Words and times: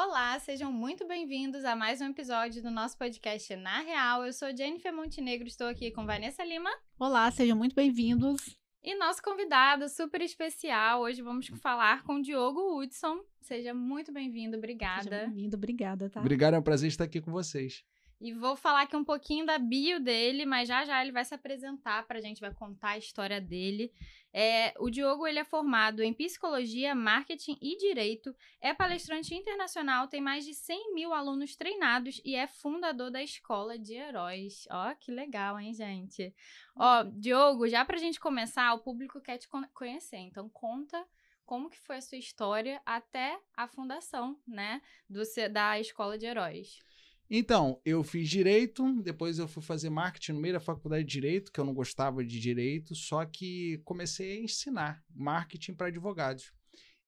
Olá, 0.00 0.38
sejam 0.38 0.70
muito 0.70 1.08
bem-vindos 1.08 1.64
a 1.64 1.74
mais 1.74 2.00
um 2.00 2.10
episódio 2.10 2.62
do 2.62 2.70
nosso 2.70 2.96
podcast 2.96 3.56
Na 3.56 3.80
Real. 3.80 4.24
Eu 4.24 4.32
sou 4.32 4.56
Jennifer 4.56 4.94
Montenegro, 4.94 5.48
estou 5.48 5.66
aqui 5.66 5.90
com 5.90 6.06
Vanessa 6.06 6.44
Lima. 6.44 6.70
Olá, 6.96 7.28
sejam 7.32 7.56
muito 7.56 7.74
bem-vindos. 7.74 8.56
E 8.80 8.94
nosso 8.94 9.20
convidado 9.20 9.88
super 9.88 10.22
especial, 10.22 11.00
hoje 11.00 11.20
vamos 11.20 11.48
falar 11.60 12.04
com 12.04 12.20
Diogo 12.20 12.80
Hudson. 12.80 13.24
Seja 13.40 13.74
muito 13.74 14.12
bem-vindo, 14.12 14.56
obrigada. 14.56 15.02
Seja 15.02 15.26
bem-vindo, 15.26 15.56
obrigada, 15.56 16.08
tá? 16.08 16.20
Obrigado, 16.20 16.54
é 16.54 16.60
um 16.60 16.62
prazer 16.62 16.86
estar 16.86 17.02
aqui 17.02 17.20
com 17.20 17.32
vocês. 17.32 17.84
E 18.20 18.32
vou 18.32 18.54
falar 18.54 18.82
aqui 18.82 18.96
um 18.96 19.04
pouquinho 19.04 19.46
da 19.46 19.58
bio 19.58 19.98
dele, 19.98 20.46
mas 20.46 20.68
já 20.68 20.84
já 20.84 21.02
ele 21.02 21.10
vai 21.10 21.24
se 21.24 21.34
apresentar 21.34 22.06
para 22.06 22.18
a 22.18 22.20
gente, 22.20 22.40
vai 22.40 22.54
contar 22.54 22.90
a 22.90 22.98
história 22.98 23.40
dele. 23.40 23.92
É, 24.32 24.74
o 24.78 24.90
Diogo 24.90 25.26
ele 25.26 25.38
é 25.38 25.44
formado 25.44 26.02
em 26.02 26.12
Psicologia, 26.12 26.94
Marketing 26.94 27.58
e 27.60 27.76
Direito, 27.76 28.34
é 28.60 28.74
palestrante 28.74 29.34
internacional, 29.34 30.06
tem 30.06 30.20
mais 30.20 30.44
de 30.44 30.54
100 30.54 30.94
mil 30.94 31.14
alunos 31.14 31.56
treinados 31.56 32.20
e 32.24 32.34
é 32.34 32.46
fundador 32.46 33.10
da 33.10 33.22
Escola 33.22 33.78
de 33.78 33.94
Heróis. 33.94 34.66
Ó, 34.70 34.94
que 34.94 35.10
legal, 35.10 35.58
hein, 35.58 35.72
gente? 35.72 36.34
Ó, 36.76 37.04
Diogo, 37.04 37.68
já 37.68 37.84
para 37.84 37.96
a 37.96 38.00
gente 38.00 38.20
começar, 38.20 38.72
o 38.74 38.80
público 38.80 39.20
quer 39.20 39.38
te 39.38 39.48
conhecer, 39.72 40.18
então 40.18 40.48
conta 40.48 41.06
como 41.46 41.70
que 41.70 41.80
foi 41.80 41.96
a 41.96 42.02
sua 42.02 42.18
história 42.18 42.80
até 42.84 43.40
a 43.56 43.66
fundação, 43.66 44.38
né, 44.46 44.82
do, 45.08 45.22
da 45.50 45.80
Escola 45.80 46.18
de 46.18 46.26
Heróis. 46.26 46.86
Então, 47.30 47.78
eu 47.84 48.02
fiz 48.02 48.28
direito, 48.28 49.02
depois 49.02 49.38
eu 49.38 49.46
fui 49.46 49.62
fazer 49.62 49.90
marketing 49.90 50.32
no 50.32 50.40
meio 50.40 50.54
da 50.54 50.60
faculdade 50.60 51.04
de 51.04 51.12
direito, 51.12 51.52
que 51.52 51.60
eu 51.60 51.64
não 51.64 51.74
gostava 51.74 52.24
de 52.24 52.40
direito, 52.40 52.94
só 52.94 53.24
que 53.26 53.82
comecei 53.84 54.38
a 54.38 54.44
ensinar 54.44 55.04
marketing 55.14 55.74
para 55.74 55.88
advogados. 55.88 56.52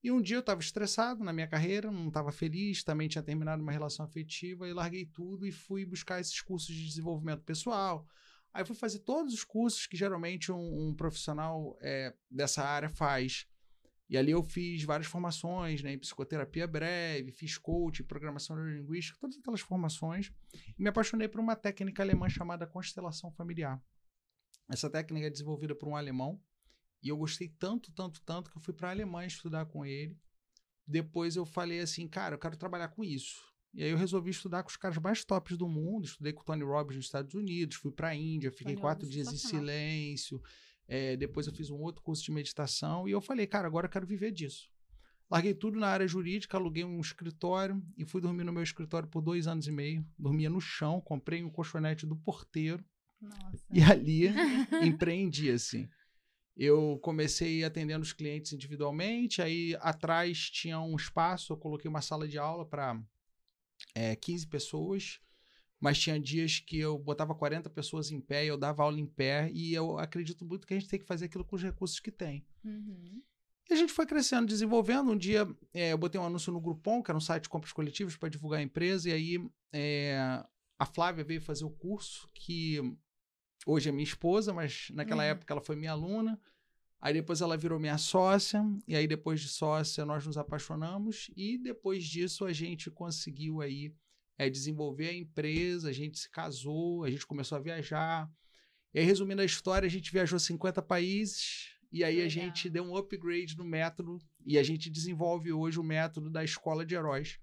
E 0.02 0.10
um 0.10 0.20
dia 0.20 0.37
eu 0.37 0.41
estava 0.41 0.60
estressado 0.60 1.24
na 1.24 1.33
minha 1.33 1.46
carreira, 1.46 1.91
não 1.91 2.09
estava 2.09 2.30
feliz, 2.33 2.84
também 2.84 3.09
tinha 3.09 3.23
terminado 3.23 3.62
uma 3.62 3.73
relação 3.73 4.05
afetiva, 4.05 4.69
e 4.69 4.73
larguei 4.74 5.06
tudo 5.06 5.46
e 5.46 5.52
fui 5.52 5.87
buscar 5.87 6.21
esses 6.21 6.40
cursos 6.43 6.74
de 6.74 6.87
desenvolvimento 6.87 7.43
pessoal. 7.43 8.07
Aí 8.52 8.65
fui 8.65 8.77
fazer 8.77 9.01
todos 9.01 9.32
os 9.32 9.45
cursos 9.45 9.87
que 9.87 9.96
geralmente 9.96 10.52
um, 10.52 10.88
um 10.88 10.95
profissional 10.95 11.79
é, 11.80 12.15
dessa 12.30 12.62
área 12.62 12.90
faz. 12.90 13.46
E 14.10 14.18
ali 14.18 14.32
eu 14.32 14.42
fiz 14.42 14.82
várias 14.82 15.06
formações, 15.06 15.84
né, 15.84 15.92
em 15.92 15.98
psicoterapia 15.98 16.66
breve, 16.66 17.30
fiz 17.30 17.56
coaching, 17.56 18.02
programação 18.02 18.56
neurolinguística, 18.56 19.16
todas 19.20 19.38
aquelas 19.38 19.60
formações. 19.60 20.32
E 20.76 20.82
me 20.82 20.88
apaixonei 20.88 21.28
por 21.28 21.40
uma 21.40 21.54
técnica 21.54 22.02
alemã 22.02 22.28
chamada 22.28 22.66
constelação 22.66 23.30
familiar. 23.30 23.80
Essa 24.68 24.90
técnica 24.90 25.28
é 25.28 25.30
desenvolvida 25.30 25.76
por 25.76 25.88
um 25.88 25.94
alemão 25.94 26.42
e 27.02 27.08
eu 27.08 27.16
gostei 27.16 27.48
tanto, 27.48 27.92
tanto, 27.92 28.20
tanto 28.22 28.50
que 28.50 28.56
eu 28.56 28.60
fui 28.60 28.74
para 28.74 28.88
a 28.88 28.90
Alemanha 28.90 29.28
estudar 29.28 29.64
com 29.66 29.86
ele. 29.86 30.18
Depois 30.86 31.36
eu 31.36 31.46
falei 31.46 31.80
assim, 31.80 32.08
cara, 32.08 32.34
eu 32.34 32.38
quero 32.38 32.56
trabalhar 32.56 32.88
com 32.88 33.04
isso. 33.04 33.48
E 33.72 33.84
aí 33.84 33.90
eu 33.90 33.96
resolvi 33.96 34.30
estudar 34.30 34.64
com 34.64 34.70
os 34.70 34.76
caras 34.76 34.98
mais 34.98 35.24
tops 35.24 35.56
do 35.56 35.68
mundo. 35.68 36.04
Estudei 36.04 36.32
com 36.32 36.42
o 36.42 36.44
Tony 36.44 36.64
Robbins 36.64 36.96
nos 36.96 37.06
Estados 37.06 37.34
Unidos, 37.34 37.76
fui 37.76 37.92
para 37.92 38.08
a 38.08 38.14
Índia, 38.14 38.50
fiquei 38.50 38.74
Tony 38.74 38.80
quatro 38.80 39.06
Robbins 39.06 39.14
dias 39.14 39.32
em 39.32 39.36
silêncio. 39.36 40.42
É, 40.93 41.16
depois 41.16 41.46
eu 41.46 41.52
fiz 41.52 41.71
um 41.71 41.79
outro 41.79 42.02
curso 42.02 42.24
de 42.24 42.33
meditação 42.33 43.07
e 43.07 43.13
eu 43.13 43.21
falei, 43.21 43.46
cara, 43.46 43.69
agora 43.69 43.87
eu 43.87 43.91
quero 43.91 44.05
viver 44.05 44.33
disso. 44.33 44.69
Larguei 45.30 45.55
tudo 45.55 45.79
na 45.79 45.87
área 45.87 46.09
jurídica, 46.09 46.57
aluguei 46.57 46.83
um 46.83 47.01
escritório 47.01 47.80
e 47.96 48.05
fui 48.05 48.21
dormir 48.21 48.43
no 48.43 48.52
meu 48.52 48.65
escritório 48.65 49.09
por 49.09 49.23
dois 49.23 49.46
anos 49.46 49.68
e 49.68 49.71
meio. 49.71 50.05
Dormia 50.18 50.51
no 50.51 50.61
chão, 50.61 51.01
comprei 51.01 51.45
um 51.45 51.49
colchonete 51.49 52.05
do 52.05 52.16
porteiro 52.16 52.85
Nossa. 53.21 53.65
e 53.73 53.80
ali 53.80 54.24
empreendi, 54.85 55.52
assim. 55.52 55.88
Eu 56.57 56.99
comecei 57.01 57.63
atendendo 57.63 58.02
os 58.02 58.13
clientes 58.13 58.52
individualmente, 58.52 59.41
aí 59.41 59.77
atrás 59.79 60.51
tinha 60.51 60.80
um 60.80 60.96
espaço, 60.96 61.52
eu 61.52 61.57
coloquei 61.57 61.88
uma 61.88 62.02
sala 62.02 62.27
de 62.27 62.37
aula 62.37 62.66
para 62.66 63.01
é, 63.95 64.16
15 64.16 64.49
pessoas 64.49 65.21
mas 65.81 65.98
tinha 65.98 66.20
dias 66.20 66.60
que 66.60 66.78
eu 66.78 66.98
botava 66.98 67.34
40 67.34 67.70
pessoas 67.70 68.10
em 68.10 68.20
pé, 68.20 68.44
eu 68.44 68.59
dava 68.59 68.82
aula 68.82 69.00
em 69.00 69.06
pé, 69.06 69.50
e 69.53 69.72
eu 69.72 69.98
acredito 69.98 70.44
muito 70.44 70.66
que 70.66 70.75
a 70.75 70.78
gente 70.78 70.88
tem 70.88 71.00
que 71.00 71.06
fazer 71.06 71.25
aquilo 71.25 71.44
com 71.44 71.56
os 71.56 71.62
recursos 71.62 71.99
que 71.99 72.12
tem. 72.12 72.44
Uhum. 72.62 73.22
E 73.69 73.72
a 73.72 73.77
gente 73.77 73.93
foi 73.93 74.05
crescendo, 74.05 74.47
desenvolvendo. 74.47 75.10
Um 75.12 75.16
dia 75.16 75.49
é, 75.72 75.93
eu 75.93 75.99
botei 75.99 76.21
um 76.21 76.25
anúncio 76.25 76.53
no 76.53 76.60
Groupon, 76.60 77.03
que 77.03 77.10
era 77.10 77.16
um 77.16 77.21
site 77.21 77.44
de 77.44 77.49
compras 77.49 77.72
coletivas 77.72 78.16
para 78.16 78.28
divulgar 78.28 78.60
a 78.60 78.62
empresa, 78.62 79.09
e 79.09 79.12
aí 79.12 79.50
é, 79.72 80.44
a 80.78 80.84
Flávia 80.84 81.25
veio 81.25 81.41
fazer 81.41 81.65
o 81.65 81.71
curso, 81.71 82.28
que 82.34 82.78
hoje 83.65 83.88
é 83.88 83.93
minha 83.93 84.05
esposa, 84.05 84.53
mas 84.53 84.88
naquela 84.93 85.22
uhum. 85.22 85.31
época 85.31 85.55
ela 85.55 85.62
foi 85.62 85.76
minha 85.76 85.93
aluna. 85.93 86.38
Aí 87.00 87.15
depois 87.15 87.41
ela 87.41 87.56
virou 87.56 87.81
minha 87.81 87.97
sócia, 87.97 88.62
e 88.87 88.94
aí 88.94 89.06
depois 89.06 89.41
de 89.41 89.49
sócia 89.49 90.05
nós 90.05 90.26
nos 90.26 90.37
apaixonamos, 90.37 91.31
e 91.34 91.56
depois 91.56 92.05
disso 92.05 92.44
a 92.44 92.53
gente 92.53 92.91
conseguiu 92.91 93.62
aí 93.62 93.94
é, 94.41 94.49
desenvolver 94.49 95.11
a 95.11 95.15
empresa, 95.15 95.91
a 95.91 95.93
gente 95.93 96.19
se 96.19 96.31
casou, 96.31 97.05
a 97.05 97.11
gente 97.11 97.27
começou 97.27 97.59
a 97.59 97.61
viajar. 97.61 98.27
E 98.95 98.99
aí, 98.99 99.05
resumindo 99.05 99.43
a 99.43 99.45
história, 99.45 99.87
a 99.87 99.91
gente 99.91 100.11
viajou 100.11 100.39
50 100.39 100.81
países 100.81 101.75
e 101.93 102.03
aí 102.03 102.15
Legal. 102.15 102.27
a 102.27 102.31
gente 102.31 102.71
deu 102.71 102.83
um 102.83 102.97
upgrade 102.97 103.55
no 103.55 103.67
método 103.67 104.19
e 104.47 104.56
a 104.56 104.62
gente 104.62 104.89
desenvolve 104.89 105.53
hoje 105.53 105.79
o 105.79 105.83
método 105.83 106.31
da 106.31 106.43
Escola 106.43 106.87
de 106.87 106.95
Heróis, 106.95 107.39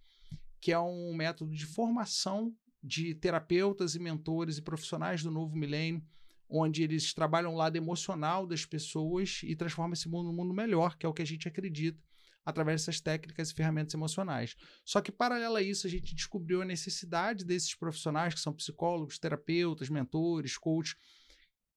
que 0.59 0.71
é 0.71 0.79
um 0.79 1.13
método 1.13 1.53
de 1.53 1.67
formação 1.67 2.51
de 2.81 3.13
terapeutas 3.13 3.93
e 3.93 3.99
mentores 3.99 4.57
e 4.57 4.63
profissionais 4.63 5.21
do 5.21 5.29
novo 5.29 5.55
milênio, 5.55 6.03
onde 6.49 6.81
eles 6.81 7.13
trabalham 7.13 7.53
o 7.53 7.57
lado 7.57 7.75
emocional 7.75 8.47
das 8.47 8.65
pessoas 8.65 9.41
e 9.43 9.55
transformam 9.55 9.93
esse 9.93 10.09
mundo 10.09 10.29
num 10.29 10.35
mundo 10.35 10.51
melhor, 10.51 10.97
que 10.97 11.05
é 11.05 11.09
o 11.09 11.13
que 11.13 11.21
a 11.21 11.27
gente 11.27 11.47
acredita 11.47 12.01
através 12.47 12.79
dessas 12.79 13.01
técnicas 13.01 13.49
e 13.49 13.53
ferramentas 13.53 13.93
emocionais. 13.93 14.55
Só 14.85 15.01
que, 15.01 15.11
paralelo 15.11 15.57
a 15.57 15.61
isso, 15.61 15.85
a 15.85 15.89
gente 15.89 16.15
descobriu 16.15 16.61
a 16.61 16.65
necessidade 16.65 17.43
desses 17.43 17.75
profissionais, 17.75 18.33
que 18.33 18.39
são 18.39 18.53
psicólogos, 18.53 19.19
terapeutas, 19.19 19.89
mentores, 19.89 20.57
coaches, 20.57 20.95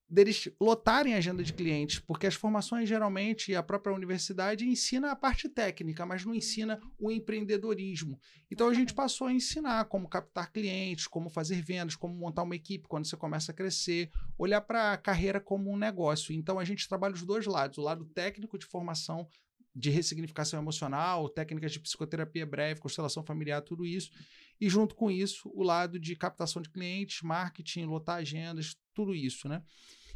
deles 0.08 0.48
lotarem 0.60 1.14
a 1.14 1.18
agenda 1.18 1.42
de 1.42 1.52
clientes, 1.52 1.98
porque 1.98 2.26
as 2.26 2.34
formações 2.34 2.88
geralmente 2.88 3.52
a 3.54 3.64
própria 3.64 3.94
universidade 3.94 4.64
ensina 4.64 5.10
a 5.10 5.16
parte 5.16 5.48
técnica, 5.48 6.06
mas 6.06 6.24
não 6.24 6.34
ensina 6.34 6.80
o 6.98 7.10
empreendedorismo. 7.10 8.20
Então 8.48 8.68
a 8.68 8.74
gente 8.74 8.94
passou 8.94 9.26
a 9.26 9.32
ensinar 9.32 9.84
como 9.86 10.08
captar 10.08 10.52
clientes, 10.52 11.08
como 11.08 11.28
fazer 11.28 11.60
vendas, 11.62 11.96
como 11.96 12.14
montar 12.14 12.44
uma 12.44 12.54
equipe 12.54 12.86
quando 12.86 13.06
você 13.06 13.16
começa 13.16 13.50
a 13.50 13.54
crescer, 13.54 14.08
olhar 14.38 14.60
para 14.60 14.92
a 14.92 14.96
carreira 14.96 15.40
como 15.40 15.68
um 15.68 15.76
negócio. 15.76 16.32
Então 16.32 16.60
a 16.60 16.64
gente 16.64 16.88
trabalha 16.88 17.14
os 17.14 17.22
dois 17.22 17.46
lados, 17.46 17.78
o 17.78 17.82
lado 17.82 18.04
técnico 18.04 18.56
de 18.56 18.66
formação 18.66 19.28
de 19.74 19.90
ressignificação 19.90 20.60
emocional, 20.60 21.28
técnicas 21.28 21.72
de 21.72 21.80
psicoterapia 21.80 22.44
breve, 22.44 22.80
constelação 22.80 23.22
familiar, 23.22 23.62
tudo 23.62 23.86
isso. 23.86 24.10
E 24.60 24.68
junto 24.68 24.94
com 24.94 25.10
isso, 25.10 25.50
o 25.54 25.62
lado 25.62 25.98
de 25.98 26.14
captação 26.16 26.60
de 26.60 26.70
clientes, 26.70 27.22
marketing, 27.22 27.84
lotar 27.84 28.18
agendas, 28.18 28.76
tudo 28.94 29.14
isso, 29.14 29.48
né? 29.48 29.62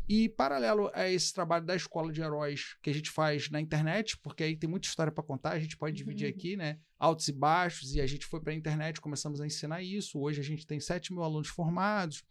E 0.07 0.29
paralelo 0.29 0.91
a 0.93 1.09
esse 1.09 1.33
trabalho 1.33 1.65
da 1.65 1.75
escola 1.75 2.13
de 2.13 2.21
heróis 2.21 2.77
que 2.83 2.91
a 2.91 2.93
gente 2.93 3.11
faz 3.11 3.49
na 3.49 3.59
internet, 3.59 4.19
porque 4.19 4.45
aí 4.45 4.55
tem 4.55 4.69
muita 4.69 4.87
história 4.87 5.11
para 5.11 5.25
contar, 5.25 5.53
a 5.53 5.59
gente 5.59 5.79
pode 5.79 5.97
dividir 5.97 6.29
uhum. 6.29 6.35
aqui, 6.37 6.57
né? 6.57 6.79
Altos 6.99 7.27
e 7.29 7.33
baixos, 7.33 7.95
e 7.95 8.01
a 8.01 8.07
gente 8.07 8.27
foi 8.27 8.41
para 8.41 8.53
a 8.53 8.57
internet, 8.57 9.01
começamos 9.01 9.41
a 9.41 9.47
ensinar 9.47 9.83
isso. 9.83 10.19
Hoje 10.21 10.41
a 10.41 10.45
gente 10.45 10.67
tem 10.67 10.79
7 10.79 11.13
mil 11.13 11.23
alunos 11.23 11.49
formados 11.49 12.23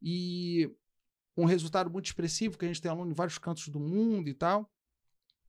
e 0.00 0.70
um 1.36 1.44
resultado 1.44 1.90
muito 1.90 2.06
expressivo, 2.06 2.56
que 2.56 2.64
a 2.64 2.68
gente 2.68 2.80
tem 2.80 2.90
aluno 2.90 3.10
em 3.10 3.14
vários 3.14 3.36
cantos 3.36 3.68
do 3.68 3.80
mundo 3.80 4.28
e 4.28 4.34
tal. 4.34 4.70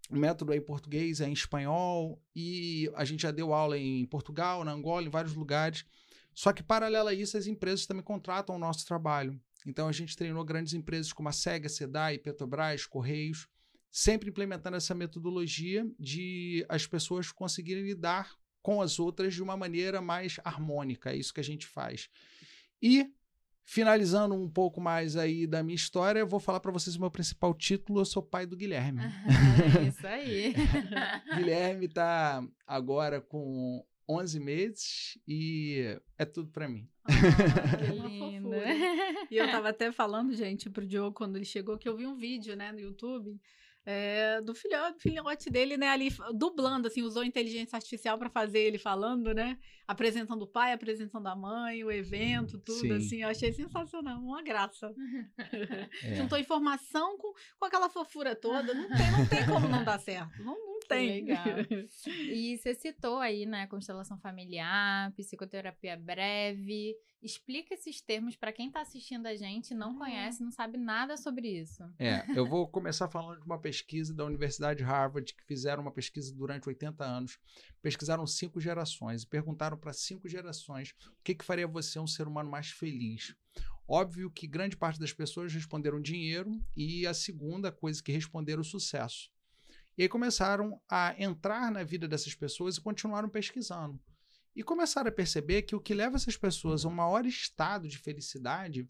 O 0.10 0.18
método 0.18 0.54
é 0.54 0.58
em 0.58 0.62
português, 0.62 1.20
é 1.20 1.28
em 1.28 1.34
espanhol, 1.34 2.22
e 2.36 2.92
a 2.96 3.04
gente 3.04 3.24
já 3.24 3.32
deu 3.32 3.54
aula 3.54 3.78
em 3.78 4.06
Portugal, 4.06 4.64
na 4.64 4.72
Angola, 4.72 5.06
em 5.06 5.10
vários 5.10 5.34
lugares. 5.34 5.84
Só 6.34 6.54
que, 6.54 6.62
paralelo 6.62 7.10
a 7.10 7.14
isso, 7.14 7.38
as 7.38 7.48
empresas 7.48 7.86
também 7.86 8.04
contratam 8.04 8.56
o 8.56 8.60
nosso 8.60 8.86
trabalho. 8.86 9.40
Então, 9.66 9.88
a 9.88 9.92
gente 9.92 10.16
treinou 10.16 10.44
grandes 10.44 10.74
empresas 10.74 11.12
como 11.12 11.30
a 11.30 11.32
SEGA, 11.32 11.68
SEDAI, 11.68 12.20
Petrobras, 12.20 12.86
Correios, 12.86 13.48
sempre 13.92 14.30
implementando 14.30 14.78
essa 14.78 14.94
metodologia 14.94 15.90
de 16.00 16.66
as 16.70 16.86
pessoas 16.86 17.32
conseguirem 17.32 17.84
lidar 17.84 18.36
com 18.62 18.82
as 18.82 19.00
outras 19.00 19.34
de 19.34 19.42
uma 19.42 19.56
maneira 19.56 20.02
mais 20.02 20.40
harmônica. 20.44 21.12
É 21.12 21.16
isso 21.16 21.34
que 21.34 21.40
a 21.40 21.44
gente 21.44 21.66
faz. 21.66 22.10
E 22.82 23.10
Finalizando 23.68 24.36
um 24.36 24.48
pouco 24.48 24.80
mais 24.80 25.18
aí 25.18 25.48
da 25.48 25.64
minha 25.64 25.76
história, 25.76 26.20
eu 26.20 26.28
vou 26.28 26.40
falar 26.40 26.60
para 26.60 26.72
vocês 26.72 26.96
o 26.96 27.00
meu 27.00 27.10
principal 27.10 27.54
título. 27.54 28.00
Eu 28.00 28.06
sou 28.06 28.22
pai 28.22 28.46
do 28.46 28.56
Guilherme. 28.56 29.02
É 29.84 29.88
isso 29.88 30.06
aí. 30.08 30.54
Guilherme 31.36 31.88
está 31.88 32.46
agora 32.68 33.20
com 33.20 33.84
11 34.08 34.40
meses 34.40 35.18
e 35.28 35.98
é 36.18 36.26
tudo 36.26 36.52
para 36.52 36.68
mim. 36.68 36.88
Oh, 37.08 37.78
que 37.78 38.08
lindo. 38.08 38.52
e 39.32 39.38
eu 39.38 39.50
tava 39.50 39.70
até 39.70 39.92
falando, 39.92 40.34
gente, 40.34 40.70
pro 40.70 40.86
Diogo 40.86 41.16
quando 41.16 41.36
ele 41.36 41.46
chegou 41.46 41.78
que 41.78 41.90
eu 41.90 41.98
vi 41.98 42.06
um 42.06 42.16
vídeo, 42.16 42.56
né, 42.56 42.72
no 42.72 42.80
YouTube 42.80 43.40
é, 43.86 44.42
do 44.42 44.56
filhote, 44.56 45.00
filhote 45.00 45.50
dele, 45.50 45.78
né, 45.78 45.90
ali 45.90 46.10
dublando, 46.34 46.88
assim, 46.88 47.04
usou 47.04 47.24
inteligência 47.24 47.76
artificial 47.76 48.18
para 48.18 48.30
fazer 48.30 48.60
ele 48.60 48.80
falando, 48.80 49.34
né, 49.34 49.58
apresentando 49.88 50.42
o 50.42 50.48
pai, 50.48 50.74
apresentando 50.74 51.28
a 51.28 51.36
mãe, 51.36 51.84
o 51.84 51.92
evento, 51.92 52.58
tudo, 52.58 52.80
Sim. 52.80 52.94
assim, 52.94 53.22
eu 53.22 53.30
achei 53.30 53.54
sensacional, 53.54 54.20
uma 54.20 54.42
graça. 54.42 54.92
É. 56.04 56.16
Juntou 56.16 56.38
informação 56.38 57.18
com, 57.18 57.34
com 57.58 57.66
aquela 57.66 57.90
fofura 57.90 58.36
toda, 58.36 58.74
não 58.74 58.90
tem, 58.90 59.12
não 59.12 59.26
tem 59.28 59.46
como 59.46 59.68
não 59.68 59.84
dar 59.84 60.00
certo, 60.00 60.44
não, 60.44 60.54
não 60.54 60.75
tem. 60.88 61.26
Legal. 61.26 61.44
E 62.32 62.58
você 62.58 62.74
citou 62.76 63.20
aí, 63.20 63.46
né, 63.46 63.68
constelação 63.68 64.18
familiar, 64.20 65.12
psicoterapia 65.14 65.98
breve. 65.98 66.96
Explica 67.22 67.74
esses 67.74 68.02
termos 68.02 68.36
para 68.36 68.52
quem 68.54 68.68
está 68.68 68.82
assistindo 68.82 69.26
a 69.26 69.36
gente, 69.36 69.74
não 69.74 69.96
Ah. 69.96 69.98
conhece, 70.00 70.44
não 70.44 70.52
sabe 70.52 70.78
nada 70.78 71.18
sobre 71.18 71.48
isso. 71.48 71.84
É, 71.98 72.24
eu 72.38 72.46
vou 72.48 72.68
começar 72.68 73.08
falando 73.10 73.40
de 73.40 73.46
uma 73.46 73.60
pesquisa 73.60 74.14
da 74.14 74.24
Universidade 74.26 74.80
de 74.80 74.84
Harvard, 74.84 75.34
que 75.34 75.44
fizeram 75.46 75.82
uma 75.82 75.92
pesquisa 75.92 76.34
durante 76.36 76.68
80 76.70 77.04
anos. 77.04 77.40
Pesquisaram 77.82 78.28
cinco 78.28 78.60
gerações 78.60 79.24
e 79.24 79.28
perguntaram 79.28 79.78
para 79.78 79.94
cinco 79.94 80.28
gerações 80.30 80.92
o 81.20 81.24
que, 81.24 81.34
que 81.34 81.46
faria 81.46 81.68
você 81.68 82.00
um 82.00 82.08
ser 82.08 82.28
humano 82.28 82.50
mais 82.50 82.70
feliz. 82.70 83.36
Óbvio 83.88 84.32
que 84.32 84.48
grande 84.48 84.76
parte 84.76 85.00
das 85.00 85.14
pessoas 85.14 85.54
responderam 85.54 86.02
dinheiro 86.02 86.60
e 86.76 87.06
a 87.06 87.14
segunda 87.14 87.72
coisa 87.72 88.02
que 88.02 88.12
responderam 88.12 88.64
sucesso. 88.64 89.32
E 89.98 90.04
aí 90.04 90.10
começaram 90.10 90.80
a 90.90 91.16
entrar 91.18 91.72
na 91.72 91.84
vida 91.84 92.08
dessas 92.08 92.36
pessoas 92.36 92.78
e 92.78 92.82
continuaram 92.82 93.30
pesquisando. 93.30 94.00
E 94.56 94.64
começaram 94.64 95.10
a 95.10 95.12
perceber 95.12 95.64
que 95.64 95.76
o 95.76 95.82
que 95.82 95.94
leva 95.94 96.16
essas 96.16 96.38
pessoas 96.38 96.86
a 96.86 96.88
um 96.88 96.92
maior 96.94 97.26
estado 97.26 97.88
de 97.88 97.98
felicidade 97.98 98.90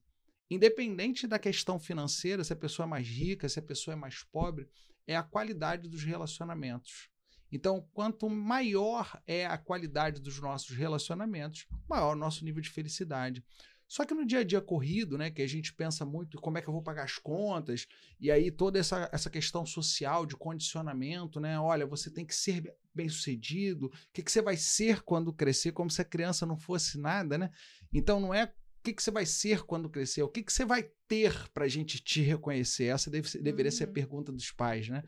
independente 0.50 1.28
da 1.28 1.40
questão 1.40 1.80
financeira, 1.80 2.44
se 2.44 2.54
a 2.54 2.56
pessoa 2.56 2.86
é 2.86 2.90
mais 2.90 3.08
rica, 3.08 3.50
se 3.50 3.60
a 3.60 3.64
pessoa 3.64 3.94
é 3.94 3.96
mais 3.96 4.24
pobre, 4.24 4.70
é 5.08 5.16
a 5.16 5.24
qualidade 5.24 5.90
dos 5.90 6.04
relacionamentos. 6.04 7.10
Então, 7.52 7.88
quanto 7.94 8.30
maior 8.30 9.22
é 9.26 9.46
a 9.46 9.58
qualidade 9.58 10.20
dos 10.20 10.40
nossos 10.40 10.76
relacionamentos, 10.76 11.68
maior 11.88 12.14
o 12.14 12.20
nosso 12.20 12.44
nível 12.44 12.62
de 12.62 12.70
felicidade. 12.70 13.44
Só 13.88 14.04
que 14.06 14.14
no 14.14 14.26
dia 14.26 14.40
a 14.40 14.44
dia 14.44 14.60
corrido, 14.62 15.18
né, 15.18 15.30
que 15.30 15.42
a 15.42 15.48
gente 15.48 15.74
pensa 15.74 16.06
muito 16.06 16.40
como 16.42 16.58
é 16.58 16.62
que 16.62 16.68
eu 16.68 16.74
vou 16.74 16.82
pagar 16.82 17.04
as 17.04 17.18
contas, 17.18 17.86
e 18.20 18.32
aí 18.32 18.50
toda 18.52 18.80
essa, 18.80 19.10
essa 19.12 19.30
questão 19.30 19.66
social 19.66 20.26
de 20.26 20.36
condicionamento, 20.36 21.40
né? 21.40 21.60
Olha, 21.60 21.86
você 21.86 22.10
tem 22.10 22.26
que 22.26 22.36
ser 22.36 22.64
bem 22.94 23.08
sucedido, 23.10 23.86
o 23.88 23.92
que, 24.14 24.24
que 24.24 24.32
você 24.32 24.42
vai 24.42 24.58
ser 24.58 25.02
quando 25.02 25.32
crescer, 25.34 25.72
como 25.72 25.90
se 25.92 26.02
a 26.02 26.06
criança 26.06 26.46
não 26.46 26.58
fosse 26.58 26.98
nada, 26.98 27.38
né? 27.38 27.50
Então 27.94 28.20
não 28.20 28.34
é 28.34 28.46
o 28.46 28.50
que, 28.84 28.94
que 28.94 29.02
você 29.04 29.12
vai 29.12 29.26
ser 29.26 29.64
quando 29.64 29.90
crescer, 29.90 30.22
o 30.24 30.30
que, 30.30 30.44
que 30.44 30.54
você 30.54 30.64
vai 30.66 30.90
ter 31.08 31.50
para 31.52 31.66
a 31.66 31.68
gente 31.68 32.00
te 32.00 32.22
reconhecer? 32.22 32.86
Essa 32.86 33.10
deve 33.10 33.30
ser- 33.30 33.42
deveria 33.42 33.72
ser 33.72 33.86
a 33.86 33.88
Uhum. 33.88 33.94
pergunta 33.94 34.32
dos 34.32 34.52
pais, 34.52 34.90
né? 34.90 35.04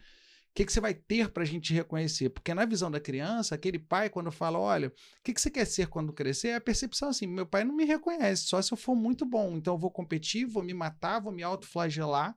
Que, 0.57 0.65
que 0.65 0.73
você 0.73 0.81
vai 0.81 0.95
ter 0.95 1.29
para 1.29 1.43
a 1.43 1.45
gente 1.45 1.67
te 1.67 1.73
reconhecer? 1.75 2.29
Porque 2.29 2.51
na 2.51 2.65
visão 2.65 2.89
da 2.89 2.99
criança, 2.99 3.53
aquele 3.53 3.77
pai, 3.77 4.09
quando 4.09 4.31
fala, 4.31 4.57
olha, 4.57 4.87
o 4.87 4.91
que, 5.23 5.31
que 5.31 5.39
você 5.39 5.51
quer 5.51 5.65
ser 5.65 5.85
quando 5.85 6.11
crescer? 6.11 6.47
É 6.47 6.55
a 6.55 6.61
percepção 6.61 7.09
assim: 7.09 7.27
meu 7.27 7.45
pai 7.45 7.63
não 7.63 7.75
me 7.75 7.85
reconhece, 7.85 8.47
só 8.47 8.59
se 8.59 8.73
eu 8.73 8.77
for 8.77 8.95
muito 8.95 9.23
bom. 9.23 9.55
Então 9.55 9.75
eu 9.75 9.77
vou 9.77 9.91
competir, 9.91 10.47
vou 10.47 10.63
me 10.63 10.73
matar, 10.73 11.19
vou 11.19 11.31
me 11.31 11.43
autoflagelar 11.43 12.35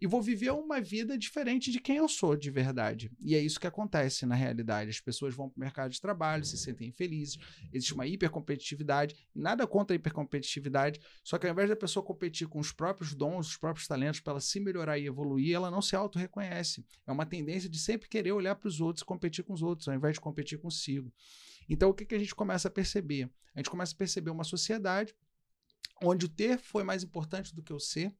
e 0.00 0.06
vou 0.06 0.20
viver 0.20 0.50
uma 0.52 0.80
vida 0.80 1.16
diferente 1.16 1.70
de 1.70 1.80
quem 1.80 1.96
eu 1.96 2.08
sou 2.08 2.36
de 2.36 2.50
verdade. 2.50 3.10
E 3.20 3.34
é 3.34 3.38
isso 3.38 3.58
que 3.58 3.66
acontece 3.66 4.26
na 4.26 4.34
realidade. 4.34 4.90
As 4.90 5.00
pessoas 5.00 5.34
vão 5.34 5.48
para 5.48 5.56
o 5.56 5.60
mercado 5.60 5.90
de 5.90 6.00
trabalho, 6.00 6.44
se 6.44 6.58
sentem 6.58 6.88
infelizes, 6.88 7.38
existe 7.72 7.94
uma 7.94 8.06
hipercompetitividade, 8.06 9.14
nada 9.34 9.66
contra 9.66 9.94
a 9.94 9.96
hipercompetitividade, 9.96 11.00
só 11.24 11.38
que 11.38 11.46
ao 11.46 11.52
invés 11.52 11.68
da 11.68 11.76
pessoa 11.76 12.04
competir 12.04 12.46
com 12.48 12.58
os 12.58 12.72
próprios 12.72 13.14
dons, 13.14 13.48
os 13.48 13.56
próprios 13.56 13.86
talentos 13.86 14.20
para 14.20 14.32
ela 14.32 14.40
se 14.40 14.60
melhorar 14.60 14.98
e 14.98 15.06
evoluir, 15.06 15.54
ela 15.54 15.70
não 15.70 15.82
se 15.82 15.96
auto-reconhece. 15.96 16.84
É 17.06 17.12
uma 17.12 17.26
tendência 17.26 17.68
de 17.68 17.78
sempre 17.78 18.08
querer 18.08 18.32
olhar 18.32 18.54
para 18.54 18.68
os 18.68 18.80
outros 18.80 19.02
e 19.02 19.06
competir 19.06 19.44
com 19.44 19.52
os 19.52 19.62
outros, 19.62 19.88
ao 19.88 19.94
invés 19.94 20.14
de 20.14 20.20
competir 20.20 20.58
consigo. 20.58 21.12
Então, 21.68 21.90
o 21.90 21.94
que, 21.94 22.04
que 22.04 22.14
a 22.14 22.18
gente 22.18 22.34
começa 22.34 22.68
a 22.68 22.70
perceber? 22.70 23.30
A 23.54 23.60
gente 23.60 23.70
começa 23.70 23.94
a 23.94 23.96
perceber 23.96 24.30
uma 24.30 24.44
sociedade 24.44 25.14
onde 26.02 26.26
o 26.26 26.28
ter 26.28 26.58
foi 26.58 26.82
mais 26.82 27.02
importante 27.02 27.54
do 27.54 27.62
que 27.62 27.72
o 27.72 27.78
ser, 27.78 28.12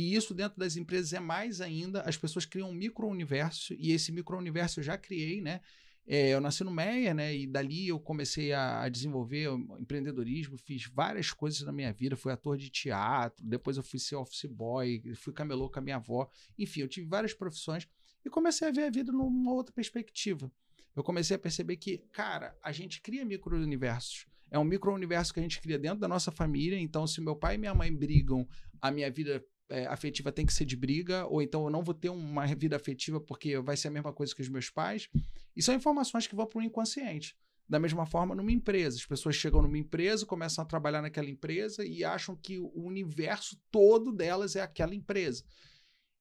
e 0.00 0.14
isso 0.14 0.32
dentro 0.32 0.58
das 0.58 0.76
empresas 0.76 1.12
é 1.12 1.20
mais 1.20 1.60
ainda. 1.60 2.00
As 2.02 2.16
pessoas 2.16 2.46
criam 2.46 2.70
um 2.70 2.74
micro-universo, 2.74 3.74
e 3.78 3.92
esse 3.92 4.10
micro-universo 4.10 4.80
eu 4.80 4.84
já 4.84 4.96
criei, 4.96 5.42
né? 5.42 5.60
É, 6.06 6.30
eu 6.30 6.40
nasci 6.40 6.64
no 6.64 6.70
Meia, 6.70 7.12
né? 7.12 7.36
E 7.36 7.46
dali 7.46 7.88
eu 7.88 8.00
comecei 8.00 8.50
a, 8.54 8.82
a 8.82 8.88
desenvolver 8.88 9.48
empreendedorismo, 9.78 10.56
fiz 10.56 10.86
várias 10.86 11.32
coisas 11.32 11.60
na 11.60 11.70
minha 11.70 11.92
vida. 11.92 12.16
Fui 12.16 12.32
ator 12.32 12.56
de 12.56 12.70
teatro, 12.70 13.44
depois 13.46 13.76
eu 13.76 13.82
fui 13.82 13.98
ser 13.98 14.16
office 14.16 14.46
boy, 14.46 15.02
fui 15.14 15.34
camelô 15.34 15.68
com 15.68 15.78
a 15.78 15.82
minha 15.82 15.96
avó. 15.96 16.28
Enfim, 16.58 16.80
eu 16.80 16.88
tive 16.88 17.06
várias 17.06 17.34
profissões 17.34 17.86
e 18.24 18.30
comecei 18.30 18.68
a 18.68 18.72
ver 18.72 18.84
a 18.84 18.90
vida 18.90 19.12
numa 19.12 19.52
outra 19.52 19.72
perspectiva. 19.74 20.50
Eu 20.96 21.04
comecei 21.04 21.36
a 21.36 21.38
perceber 21.38 21.76
que, 21.76 21.98
cara, 22.10 22.56
a 22.62 22.72
gente 22.72 23.02
cria 23.02 23.24
micro-universos. 23.24 24.26
É 24.50 24.58
um 24.58 24.64
micro-universo 24.64 25.32
que 25.32 25.40
a 25.40 25.42
gente 25.42 25.60
cria 25.60 25.78
dentro 25.78 26.00
da 26.00 26.08
nossa 26.08 26.32
família. 26.32 26.78
Então, 26.78 27.06
se 27.06 27.20
meu 27.20 27.36
pai 27.36 27.54
e 27.54 27.58
minha 27.58 27.74
mãe 27.74 27.94
brigam, 27.94 28.48
a 28.80 28.90
minha 28.90 29.10
vida 29.10 29.44
é, 29.70 29.86
afetiva 29.86 30.32
tem 30.32 30.44
que 30.44 30.52
ser 30.52 30.64
de 30.64 30.76
briga, 30.76 31.26
ou 31.26 31.40
então 31.40 31.64
eu 31.64 31.70
não 31.70 31.82
vou 31.82 31.94
ter 31.94 32.10
uma 32.10 32.46
vida 32.46 32.76
afetiva 32.76 33.20
porque 33.20 33.58
vai 33.58 33.76
ser 33.76 33.88
a 33.88 33.90
mesma 33.90 34.12
coisa 34.12 34.34
que 34.34 34.42
os 34.42 34.48
meus 34.48 34.68
pais. 34.68 35.08
E 35.56 35.62
são 35.62 35.74
informações 35.74 36.26
que 36.26 36.34
vão 36.34 36.46
para 36.46 36.58
o 36.58 36.62
inconsciente. 36.62 37.36
Da 37.68 37.78
mesma 37.78 38.04
forma, 38.04 38.34
numa 38.34 38.50
empresa. 38.50 38.96
As 38.96 39.06
pessoas 39.06 39.36
chegam 39.36 39.62
numa 39.62 39.78
empresa, 39.78 40.26
começam 40.26 40.62
a 40.62 40.66
trabalhar 40.66 41.00
naquela 41.00 41.30
empresa 41.30 41.86
e 41.86 42.04
acham 42.04 42.34
que 42.34 42.58
o 42.58 42.82
universo 42.82 43.56
todo 43.70 44.12
delas 44.12 44.56
é 44.56 44.60
aquela 44.60 44.94
empresa. 44.94 45.44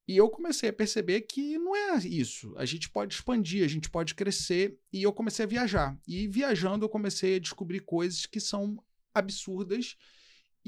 E 0.07 0.17
eu 0.17 0.29
comecei 0.29 0.69
a 0.69 0.73
perceber 0.73 1.21
que 1.21 1.57
não 1.57 1.75
é 1.75 1.97
isso. 1.97 2.53
A 2.57 2.65
gente 2.65 2.89
pode 2.89 3.13
expandir, 3.13 3.63
a 3.63 3.67
gente 3.67 3.89
pode 3.89 4.15
crescer. 4.15 4.77
E 4.93 5.03
eu 5.03 5.11
comecei 5.13 5.45
a 5.45 5.47
viajar. 5.47 5.99
E 6.07 6.27
viajando, 6.27 6.85
eu 6.85 6.89
comecei 6.89 7.35
a 7.35 7.39
descobrir 7.39 7.79
coisas 7.81 8.25
que 8.25 8.39
são 8.39 8.83
absurdas 9.13 9.95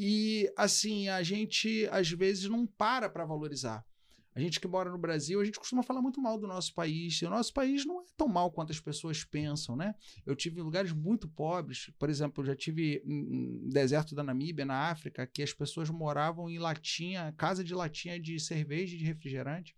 e 0.04 0.52
assim, 0.58 1.10
a 1.10 1.22
gente 1.22 1.88
às 1.92 2.10
vezes 2.10 2.50
não 2.50 2.66
para 2.66 3.08
para 3.08 3.24
valorizar. 3.24 3.86
A 4.34 4.40
gente 4.40 4.60
que 4.60 4.68
mora 4.68 4.90
no 4.90 4.98
Brasil, 4.98 5.40
a 5.40 5.46
gente 5.46 5.60
costuma 5.60 5.84
falar 5.84 6.02
muito 6.02 6.20
mal 6.20 6.40
do 6.40 6.48
nosso 6.48 6.74
país. 6.74 7.22
E 7.22 7.26
o 7.26 7.30
nosso 7.30 7.54
país 7.54 7.86
não 7.86 8.02
é 8.02 8.06
tão 8.18 8.28
mal 8.28 8.50
quanto 8.50 8.72
as 8.72 8.80
pessoas 8.80 9.24
pensam, 9.24 9.76
né? 9.76 9.94
Eu 10.26 10.36
tive 10.36 10.60
em 10.60 10.64
lugares 10.64 10.92
muito 10.92 11.28
pobres, 11.28 11.92
por 12.00 12.10
exemplo, 12.10 12.42
eu 12.42 12.48
já 12.48 12.56
tive 12.56 13.04
no 13.06 13.70
deserto 13.70 14.16
da 14.16 14.24
Namíbia, 14.24 14.66
na 14.66 14.90
África, 14.90 15.28
que 15.28 15.44
as 15.44 15.54
pessoas 15.54 15.88
moravam 15.92 16.50
em 16.50 16.58
latinha, 16.58 17.32
casa 17.38 17.64
de 17.64 17.76
latinha 17.76 18.20
de 18.20 18.40
cerveja 18.40 18.96
e 18.96 18.98
de 18.98 19.06
refrigerante. 19.06 19.76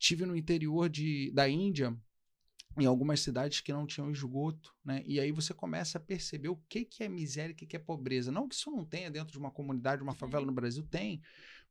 Tive 0.00 0.26
no 0.26 0.36
interior 0.36 0.88
de, 0.88 1.30
da 1.32 1.48
Índia, 1.48 1.96
em 2.76 2.86
algumas 2.86 3.20
cidades 3.20 3.60
que 3.60 3.72
não 3.72 3.86
tinham 3.86 4.10
esgoto, 4.10 4.72
né? 4.84 5.02
E 5.04 5.18
aí 5.18 5.32
você 5.32 5.52
começa 5.52 5.98
a 5.98 6.00
perceber 6.00 6.48
o 6.48 6.56
que, 6.68 6.84
que 6.84 7.02
é 7.02 7.08
miséria 7.08 7.50
e 7.52 7.54
o 7.54 7.56
que, 7.56 7.66
que 7.66 7.76
é 7.76 7.78
pobreza. 7.78 8.30
Não 8.30 8.48
que 8.48 8.54
isso 8.54 8.70
não 8.70 8.84
tenha 8.84 9.10
dentro 9.10 9.32
de 9.32 9.38
uma 9.38 9.50
comunidade, 9.50 10.02
uma 10.02 10.14
favela 10.14 10.46
no 10.46 10.52
Brasil, 10.52 10.84
tem. 10.84 11.20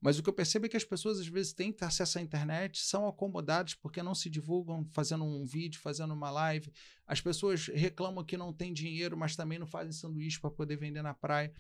Mas 0.02 0.20
o 0.20 0.24
que 0.24 0.30
eu 0.30 0.34
percebo 0.34 0.66
é 0.66 0.70
que 0.70 0.78
as 0.78 0.84
pessoas, 0.84 1.20
às 1.20 1.28
vezes, 1.28 1.54
têm 1.54 1.74
acesso 1.82 2.20
à 2.20 2.22
internet, 2.22 2.80
são 2.80 3.08
acomodadas 3.08 3.74
porque 3.74 4.04
não 4.04 4.14
se 4.14 4.30
divulgam 4.30 4.86
fazendo 4.92 5.24
um 5.24 5.46
vídeo, 5.46 5.80
fazendo 5.80 6.14
uma 6.14 6.30
live. 6.30 6.72
As 7.06 7.22
pessoas 7.22 7.68
reclamam 7.68 8.24
que 8.24 8.38
não 8.38 8.54
tem 8.54 8.74
dinheiro, 8.74 9.18
mas 9.18 9.36
também 9.36 9.58
não 9.58 9.66
fazem 9.68 9.94
sanduíche 9.94 10.40
para 10.40 10.52
poder 10.52 10.76
vender 10.76 11.02
na 11.02 11.14
praia. 11.14 11.52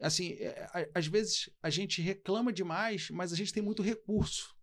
Assim, 0.00 0.32
é, 0.32 0.68
a- 0.72 0.98
às 0.98 1.06
vezes 1.06 1.50
a 1.62 1.70
gente 1.70 2.00
reclama 2.02 2.52
demais, 2.52 3.08
mas 3.10 3.32
a 3.32 3.36
gente 3.36 3.52
tem 3.52 3.62
muito 3.62 3.82
recurso. 3.82 4.55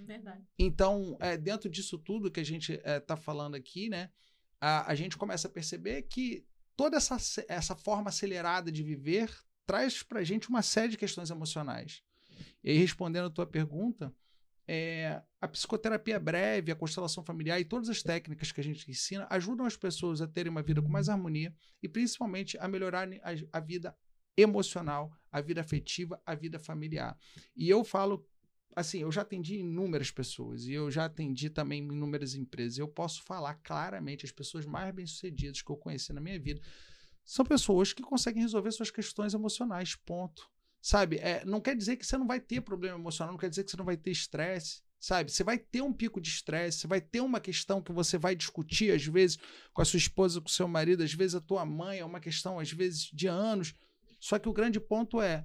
Verdade. 0.00 0.44
Então, 0.58 1.16
é, 1.20 1.36
dentro 1.36 1.68
disso 1.68 1.98
tudo 1.98 2.30
que 2.30 2.40
a 2.40 2.44
gente 2.44 2.80
está 2.84 3.16
falando 3.16 3.54
aqui, 3.54 3.88
né, 3.88 4.10
a, 4.60 4.90
a 4.90 4.94
gente 4.94 5.16
começa 5.16 5.48
a 5.48 5.50
perceber 5.50 6.02
que 6.02 6.46
toda 6.76 6.96
essa, 6.96 7.16
essa 7.48 7.76
forma 7.76 8.08
acelerada 8.08 8.72
de 8.72 8.82
viver 8.82 9.30
traz 9.66 10.02
para 10.02 10.20
a 10.20 10.24
gente 10.24 10.48
uma 10.48 10.62
série 10.62 10.88
de 10.88 10.96
questões 10.96 11.30
emocionais. 11.30 12.02
E 12.64 12.70
aí, 12.70 12.78
respondendo 12.78 13.26
a 13.26 13.30
tua 13.30 13.46
pergunta, 13.46 14.14
é, 14.66 15.20
a 15.40 15.48
psicoterapia 15.48 16.18
breve, 16.18 16.72
a 16.72 16.76
constelação 16.76 17.24
familiar 17.24 17.60
e 17.60 17.64
todas 17.64 17.88
as 17.88 18.02
técnicas 18.02 18.52
que 18.52 18.60
a 18.60 18.64
gente 18.64 18.90
ensina 18.90 19.26
ajudam 19.28 19.66
as 19.66 19.76
pessoas 19.76 20.20
a 20.20 20.26
terem 20.26 20.50
uma 20.50 20.62
vida 20.62 20.80
com 20.80 20.88
mais 20.88 21.08
harmonia 21.08 21.54
e 21.82 21.88
principalmente 21.88 22.56
a 22.58 22.68
melhorarem 22.68 23.20
a, 23.22 23.58
a 23.58 23.60
vida 23.60 23.96
emocional, 24.36 25.12
a 25.30 25.40
vida 25.40 25.60
afetiva, 25.60 26.20
a 26.24 26.34
vida 26.34 26.58
familiar. 26.58 27.18
E 27.54 27.68
eu 27.68 27.84
falo 27.84 28.26
assim, 28.74 28.98
eu 28.98 29.12
já 29.12 29.22
atendi 29.22 29.56
inúmeras 29.56 30.10
pessoas 30.10 30.66
e 30.66 30.72
eu 30.72 30.90
já 30.90 31.04
atendi 31.04 31.50
também 31.50 31.82
inúmeras 31.82 32.34
empresas. 32.34 32.78
Eu 32.78 32.88
posso 32.88 33.22
falar 33.22 33.54
claramente, 33.56 34.24
as 34.24 34.32
pessoas 34.32 34.64
mais 34.64 34.94
bem-sucedidas 34.94 35.62
que 35.62 35.70
eu 35.70 35.76
conheci 35.76 36.12
na 36.12 36.20
minha 36.20 36.38
vida 36.38 36.60
são 37.24 37.44
pessoas 37.44 37.92
que 37.92 38.02
conseguem 38.02 38.42
resolver 38.42 38.72
suas 38.72 38.90
questões 38.90 39.34
emocionais, 39.34 39.94
ponto. 39.94 40.50
Sabe? 40.80 41.18
É, 41.18 41.44
não 41.44 41.60
quer 41.60 41.76
dizer 41.76 41.96
que 41.96 42.04
você 42.04 42.18
não 42.18 42.26
vai 42.26 42.40
ter 42.40 42.60
problema 42.60 42.98
emocional, 42.98 43.32
não 43.32 43.38
quer 43.38 43.48
dizer 43.48 43.62
que 43.62 43.70
você 43.70 43.76
não 43.76 43.84
vai 43.84 43.96
ter 43.96 44.10
estresse. 44.10 44.82
Sabe? 44.98 45.32
Você 45.32 45.42
vai 45.42 45.58
ter 45.58 45.82
um 45.82 45.92
pico 45.92 46.20
de 46.20 46.28
estresse, 46.28 46.78
você 46.78 46.86
vai 46.86 47.00
ter 47.00 47.20
uma 47.20 47.40
questão 47.40 47.82
que 47.82 47.92
você 47.92 48.16
vai 48.16 48.36
discutir, 48.36 48.92
às 48.92 49.04
vezes, 49.04 49.36
com 49.72 49.82
a 49.82 49.84
sua 49.84 49.96
esposa, 49.96 50.40
com 50.40 50.46
o 50.46 50.50
seu 50.50 50.68
marido, 50.68 51.02
às 51.02 51.12
vezes 51.12 51.34
a 51.34 51.40
tua 51.40 51.64
mãe, 51.64 51.98
é 51.98 52.04
uma 52.04 52.20
questão, 52.20 52.60
às 52.60 52.70
vezes, 52.70 53.10
de 53.12 53.26
anos. 53.26 53.74
Só 54.20 54.38
que 54.38 54.48
o 54.48 54.52
grande 54.52 54.78
ponto 54.78 55.20
é: 55.20 55.44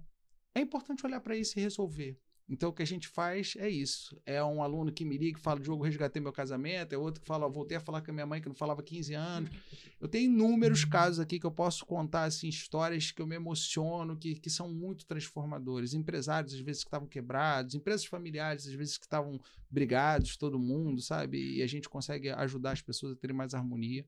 é 0.53 0.61
importante 0.61 1.03
olhar 1.03 1.19
para 1.21 1.35
isso 1.35 1.57
e 1.57 1.61
resolver. 1.61 2.19
Então, 2.49 2.69
o 2.69 2.73
que 2.73 2.81
a 2.81 2.87
gente 2.87 3.09
faz 3.09 3.55
é 3.57 3.69
isso. 3.69 4.17
É 4.25 4.41
um 4.41 4.63
aluno 4.63 4.89
que 4.91 5.03
me 5.03 5.17
liga, 5.17 5.37
que 5.37 5.43
fala, 5.43 5.59
Diogo, 5.59 5.83
resgatei 5.83 6.21
meu 6.21 6.31
casamento. 6.31 6.93
É 6.93 6.97
outro 6.97 7.21
que 7.21 7.27
fala, 7.27 7.47
voltei 7.49 7.75
a 7.75 7.81
falar 7.81 8.01
com 8.01 8.11
a 8.11 8.13
minha 8.13 8.25
mãe, 8.25 8.41
que 8.41 8.47
não 8.47 8.55
falava 8.55 8.79
há 8.79 8.83
15 8.83 9.13
anos. 9.13 9.49
Eu 9.99 10.07
tenho 10.07 10.31
inúmeros 10.31 10.85
casos 10.85 11.19
aqui 11.19 11.39
que 11.39 11.45
eu 11.47 11.51
posso 11.51 11.83
contar, 11.83 12.25
assim, 12.25 12.47
histórias 12.47 13.11
que 13.11 13.19
eu 13.19 13.25
me 13.25 13.35
emociono, 13.35 14.15
que, 14.15 14.35
que 14.35 14.47
são 14.47 14.71
muito 14.71 15.07
transformadores. 15.07 15.95
Empresários, 15.95 16.53
às 16.53 16.59
vezes, 16.59 16.83
que 16.83 16.87
estavam 16.87 17.07
quebrados. 17.07 17.73
Empresas 17.73 18.05
familiares, 18.05 18.67
às 18.67 18.73
vezes, 18.73 18.95
que 18.95 19.05
estavam 19.05 19.39
brigados, 19.67 20.37
todo 20.37 20.59
mundo, 20.59 21.01
sabe? 21.01 21.57
E 21.57 21.63
a 21.63 21.67
gente 21.67 21.89
consegue 21.89 22.29
ajudar 22.29 22.73
as 22.73 22.81
pessoas 22.81 23.13
a 23.13 23.15
terem 23.15 23.35
mais 23.35 23.55
harmonia. 23.55 24.05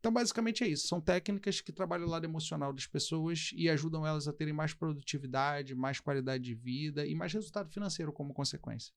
Então, 0.00 0.10
basicamente 0.10 0.64
é 0.64 0.68
isso. 0.68 0.88
São 0.88 0.98
técnicas 0.98 1.60
que 1.60 1.72
trabalham 1.72 2.06
o 2.06 2.10
lado 2.10 2.24
emocional 2.24 2.72
das 2.72 2.86
pessoas 2.86 3.50
e 3.54 3.68
ajudam 3.68 4.06
elas 4.06 4.26
a 4.26 4.32
terem 4.32 4.52
mais 4.52 4.72
produtividade, 4.72 5.74
mais 5.74 6.00
qualidade 6.00 6.42
de 6.42 6.54
vida 6.54 7.06
e 7.06 7.14
mais 7.14 7.32
resultado 7.34 7.70
financeiro 7.70 8.10
como 8.10 8.32
consequência. 8.32 8.94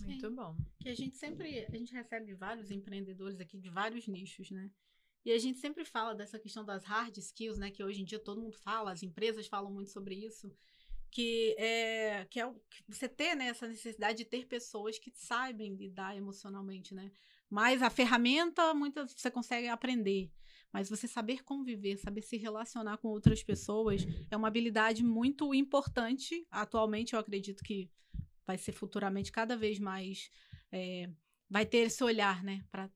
Muito 0.00 0.28
Sim. 0.28 0.34
bom. 0.34 0.56
Que 0.80 0.88
a 0.88 0.94
gente 0.94 1.16
sempre, 1.16 1.66
a 1.66 1.76
gente 1.76 1.92
recebe 1.92 2.34
vários 2.34 2.70
empreendedores 2.70 3.38
aqui 3.38 3.58
de 3.58 3.70
vários 3.70 4.08
nichos, 4.08 4.50
né? 4.50 4.68
E 5.24 5.30
a 5.30 5.38
gente 5.38 5.58
sempre 5.58 5.84
fala 5.84 6.14
dessa 6.14 6.38
questão 6.38 6.64
das 6.64 6.84
hard 6.84 7.16
skills, 7.18 7.58
né? 7.58 7.70
Que 7.70 7.84
hoje 7.84 8.02
em 8.02 8.04
dia 8.04 8.18
todo 8.18 8.40
mundo 8.40 8.56
fala, 8.56 8.90
as 8.90 9.04
empresas 9.04 9.46
falam 9.46 9.70
muito 9.70 9.90
sobre 9.90 10.14
isso. 10.14 10.52
Que 11.12 11.54
é, 11.58 12.24
que 12.30 12.40
é 12.40 12.46
o, 12.46 12.54
que 12.54 12.84
você 12.88 13.08
ter 13.08 13.34
né, 13.34 13.48
essa 13.48 13.68
necessidade 13.68 14.18
de 14.18 14.24
ter 14.24 14.46
pessoas 14.46 14.98
que 14.98 15.10
sabem 15.10 15.74
lidar 15.74 16.16
emocionalmente, 16.16 16.94
né? 16.94 17.12
Mas 17.50 17.82
a 17.82 17.90
ferramenta, 17.90 18.72
muitas 18.72 19.12
você 19.12 19.30
consegue 19.30 19.66
aprender. 19.66 20.30
Mas 20.72 20.88
você 20.88 21.08
saber 21.08 21.42
conviver, 21.42 21.96
saber 21.98 22.22
se 22.22 22.36
relacionar 22.36 22.98
com 22.98 23.08
outras 23.08 23.42
pessoas 23.42 24.06
é 24.30 24.36
uma 24.36 24.46
habilidade 24.46 25.02
muito 25.02 25.52
importante. 25.52 26.46
Atualmente, 26.48 27.12
eu 27.12 27.18
acredito 27.18 27.64
que 27.64 27.90
vai 28.46 28.56
ser 28.56 28.72
futuramente 28.72 29.32
cada 29.32 29.56
vez 29.56 29.80
mais. 29.80 30.30
É, 30.70 31.10
vai 31.48 31.66
ter 31.66 31.78
esse 31.78 32.04
olhar, 32.04 32.44
né? 32.44 32.64
Para 32.70 32.88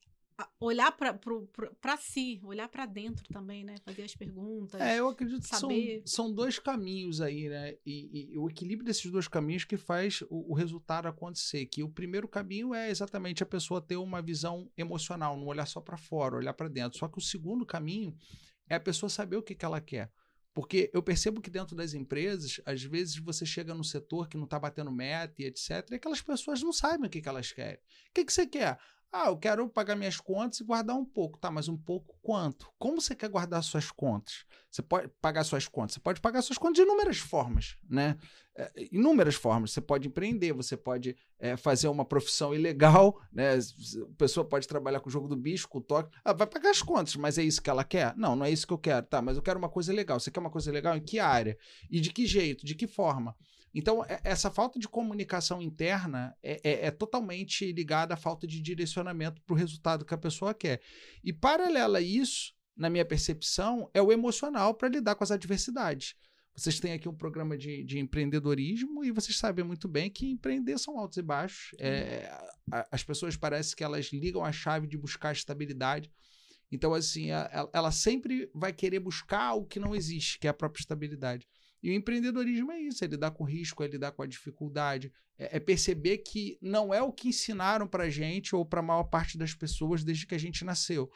olhar 0.58 0.90
para 0.92 1.96
si, 1.96 2.40
olhar 2.42 2.68
para 2.68 2.86
dentro 2.86 3.24
também, 3.32 3.62
né? 3.62 3.76
Fazer 3.84 4.02
as 4.02 4.14
perguntas. 4.16 4.80
É, 4.80 4.98
eu 4.98 5.08
acredito 5.08 5.46
saber... 5.46 6.02
que 6.02 6.08
são, 6.08 6.26
são 6.26 6.34
dois 6.34 6.58
caminhos 6.58 7.20
aí, 7.20 7.48
né? 7.48 7.76
E, 7.86 8.32
e, 8.32 8.38
o 8.38 8.48
equilíbrio 8.48 8.84
desses 8.84 9.10
dois 9.10 9.28
caminhos 9.28 9.64
que 9.64 9.76
faz 9.76 10.22
o, 10.22 10.52
o, 10.52 10.54
resultado 10.54 11.06
acontecer. 11.06 11.66
Que 11.66 11.82
o 11.82 11.88
primeiro 11.88 12.26
caminho 12.26 12.74
é 12.74 12.90
exatamente 12.90 13.42
a 13.42 13.46
pessoa 13.46 13.80
ter 13.80 13.96
uma 13.96 14.20
visão 14.20 14.70
emocional, 14.76 15.36
não 15.36 15.46
olhar 15.46 15.66
só 15.66 15.80
para 15.80 15.96
fora, 15.96 16.36
olhar 16.36 16.54
para 16.54 16.68
dentro. 16.68 16.98
Só 16.98 17.06
que 17.06 17.18
o 17.18 17.22
segundo 17.22 17.64
caminho 17.64 18.16
é 18.68 18.74
a 18.74 18.80
pessoa 18.80 19.08
saber 19.08 19.36
o 19.36 19.42
que, 19.42 19.54
que 19.54 19.64
ela 19.64 19.80
quer. 19.80 20.10
Porque 20.52 20.88
eu 20.94 21.02
percebo 21.02 21.40
que 21.40 21.50
dentro 21.50 21.74
das 21.74 21.94
empresas, 21.94 22.60
às 22.64 22.82
vezes 22.82 23.16
você 23.16 23.44
chega 23.44 23.74
num 23.74 23.82
setor 23.82 24.28
que 24.28 24.36
não 24.36 24.44
está 24.44 24.56
batendo 24.56 24.90
meta 24.90 25.42
e 25.42 25.46
etc., 25.46 25.90
e 25.90 25.96
aquelas 25.96 26.22
pessoas 26.22 26.62
não 26.62 26.72
sabem 26.72 27.06
o 27.06 27.10
que, 27.10 27.20
que 27.20 27.28
elas 27.28 27.50
querem. 27.50 27.74
O 27.74 28.14
que, 28.14 28.24
que 28.24 28.32
você 28.32 28.46
quer? 28.46 28.78
Ah, 29.16 29.28
eu 29.28 29.36
quero 29.36 29.68
pagar 29.68 29.94
minhas 29.94 30.18
contas 30.18 30.58
e 30.58 30.64
guardar 30.64 30.96
um 30.96 31.04
pouco. 31.04 31.38
Tá, 31.38 31.48
mas 31.48 31.68
um 31.68 31.76
pouco 31.76 32.18
quanto? 32.20 32.68
Como 32.76 33.00
você 33.00 33.14
quer 33.14 33.28
guardar 33.28 33.62
suas 33.62 33.88
contas? 33.88 34.44
Você 34.68 34.82
pode 34.82 35.06
pagar 35.22 35.44
suas 35.44 35.68
contas? 35.68 35.94
Você 35.94 36.00
pode 36.00 36.20
pagar 36.20 36.42
suas 36.42 36.58
contas 36.58 36.74
de 36.74 36.82
inúmeras 36.82 37.18
formas, 37.18 37.76
né? 37.88 38.16
É, 38.56 38.72
inúmeras 38.90 39.36
formas. 39.36 39.70
Você 39.70 39.80
pode 39.80 40.08
empreender, 40.08 40.52
você 40.52 40.76
pode 40.76 41.16
é, 41.38 41.56
fazer 41.56 41.86
uma 41.86 42.04
profissão 42.04 42.52
ilegal, 42.52 43.16
né? 43.32 43.54
A 43.54 44.16
pessoa 44.18 44.44
pode 44.44 44.66
trabalhar 44.66 44.98
com 44.98 45.08
o 45.08 45.12
jogo 45.12 45.28
do 45.28 45.36
bicho, 45.36 45.68
com 45.68 45.78
o 45.78 45.80
toque. 45.80 46.10
Ah, 46.24 46.32
vai 46.32 46.48
pagar 46.48 46.70
as 46.70 46.82
contas, 46.82 47.14
mas 47.14 47.38
é 47.38 47.44
isso 47.44 47.62
que 47.62 47.70
ela 47.70 47.84
quer? 47.84 48.16
Não, 48.16 48.34
não 48.34 48.44
é 48.44 48.50
isso 48.50 48.66
que 48.66 48.72
eu 48.72 48.78
quero. 48.78 49.06
Tá, 49.06 49.22
mas 49.22 49.36
eu 49.36 49.42
quero 49.44 49.60
uma 49.60 49.68
coisa 49.68 49.92
legal. 49.92 50.18
Você 50.18 50.28
quer 50.28 50.40
uma 50.40 50.50
coisa 50.50 50.72
legal? 50.72 50.96
Em 50.96 51.00
que 51.00 51.20
área? 51.20 51.56
E 51.88 52.00
de 52.00 52.12
que 52.12 52.26
jeito? 52.26 52.66
De 52.66 52.74
que 52.74 52.88
forma? 52.88 53.36
Então, 53.74 54.04
é, 54.04 54.20
essa 54.22 54.50
falta 54.50 54.78
de 54.78 54.88
comunicação 54.88 55.60
interna 55.60 56.36
é, 56.42 56.60
é, 56.62 56.86
é 56.86 56.90
totalmente 56.90 57.72
ligada 57.72 58.14
à 58.14 58.16
falta 58.16 58.46
de 58.46 58.60
direcionamento 58.60 59.42
para 59.42 59.54
o 59.54 59.56
resultado 59.56 60.04
que 60.04 60.14
a 60.14 60.18
pessoa 60.18 60.54
quer. 60.54 60.80
E, 61.24 61.32
paralela 61.32 61.98
a 61.98 62.02
isso, 62.02 62.54
na 62.76 62.88
minha 62.88 63.04
percepção, 63.04 63.90
é 63.92 64.00
o 64.00 64.12
emocional 64.12 64.74
para 64.74 64.88
lidar 64.88 65.16
com 65.16 65.24
as 65.24 65.32
adversidades. 65.32 66.14
Vocês 66.56 66.78
têm 66.78 66.92
aqui 66.92 67.08
um 67.08 67.16
programa 67.16 67.58
de, 67.58 67.82
de, 67.82 67.98
empreendedorismo 67.98 69.04
e 69.04 69.10
vocês 69.10 69.36
sabem 69.36 69.64
muito 69.64 69.88
bem 69.88 70.08
que 70.08 70.30
empreender 70.30 70.78
são 70.78 70.96
altos 70.96 71.18
e 71.18 71.22
baixos. 71.22 71.74
É, 71.80 72.30
as 72.92 73.02
pessoas 73.02 73.36
parecem 73.36 73.74
que 73.76 73.82
elas 73.82 74.12
ligam 74.12 74.44
a 74.44 74.52
chave 74.52 74.86
de 74.86 74.96
buscar 74.96 75.32
estabilidade. 75.32 76.08
Então, 76.70 76.94
assim, 76.94 77.32
a, 77.32 77.68
ela 77.72 77.90
sempre 77.90 78.48
vai 78.54 78.72
querer 78.72 79.00
buscar 79.00 79.54
o 79.54 79.64
que 79.64 79.80
não 79.80 79.96
existe, 79.96 80.38
que 80.38 80.46
é 80.46 80.50
a 80.50 80.54
própria 80.54 80.80
estabilidade. 80.80 81.48
E 81.84 81.90
o 81.90 81.92
empreendedorismo 81.92 82.72
é 82.72 82.80
isso, 82.80 83.04
é 83.04 83.06
lidar 83.06 83.32
com 83.32 83.44
risco, 83.44 83.84
é 83.84 83.86
lidar 83.86 84.12
com 84.12 84.22
a 84.22 84.26
dificuldade, 84.26 85.12
é, 85.38 85.58
é 85.58 85.60
perceber 85.60 86.16
que 86.16 86.58
não 86.62 86.94
é 86.94 87.02
o 87.02 87.12
que 87.12 87.28
ensinaram 87.28 87.86
para 87.86 88.08
gente 88.08 88.56
ou 88.56 88.64
para 88.64 88.80
a 88.80 88.82
maior 88.82 89.04
parte 89.04 89.36
das 89.36 89.52
pessoas 89.52 90.02
desde 90.02 90.26
que 90.26 90.34
a 90.34 90.38
gente 90.38 90.64
nasceu. 90.64 91.12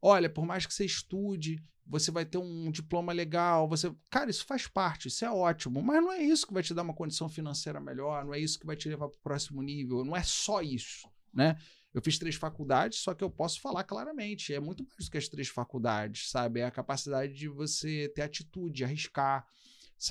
Olha, 0.00 0.30
por 0.30 0.46
mais 0.46 0.64
que 0.64 0.72
você 0.72 0.84
estude, 0.84 1.60
você 1.84 2.12
vai 2.12 2.24
ter 2.24 2.38
um 2.38 2.70
diploma 2.70 3.12
legal, 3.12 3.68
você, 3.68 3.92
cara, 4.12 4.30
isso 4.30 4.46
faz 4.46 4.68
parte, 4.68 5.08
isso 5.08 5.24
é 5.24 5.30
ótimo, 5.30 5.82
mas 5.82 6.00
não 6.00 6.12
é 6.12 6.22
isso 6.22 6.46
que 6.46 6.54
vai 6.54 6.62
te 6.62 6.72
dar 6.72 6.82
uma 6.82 6.94
condição 6.94 7.28
financeira 7.28 7.80
melhor, 7.80 8.24
não 8.24 8.32
é 8.32 8.38
isso 8.38 8.60
que 8.60 8.66
vai 8.66 8.76
te 8.76 8.88
levar 8.88 9.08
para 9.08 9.18
o 9.18 9.22
próximo 9.22 9.60
nível, 9.60 10.04
não 10.04 10.14
é 10.14 10.22
só 10.22 10.62
isso, 10.62 11.08
né? 11.34 11.56
Eu 11.92 12.00
fiz 12.00 12.16
três 12.16 12.36
faculdades, 12.36 13.00
só 13.00 13.12
que 13.12 13.24
eu 13.24 13.30
posso 13.30 13.60
falar 13.60 13.82
claramente, 13.82 14.54
é 14.54 14.60
muito 14.60 14.84
mais 14.84 15.04
do 15.04 15.10
que 15.10 15.18
as 15.18 15.28
três 15.28 15.48
faculdades, 15.48 16.30
sabe? 16.30 16.60
É 16.60 16.64
a 16.64 16.70
capacidade 16.70 17.34
de 17.34 17.48
você 17.48 18.08
ter 18.14 18.22
atitude, 18.22 18.84
arriscar, 18.84 19.44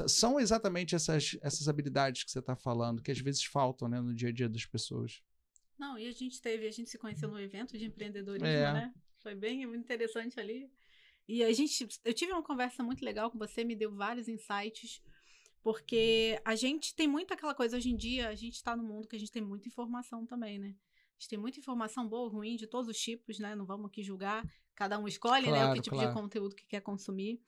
são 0.07 0.39
exatamente 0.39 0.95
essas, 0.95 1.37
essas 1.41 1.67
habilidades 1.67 2.23
que 2.23 2.31
você 2.31 2.39
está 2.39 2.55
falando, 2.55 3.01
que 3.01 3.11
às 3.11 3.19
vezes 3.19 3.43
faltam 3.43 3.89
né, 3.89 3.99
no 3.99 4.13
dia 4.13 4.29
a 4.29 4.31
dia 4.31 4.47
das 4.47 4.65
pessoas. 4.65 5.21
Não, 5.77 5.97
e 5.97 6.07
a 6.07 6.11
gente 6.11 6.41
teve, 6.41 6.65
a 6.67 6.71
gente 6.71 6.89
se 6.89 6.97
conheceu 6.97 7.29
no 7.29 7.39
evento 7.39 7.77
de 7.77 7.85
empreendedorismo, 7.85 8.47
é. 8.47 8.73
né? 8.73 8.93
Foi 9.17 9.35
bem 9.35 9.63
interessante 9.63 10.39
ali. 10.39 10.71
E 11.27 11.43
a 11.43 11.51
gente, 11.51 11.87
eu 12.05 12.13
tive 12.13 12.31
uma 12.31 12.43
conversa 12.43 12.83
muito 12.83 13.03
legal 13.03 13.29
com 13.29 13.37
você, 13.37 13.63
me 13.63 13.75
deu 13.75 13.93
vários 13.93 14.27
insights, 14.27 15.01
porque 15.61 16.39
a 16.45 16.55
gente 16.55 16.95
tem 16.95 17.07
muito 17.07 17.33
aquela 17.33 17.53
coisa 17.53 17.77
hoje 17.77 17.89
em 17.89 17.95
dia, 17.95 18.29
a 18.29 18.35
gente 18.35 18.55
está 18.55 18.75
no 18.75 18.83
mundo 18.83 19.07
que 19.07 19.15
a 19.15 19.19
gente 19.19 19.31
tem 19.31 19.41
muita 19.41 19.67
informação 19.67 20.25
também, 20.25 20.57
né? 20.57 20.69
A 20.69 21.19
gente 21.19 21.29
tem 21.29 21.37
muita 21.37 21.59
informação 21.59 22.07
boa, 22.07 22.29
ruim, 22.29 22.55
de 22.55 22.65
todos 22.65 22.89
os 22.89 22.97
tipos, 22.97 23.39
né? 23.39 23.55
Não 23.55 23.65
vamos 23.65 23.87
aqui 23.87 24.01
julgar, 24.01 24.43
cada 24.73 24.97
um 24.97 25.07
escolhe, 25.07 25.47
claro, 25.47 25.65
né, 25.65 25.71
o 25.71 25.75
que 25.75 25.81
tipo 25.81 25.95
claro. 25.95 26.09
de 26.09 26.19
conteúdo 26.19 26.55
que 26.55 26.65
quer 26.65 26.81
consumir. 26.81 27.41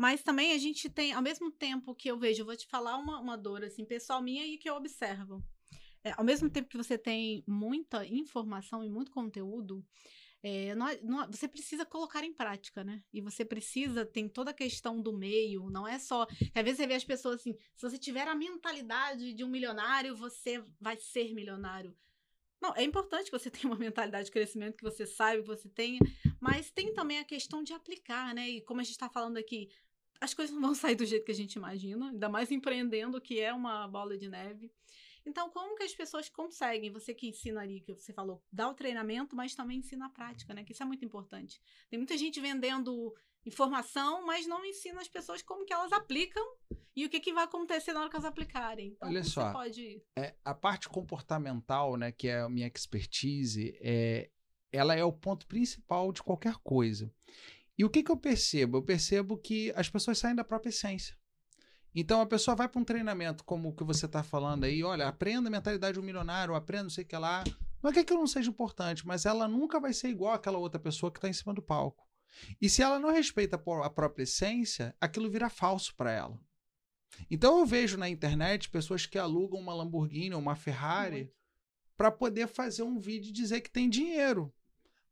Mas 0.00 0.22
também 0.22 0.54
a 0.54 0.56
gente 0.56 0.88
tem, 0.88 1.12
ao 1.12 1.20
mesmo 1.20 1.50
tempo 1.50 1.94
que 1.94 2.10
eu 2.10 2.18
vejo, 2.18 2.40
eu 2.40 2.46
vou 2.46 2.56
te 2.56 2.66
falar 2.66 2.96
uma, 2.96 3.20
uma 3.20 3.36
dor, 3.36 3.62
assim, 3.62 3.84
pessoal 3.84 4.22
minha 4.22 4.46
e 4.46 4.56
que 4.56 4.66
eu 4.66 4.74
observo. 4.74 5.44
É, 6.02 6.14
ao 6.16 6.24
mesmo 6.24 6.48
tempo 6.48 6.70
que 6.70 6.76
você 6.78 6.96
tem 6.96 7.44
muita 7.46 8.06
informação 8.06 8.82
e 8.82 8.88
muito 8.88 9.10
conteúdo, 9.10 9.84
é, 10.42 10.74
não, 10.74 10.86
não, 11.02 11.30
você 11.30 11.46
precisa 11.46 11.84
colocar 11.84 12.24
em 12.24 12.32
prática, 12.32 12.82
né? 12.82 13.04
E 13.12 13.20
você 13.20 13.44
precisa, 13.44 14.06
tem 14.06 14.26
toda 14.26 14.52
a 14.52 14.54
questão 14.54 15.02
do 15.02 15.12
meio, 15.12 15.68
não 15.68 15.86
é 15.86 15.98
só. 15.98 16.22
Às 16.54 16.64
vezes 16.64 16.78
você 16.78 16.86
vê 16.86 16.94
as 16.94 17.04
pessoas 17.04 17.40
assim, 17.40 17.54
se 17.76 17.82
você 17.82 17.98
tiver 17.98 18.26
a 18.26 18.34
mentalidade 18.34 19.34
de 19.34 19.44
um 19.44 19.50
milionário, 19.50 20.16
você 20.16 20.64
vai 20.80 20.96
ser 20.96 21.34
milionário. 21.34 21.94
Não, 22.58 22.74
é 22.74 22.82
importante 22.84 23.30
que 23.30 23.38
você 23.38 23.50
tenha 23.52 23.66
uma 23.66 23.78
mentalidade 23.78 24.24
de 24.24 24.32
crescimento, 24.32 24.78
que 24.78 24.82
você 24.82 25.04
saiba, 25.04 25.42
que 25.42 25.48
você 25.48 25.68
tenha, 25.68 25.98
mas 26.40 26.70
tem 26.70 26.94
também 26.94 27.18
a 27.18 27.24
questão 27.24 27.62
de 27.62 27.74
aplicar, 27.74 28.34
né? 28.34 28.48
E 28.48 28.60
como 28.62 28.80
a 28.80 28.82
gente 28.82 28.92
está 28.92 29.10
falando 29.10 29.36
aqui, 29.36 29.68
as 30.20 30.34
coisas 30.34 30.54
não 30.54 30.60
vão 30.60 30.74
sair 30.74 30.94
do 30.94 31.06
jeito 31.06 31.24
que 31.24 31.32
a 31.32 31.34
gente 31.34 31.54
imagina, 31.54 32.10
ainda 32.10 32.28
mais 32.28 32.50
empreendendo, 32.50 33.20
que 33.20 33.40
é 33.40 33.52
uma 33.52 33.88
bola 33.88 34.18
de 34.18 34.28
neve. 34.28 34.70
Então, 35.24 35.50
como 35.50 35.76
que 35.76 35.82
as 35.82 35.94
pessoas 35.94 36.28
conseguem? 36.28 36.90
Você 36.92 37.14
que 37.14 37.28
ensina 37.28 37.60
ali, 37.60 37.80
que 37.80 37.94
você 37.94 38.12
falou, 38.12 38.42
dá 38.50 38.68
o 38.68 38.74
treinamento, 38.74 39.36
mas 39.36 39.54
também 39.54 39.78
ensina 39.78 40.06
a 40.06 40.10
prática, 40.10 40.54
né? 40.54 40.64
Que 40.64 40.72
isso 40.72 40.82
é 40.82 40.86
muito 40.86 41.04
importante. 41.04 41.60
Tem 41.88 41.98
muita 41.98 42.16
gente 42.16 42.40
vendendo 42.40 43.14
informação, 43.44 44.24
mas 44.26 44.46
não 44.46 44.64
ensina 44.64 45.00
as 45.00 45.08
pessoas 45.08 45.42
como 45.42 45.64
que 45.64 45.72
elas 45.72 45.92
aplicam 45.92 46.44
e 46.94 47.06
o 47.06 47.08
que, 47.08 47.20
que 47.20 47.32
vai 47.32 47.44
acontecer 47.44 47.92
na 47.92 48.00
hora 48.00 48.10
que 48.10 48.16
elas 48.16 48.26
aplicarem. 48.26 48.88
Então, 48.88 49.08
Olha 49.08 49.22
só, 49.22 49.52
pode... 49.52 50.02
é, 50.16 50.34
a 50.44 50.54
parte 50.54 50.88
comportamental, 50.88 51.96
né, 51.96 52.12
que 52.12 52.28
é 52.28 52.40
a 52.40 52.48
minha 52.48 52.66
expertise, 52.66 53.78
é, 53.80 54.30
ela 54.72 54.94
é 54.94 55.04
o 55.04 55.12
ponto 55.12 55.46
principal 55.46 56.12
de 56.12 56.22
qualquer 56.22 56.56
coisa. 56.62 57.12
E 57.80 57.84
o 57.84 57.88
que, 57.88 58.02
que 58.02 58.10
eu 58.10 58.16
percebo? 58.18 58.76
Eu 58.76 58.82
percebo 58.82 59.38
que 59.38 59.72
as 59.74 59.88
pessoas 59.88 60.18
saem 60.18 60.34
da 60.34 60.44
própria 60.44 60.68
essência. 60.68 61.16
Então 61.94 62.20
a 62.20 62.26
pessoa 62.26 62.54
vai 62.54 62.68
para 62.68 62.78
um 62.78 62.84
treinamento 62.84 63.42
como 63.42 63.70
o 63.70 63.74
que 63.74 63.82
você 63.82 64.04
está 64.04 64.22
falando 64.22 64.64
aí, 64.64 64.84
olha, 64.84 65.08
aprenda 65.08 65.48
a 65.48 65.50
mentalidade 65.50 65.94
do 65.94 66.02
milionário, 66.02 66.54
aprenda 66.54 66.82
não 66.82 66.90
sei 66.90 67.04
o 67.04 67.06
que 67.06 67.16
lá. 67.16 67.42
Não 67.82 67.88
é 67.88 67.94
que 67.94 68.00
aquilo 68.00 68.18
não 68.18 68.26
seja 68.26 68.50
importante, 68.50 69.06
mas 69.06 69.24
ela 69.24 69.48
nunca 69.48 69.80
vai 69.80 69.94
ser 69.94 70.10
igual 70.10 70.34
àquela 70.34 70.58
outra 70.58 70.78
pessoa 70.78 71.10
que 71.10 71.16
está 71.16 71.26
em 71.26 71.32
cima 71.32 71.54
do 71.54 71.62
palco. 71.62 72.06
E 72.60 72.68
se 72.68 72.82
ela 72.82 72.98
não 72.98 73.10
respeita 73.10 73.56
a 73.56 73.88
própria 73.88 74.24
essência, 74.24 74.94
aquilo 75.00 75.30
vira 75.30 75.48
falso 75.48 75.96
para 75.96 76.12
ela. 76.12 76.38
Então 77.30 77.60
eu 77.60 77.64
vejo 77.64 77.96
na 77.96 78.10
internet 78.10 78.68
pessoas 78.68 79.06
que 79.06 79.18
alugam 79.18 79.58
uma 79.58 79.72
Lamborghini 79.72 80.34
ou 80.34 80.40
uma 80.42 80.54
Ferrari 80.54 81.32
para 81.96 82.10
poder 82.10 82.46
fazer 82.46 82.82
um 82.82 82.98
vídeo 82.98 83.30
e 83.30 83.32
dizer 83.32 83.62
que 83.62 83.70
tem 83.70 83.88
dinheiro. 83.88 84.52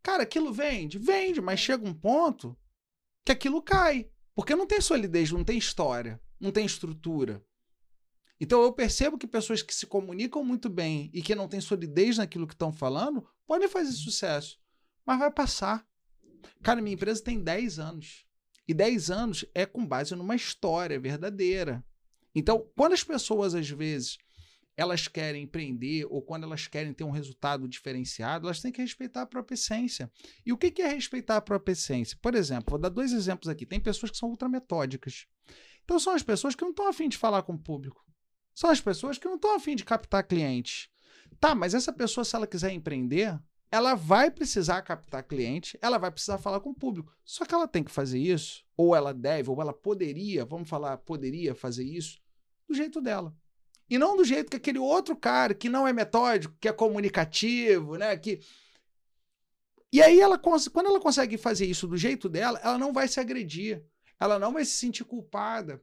Cara, 0.02 0.22
aquilo 0.22 0.52
vende? 0.52 0.98
Vende, 0.98 1.40
mas 1.40 1.60
chega 1.60 1.86
um 1.86 1.94
ponto 1.94 2.56
que 3.24 3.32
aquilo 3.32 3.62
cai. 3.62 4.10
Porque 4.34 4.54
não 4.54 4.66
tem 4.66 4.80
solidez, 4.80 5.32
não 5.32 5.44
tem 5.44 5.58
história, 5.58 6.20
não 6.40 6.52
tem 6.52 6.64
estrutura. 6.64 7.44
Então 8.40 8.62
eu 8.62 8.72
percebo 8.72 9.18
que 9.18 9.26
pessoas 9.26 9.62
que 9.62 9.74
se 9.74 9.86
comunicam 9.86 10.44
muito 10.44 10.68
bem 10.68 11.10
e 11.12 11.20
que 11.20 11.34
não 11.34 11.48
têm 11.48 11.60
solidez 11.60 12.18
naquilo 12.18 12.46
que 12.46 12.54
estão 12.54 12.72
falando 12.72 13.26
podem 13.46 13.68
fazer 13.68 13.92
sucesso, 13.92 14.60
mas 15.04 15.18
vai 15.18 15.30
passar. 15.30 15.84
Cara, 16.62 16.80
minha 16.80 16.94
empresa 16.94 17.22
tem 17.22 17.42
10 17.42 17.78
anos. 17.78 18.26
E 18.66 18.74
10 18.74 19.10
anos 19.10 19.44
é 19.54 19.66
com 19.66 19.84
base 19.84 20.14
numa 20.14 20.36
história 20.36 21.00
verdadeira. 21.00 21.84
Então, 22.34 22.70
quando 22.76 22.92
as 22.92 23.02
pessoas 23.02 23.54
às 23.54 23.68
vezes 23.68 24.18
elas 24.78 25.08
querem 25.08 25.42
empreender 25.42 26.06
ou 26.08 26.22
quando 26.22 26.44
elas 26.44 26.68
querem 26.68 26.92
ter 26.92 27.02
um 27.02 27.10
resultado 27.10 27.66
diferenciado, 27.66 28.46
elas 28.46 28.60
têm 28.60 28.70
que 28.70 28.80
respeitar 28.80 29.22
a 29.22 29.26
própria 29.26 29.54
essência. 29.54 30.08
E 30.46 30.52
o 30.52 30.56
que 30.56 30.80
é 30.80 30.86
respeitar 30.86 31.36
a 31.36 31.40
própria 31.40 31.72
essência? 31.72 32.16
Por 32.22 32.32
exemplo, 32.36 32.70
vou 32.70 32.78
dar 32.78 32.88
dois 32.88 33.12
exemplos 33.12 33.48
aqui. 33.48 33.66
Tem 33.66 33.80
pessoas 33.80 34.12
que 34.12 34.16
são 34.16 34.30
ultrametódicas. 34.30 35.26
Então 35.82 35.98
são 35.98 36.14
as 36.14 36.22
pessoas 36.22 36.54
que 36.54 36.62
não 36.62 36.70
estão 36.70 36.86
afim 36.86 37.08
de 37.08 37.16
falar 37.16 37.42
com 37.42 37.54
o 37.54 37.58
público. 37.58 38.06
São 38.54 38.70
as 38.70 38.80
pessoas 38.80 39.18
que 39.18 39.26
não 39.26 39.34
estão 39.34 39.56
afim 39.56 39.74
de 39.74 39.84
captar 39.84 40.22
clientes. 40.22 40.88
Tá, 41.40 41.56
mas 41.56 41.74
essa 41.74 41.92
pessoa, 41.92 42.24
se 42.24 42.36
ela 42.36 42.46
quiser 42.46 42.70
empreender, 42.70 43.36
ela 43.72 43.96
vai 43.96 44.30
precisar 44.30 44.80
captar 44.82 45.24
cliente, 45.24 45.76
ela 45.82 45.98
vai 45.98 46.12
precisar 46.12 46.38
falar 46.38 46.60
com 46.60 46.70
o 46.70 46.74
público. 46.74 47.12
Só 47.24 47.44
que 47.44 47.52
ela 47.52 47.66
tem 47.66 47.82
que 47.82 47.90
fazer 47.90 48.20
isso, 48.20 48.64
ou 48.76 48.94
ela 48.94 49.12
deve, 49.12 49.50
ou 49.50 49.60
ela 49.60 49.72
poderia, 49.72 50.44
vamos 50.44 50.68
falar, 50.68 50.98
poderia 50.98 51.52
fazer 51.52 51.84
isso, 51.84 52.20
do 52.68 52.74
jeito 52.74 53.00
dela. 53.00 53.34
E 53.88 53.96
não 53.98 54.16
do 54.16 54.24
jeito 54.24 54.50
que 54.50 54.56
aquele 54.56 54.78
outro 54.78 55.16
cara 55.16 55.54
que 55.54 55.68
não 55.68 55.86
é 55.86 55.92
metódico, 55.92 56.56
que 56.60 56.68
é 56.68 56.72
comunicativo, 56.72 57.96
né? 57.96 58.16
Que... 58.16 58.40
E 59.90 60.02
aí, 60.02 60.20
ela, 60.20 60.38
quando 60.38 60.86
ela 60.86 61.00
consegue 61.00 61.38
fazer 61.38 61.64
isso 61.66 61.86
do 61.86 61.96
jeito 61.96 62.28
dela, 62.28 62.60
ela 62.62 62.76
não 62.76 62.92
vai 62.92 63.08
se 63.08 63.18
agredir. 63.18 63.82
Ela 64.20 64.38
não 64.38 64.52
vai 64.52 64.64
se 64.64 64.72
sentir 64.72 65.04
culpada. 65.04 65.82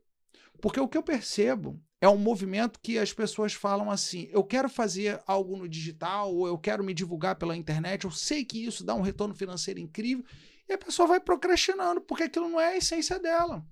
Porque 0.61 0.79
o 0.79 0.87
que 0.87 0.97
eu 0.97 1.03
percebo 1.03 1.81
é 2.01 2.07
um 2.07 2.17
movimento 2.17 2.79
que 2.79 2.97
as 2.97 3.11
pessoas 3.11 3.53
falam 3.53 3.89
assim: 3.89 4.27
eu 4.31 4.43
quero 4.43 4.69
fazer 4.69 5.21
algo 5.25 5.57
no 5.57 5.67
digital, 5.67 6.33
ou 6.33 6.47
eu 6.47 6.57
quero 6.57 6.83
me 6.83 6.93
divulgar 6.93 7.35
pela 7.35 7.55
internet, 7.55 8.05
eu 8.05 8.11
sei 8.11 8.45
que 8.45 8.63
isso 8.63 8.83
dá 8.83 8.93
um 8.93 9.01
retorno 9.01 9.33
financeiro 9.33 9.79
incrível, 9.79 10.23
e 10.67 10.73
a 10.73 10.77
pessoa 10.77 11.07
vai 11.07 11.19
procrastinando, 11.19 12.01
porque 12.01 12.23
aquilo 12.23 12.49
não 12.49 12.59
é 12.59 12.73
a 12.73 12.77
essência 12.77 13.19
dela. 13.19 13.65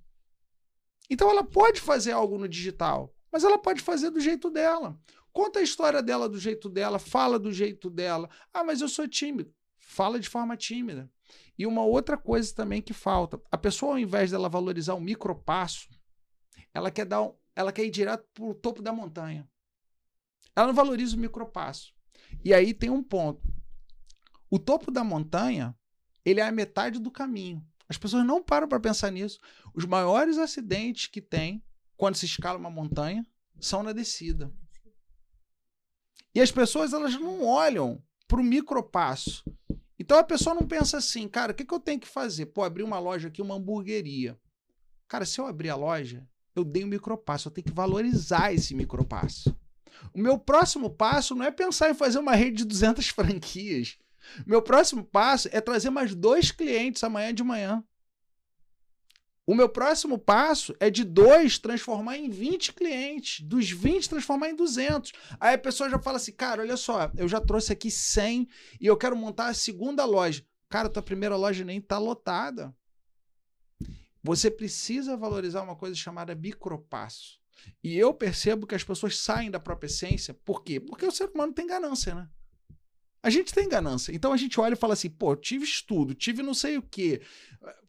Então 1.10 1.30
ela 1.30 1.44
pode 1.44 1.82
fazer 1.82 2.12
algo 2.12 2.38
no 2.38 2.48
digital, 2.48 3.14
mas 3.34 3.44
ela 3.44 3.58
pode 3.58 3.82
fazer 3.82 4.12
do 4.12 4.20
jeito 4.20 4.52
dela. 4.52 4.96
Conta 5.34 5.58
a 5.58 5.64
história 5.64 6.04
dela 6.04 6.30
do 6.30 6.38
jeito 6.38 6.70
dela, 6.70 7.00
fala 7.00 7.40
do 7.40 7.52
jeito 7.52 7.90
dela. 7.90 8.30
Ah, 8.54 8.64
mas 8.64 8.80
eu 8.80 8.88
sou 8.88 9.08
tímido. 9.08 9.52
Fala 9.80 10.20
de 10.20 10.30
forma 10.30 10.56
tímida. 10.56 11.12
E 11.58 11.66
uma 11.66 11.84
outra 11.84 12.16
coisa 12.16 12.54
também 12.54 12.80
que 12.80 12.94
falta: 12.94 13.42
a 13.52 13.58
pessoa, 13.58 13.94
ao 13.94 14.00
invés 14.00 14.30
dela 14.30 14.48
valorizar 14.48 14.94
o 14.94 15.02
micropasso, 15.02 15.90
ela 16.72 16.92
quer 16.92 17.06
dar 17.08 17.24
um, 17.24 17.34
ela 17.56 17.72
quer 17.72 17.84
ir 17.84 17.90
direto 17.90 18.24
para 18.36 18.46
o 18.46 18.54
topo 18.54 18.84
da 18.84 18.94
montanha. 18.94 19.50
Ela 20.56 20.68
não 20.68 20.74
valoriza 20.76 21.18
o 21.18 21.20
micropasso. 21.20 21.92
E 22.46 22.54
aí 22.54 22.72
tem 22.72 22.92
um 22.92 23.02
ponto. 23.02 23.42
O 24.48 24.60
topo 24.60 24.92
da 24.92 25.04
montanha, 25.04 25.76
ele 26.24 26.40
é 26.40 26.44
a 26.44 26.52
metade 26.52 27.00
do 27.00 27.10
caminho. 27.10 27.66
As 27.90 27.98
pessoas 27.98 28.24
não 28.24 28.44
param 28.44 28.68
para 28.68 28.80
pensar 28.80 29.12
nisso. 29.12 29.40
Os 29.74 29.86
maiores 29.86 30.38
acidentes 30.38 31.08
que 31.08 31.20
tem 31.20 31.64
quando 32.04 32.18
se 32.18 32.26
escala 32.26 32.60
uma 32.60 32.70
montanha, 32.70 33.26
são 33.62 33.82
na 33.82 33.94
descida. 33.94 34.52
E 36.36 36.42
as 36.42 36.52
pessoas 36.52 36.92
elas 36.92 37.18
não 37.18 37.46
olham 37.46 38.04
para 38.28 38.42
o 38.42 38.44
micropasso. 38.44 39.42
Então 39.98 40.18
a 40.18 40.24
pessoa 40.24 40.54
não 40.54 40.68
pensa 40.68 40.98
assim, 40.98 41.30
cara, 41.30 41.54
o 41.54 41.56
que, 41.56 41.64
que 41.64 41.74
eu 41.74 41.80
tenho 41.80 42.02
que 42.02 42.08
fazer? 42.10 42.48
Pô, 42.48 42.62
abrir 42.62 42.84
uma 42.84 43.00
loja 43.00 43.30
aqui, 43.30 43.42
uma 43.42 43.56
hamburgueria. 43.56 44.38
Cara, 45.08 45.26
se 45.26 45.40
eu 45.40 45.46
abrir 45.46 45.70
a 45.70 45.78
loja, 45.78 46.28
eu 46.54 46.66
dei 46.66 46.84
um 46.84 46.90
micropasso, 46.90 47.48
eu 47.48 47.54
tenho 47.54 47.68
que 47.68 47.74
valorizar 47.74 48.54
esse 48.54 48.76
micropasso. 48.76 49.56
O 50.14 50.20
meu 50.20 50.38
próximo 50.38 50.90
passo 50.90 51.34
não 51.34 51.46
é 51.46 51.52
pensar 51.52 51.90
em 51.90 51.94
fazer 51.94 52.20
uma 52.20 52.36
rede 52.36 52.58
de 52.58 52.66
200 52.66 53.08
franquias. 53.16 53.98
Meu 54.46 54.62
próximo 54.62 55.06
passo 55.06 55.48
é 55.54 55.62
trazer 55.62 55.90
mais 55.90 56.14
dois 56.14 56.52
clientes 56.52 57.02
amanhã 57.02 57.34
de 57.34 57.44
manhã. 57.44 57.82
O 59.46 59.54
meu 59.54 59.68
próximo 59.68 60.18
passo 60.18 60.74
é 60.80 60.90
de 60.90 61.04
dois 61.04 61.58
transformar 61.58 62.18
em 62.18 62.30
20 62.30 62.72
clientes, 62.74 63.46
dos 63.46 63.70
20 63.70 64.10
transformar 64.10 64.50
em 64.50 64.56
200. 64.56 65.12
Aí 65.38 65.56
a 65.56 65.58
pessoa 65.58 65.90
já 65.90 66.00
fala 66.00 66.16
assim: 66.16 66.32
cara, 66.32 66.62
olha 66.62 66.78
só, 66.78 67.12
eu 67.18 67.28
já 67.28 67.42
trouxe 67.42 67.74
aqui 67.74 67.92
100 67.92 68.48
e 68.80 68.86
eu 68.86 68.96
quero 68.96 69.18
montar 69.18 69.48
a 69.48 69.54
segunda 69.54 70.06
loja. 70.06 70.46
Cara, 70.70 70.90
tua 70.90 71.04
primeira 71.04 71.36
loja 71.36 71.66
nem 71.66 71.80
está 71.80 71.98
lotada. 71.98 72.74
Você 74.24 74.50
precisa 74.50 75.18
valorizar 75.18 75.62
uma 75.62 75.76
coisa 75.76 75.96
chamada 75.96 76.34
micropasso. 76.34 77.38
E 77.84 77.98
eu 77.98 78.14
percebo 78.14 78.66
que 78.66 78.76
as 78.76 78.84
pessoas 78.84 79.20
saem 79.20 79.52
da 79.52 79.60
própria 79.60 79.88
essência. 79.88 80.34
Por 80.34 80.64
quê? 80.64 80.80
Porque 80.80 81.06
o 81.06 81.12
ser 81.12 81.30
humano 81.30 81.54
tem 81.54 81.68
ganância, 81.68 82.16
né? 82.16 82.30
A 83.22 83.30
gente 83.30 83.54
tem 83.54 83.68
ganância. 83.68 84.14
Então 84.14 84.32
a 84.32 84.38
gente 84.38 84.60
olha 84.60 84.74
e 84.74 84.78
fala 84.78 84.94
assim: 84.94 85.10
pô, 85.10 85.36
tive 85.36 85.66
estudo, 85.66 86.16
tive 86.16 86.42
não 86.42 86.54
sei 86.54 86.78
o 86.78 86.82
quê 86.82 87.22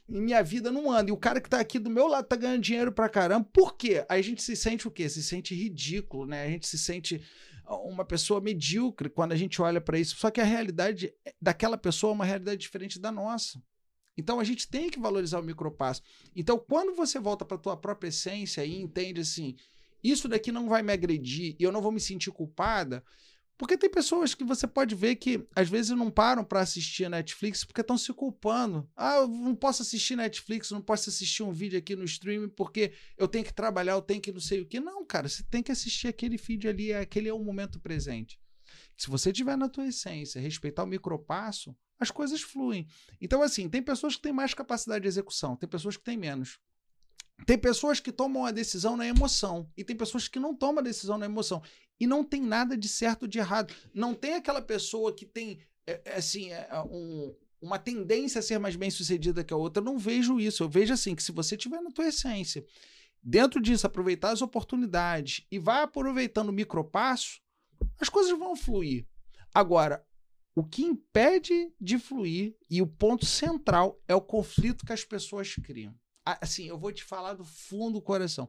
e 0.08 0.20
minha 0.20 0.42
vida 0.42 0.70
não 0.70 0.90
anda. 0.92 1.10
E 1.10 1.12
o 1.12 1.16
cara 1.16 1.40
que 1.40 1.48
tá 1.48 1.58
aqui 1.58 1.78
do 1.78 1.90
meu 1.90 2.06
lado 2.06 2.26
tá 2.26 2.36
ganhando 2.36 2.62
dinheiro 2.62 2.92
pra 2.92 3.08
caramba. 3.08 3.48
Por 3.52 3.76
quê? 3.76 4.04
Aí 4.08 4.20
a 4.20 4.22
gente 4.22 4.42
se 4.42 4.54
sente 4.54 4.86
o 4.86 4.90
quê? 4.90 5.08
Se 5.08 5.22
sente 5.22 5.54
ridículo, 5.54 6.26
né? 6.26 6.44
A 6.44 6.48
gente 6.48 6.66
se 6.66 6.78
sente 6.78 7.22
uma 7.66 8.04
pessoa 8.04 8.40
medíocre 8.40 9.08
quando 9.08 9.32
a 9.32 9.36
gente 9.36 9.60
olha 9.62 9.80
para 9.80 9.98
isso. 9.98 10.16
Só 10.16 10.30
que 10.30 10.40
a 10.40 10.44
realidade 10.44 11.12
daquela 11.40 11.78
pessoa 11.78 12.12
é 12.12 12.14
uma 12.14 12.24
realidade 12.24 12.60
diferente 12.60 12.98
da 12.98 13.10
nossa. 13.10 13.62
Então 14.16 14.38
a 14.38 14.44
gente 14.44 14.68
tem 14.68 14.90
que 14.90 15.00
valorizar 15.00 15.40
o 15.40 15.42
micropasso. 15.42 16.02
Então 16.36 16.58
quando 16.58 16.94
você 16.94 17.18
volta 17.18 17.44
para 17.44 17.58
tua 17.58 17.76
própria 17.76 18.08
essência 18.08 18.64
e 18.64 18.80
entende 18.80 19.22
assim, 19.22 19.56
isso 20.02 20.28
daqui 20.28 20.52
não 20.52 20.68
vai 20.68 20.82
me 20.82 20.92
agredir 20.92 21.56
e 21.58 21.62
eu 21.62 21.72
não 21.72 21.80
vou 21.80 21.90
me 21.90 22.00
sentir 22.00 22.30
culpada, 22.30 23.02
porque 23.56 23.78
tem 23.78 23.88
pessoas 23.88 24.34
que 24.34 24.42
você 24.42 24.66
pode 24.66 24.94
ver 24.94 25.16
que 25.16 25.46
às 25.54 25.68
vezes 25.68 25.90
não 25.96 26.10
param 26.10 26.44
para 26.44 26.60
assistir 26.60 27.04
a 27.04 27.10
Netflix 27.10 27.64
porque 27.64 27.80
estão 27.80 27.96
se 27.96 28.12
culpando. 28.12 28.88
Ah, 28.96 29.16
eu 29.16 29.28
não 29.28 29.54
posso 29.54 29.82
assistir 29.82 30.16
Netflix, 30.16 30.70
não 30.70 30.82
posso 30.82 31.08
assistir 31.08 31.42
um 31.42 31.52
vídeo 31.52 31.78
aqui 31.78 31.94
no 31.94 32.04
streaming 32.04 32.48
porque 32.48 32.92
eu 33.16 33.28
tenho 33.28 33.44
que 33.44 33.54
trabalhar, 33.54 33.92
eu 33.92 34.02
tenho 34.02 34.20
que 34.20 34.32
não 34.32 34.40
sei 34.40 34.60
o 34.60 34.66
que. 34.66 34.80
Não, 34.80 35.04
cara, 35.04 35.28
você 35.28 35.42
tem 35.44 35.62
que 35.62 35.70
assistir 35.70 36.08
aquele 36.08 36.36
vídeo 36.36 36.68
ali, 36.68 36.92
aquele 36.92 37.28
é 37.28 37.34
o 37.34 37.38
momento 37.38 37.78
presente. 37.78 38.40
Se 38.96 39.08
você 39.08 39.32
tiver 39.32 39.56
na 39.56 39.68
tua 39.68 39.86
essência, 39.86 40.40
respeitar 40.40 40.82
o 40.82 40.86
micropasso, 40.86 41.76
as 41.98 42.10
coisas 42.10 42.40
fluem. 42.40 42.88
Então, 43.20 43.40
assim, 43.40 43.68
tem 43.68 43.82
pessoas 43.82 44.16
que 44.16 44.22
têm 44.22 44.32
mais 44.32 44.52
capacidade 44.52 45.02
de 45.02 45.08
execução, 45.08 45.56
tem 45.56 45.68
pessoas 45.68 45.96
que 45.96 46.04
têm 46.04 46.16
menos. 46.16 46.58
Tem 47.46 47.58
pessoas 47.58 47.98
que 47.98 48.12
tomam 48.12 48.46
a 48.46 48.50
decisão 48.50 48.96
na 48.96 49.06
emoção 49.06 49.68
e 49.76 49.84
tem 49.84 49.96
pessoas 49.96 50.28
que 50.28 50.38
não 50.38 50.54
tomam 50.54 50.78
a 50.78 50.82
decisão 50.82 51.18
na 51.18 51.26
emoção. 51.26 51.62
E 52.00 52.07
não 52.07 52.24
tem 52.24 52.42
nada 52.42 52.76
de 52.76 52.88
certo 52.88 53.28
de 53.28 53.38
errado. 53.38 53.74
Não 53.92 54.14
tem 54.14 54.35
aquela 54.35 54.61
pessoa 54.61 55.14
que 55.14 55.24
tem, 55.24 55.61
é, 55.87 56.00
é 56.04 56.16
assim, 56.16 56.50
é, 56.50 56.68
é, 56.70 56.80
um, 56.80 57.35
uma 57.61 57.78
tendência 57.78 58.38
a 58.38 58.42
ser 58.42 58.59
mais 58.59 58.76
bem 58.76 58.90
sucedida 58.90 59.44
que 59.44 59.54
a 59.54 59.57
outra. 59.57 59.80
Eu 59.80 59.85
não 59.85 59.98
vejo 59.98 60.40
isso. 60.40 60.62
Eu 60.62 60.68
vejo 60.68 60.92
assim 60.92 61.14
que 61.14 61.22
se 61.22 61.33
você 61.33 61.57
tiver 61.57 61.80
na 61.80 61.90
tua 61.90 62.09
essência, 62.09 62.64
dentro 63.22 63.61
disso, 63.61 63.87
aproveitar 63.87 64.30
as 64.30 64.42
oportunidades 64.42 65.46
e 65.50 65.59
vai 65.59 65.83
aproveitando 65.83 66.48
o 66.48 66.52
micropasso, 66.52 67.40
as 68.00 68.09
coisas 68.09 68.37
vão 68.38 68.57
fluir. 68.57 69.07
Agora, 69.54 70.04
o 70.54 70.64
que 70.64 70.83
impede 70.83 71.72
de 71.80 71.98
fluir 71.98 72.57
e 72.70 72.80
o 72.80 72.87
ponto 72.87 73.26
central 73.26 74.00
é 74.07 74.14
o 74.14 74.20
conflito 74.20 74.85
que 74.85 74.92
as 74.92 75.04
pessoas 75.04 75.54
criam. 75.54 75.94
Assim, 76.24 76.68
eu 76.68 76.78
vou 76.78 76.92
te 76.92 77.04
falar 77.04 77.35
do 77.35 77.44
fundo 77.44 77.94
do 77.94 78.02
coração. 78.02 78.48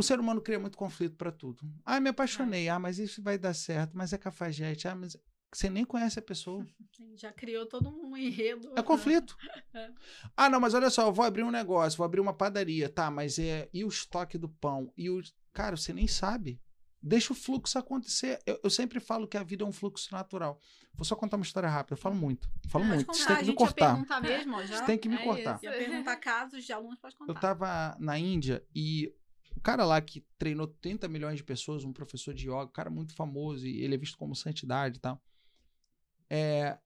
O 0.00 0.02
ser 0.02 0.18
humano 0.18 0.40
cria 0.40 0.58
muito 0.58 0.78
conflito 0.78 1.14
para 1.14 1.30
tudo. 1.30 1.62
Ah, 1.84 2.00
me 2.00 2.08
apaixonei. 2.08 2.68
É. 2.68 2.70
Ah, 2.70 2.78
mas 2.78 2.98
isso 2.98 3.22
vai 3.22 3.36
dar 3.36 3.52
certo. 3.52 3.94
Mas 3.94 4.14
é 4.14 4.16
cafajete. 4.16 4.88
Ah, 4.88 4.94
mas 4.94 5.14
você 5.52 5.68
nem 5.68 5.84
conhece 5.84 6.18
a 6.18 6.22
pessoa. 6.22 6.66
Já 7.16 7.30
criou 7.30 7.66
todo 7.66 7.90
um 7.90 8.16
enredo. 8.16 8.72
É 8.74 8.82
conflito. 8.82 9.36
é. 9.74 9.90
Ah, 10.34 10.48
não, 10.48 10.58
mas 10.58 10.72
olha 10.72 10.88
só, 10.88 11.06
eu 11.06 11.12
vou 11.12 11.22
abrir 11.22 11.42
um 11.42 11.50
negócio, 11.50 11.98
vou 11.98 12.06
abrir 12.06 12.18
uma 12.18 12.32
padaria. 12.32 12.88
Tá, 12.88 13.10
mas 13.10 13.38
é. 13.38 13.68
E 13.74 13.84
o 13.84 13.88
estoque 13.88 14.38
do 14.38 14.48
pão? 14.48 14.90
E 14.96 15.10
o. 15.10 15.20
Cara, 15.52 15.76
você 15.76 15.92
nem 15.92 16.08
sabe. 16.08 16.58
Deixa 17.02 17.34
o 17.34 17.36
fluxo 17.36 17.78
acontecer. 17.78 18.38
Eu, 18.46 18.58
eu, 18.64 18.70
sempre 18.70 19.00
falo 19.00 19.28
que 19.28 19.36
a 19.36 19.42
vida 19.42 19.64
é 19.64 19.66
um 19.66 19.72
fluxo 19.72 20.08
natural. 20.12 20.58
Vou 20.94 21.04
só 21.04 21.14
contar 21.14 21.36
uma 21.36 21.44
história 21.44 21.68
rápida. 21.68 21.92
Eu 21.92 21.98
falo 21.98 22.14
muito. 22.14 22.48
Eu 22.64 22.70
falo 22.70 22.86
muito. 22.86 23.06
Você 23.06 23.26
tem 23.26 23.36
que 23.36 23.44
me 23.44 23.54
cortar. 23.54 24.22
Mesmo, 24.22 24.66
já? 24.66 24.76
Você 24.78 24.84
tem 24.86 24.98
que 24.98 25.08
me 25.10 25.16
é 25.16 25.24
cortar. 25.24 25.56
Isso. 25.56 25.64
Ia 25.66 25.72
perguntar 25.72 26.16
casos 26.16 26.64
de 26.64 26.72
alunos, 26.72 26.98
pode 26.98 27.16
contar. 27.16 27.32
Eu 27.32 27.38
tava 27.38 27.96
na 27.98 28.18
Índia 28.18 28.64
e 28.74 29.14
o 29.56 29.60
cara 29.60 29.84
lá 29.84 30.00
que 30.00 30.24
treinou 30.38 30.66
30 30.66 31.08
milhões 31.08 31.36
de 31.36 31.44
pessoas, 31.44 31.84
um 31.84 31.92
professor 31.92 32.32
de 32.34 32.48
yoga, 32.48 32.64
um 32.64 32.68
cara 32.68 32.90
muito 32.90 33.14
famoso, 33.14 33.66
e 33.66 33.82
ele 33.82 33.94
é 33.94 33.98
visto 33.98 34.16
como 34.16 34.34
santidade 34.34 34.98
e 34.98 35.00
tal. 35.00 35.22
É, 36.28 36.78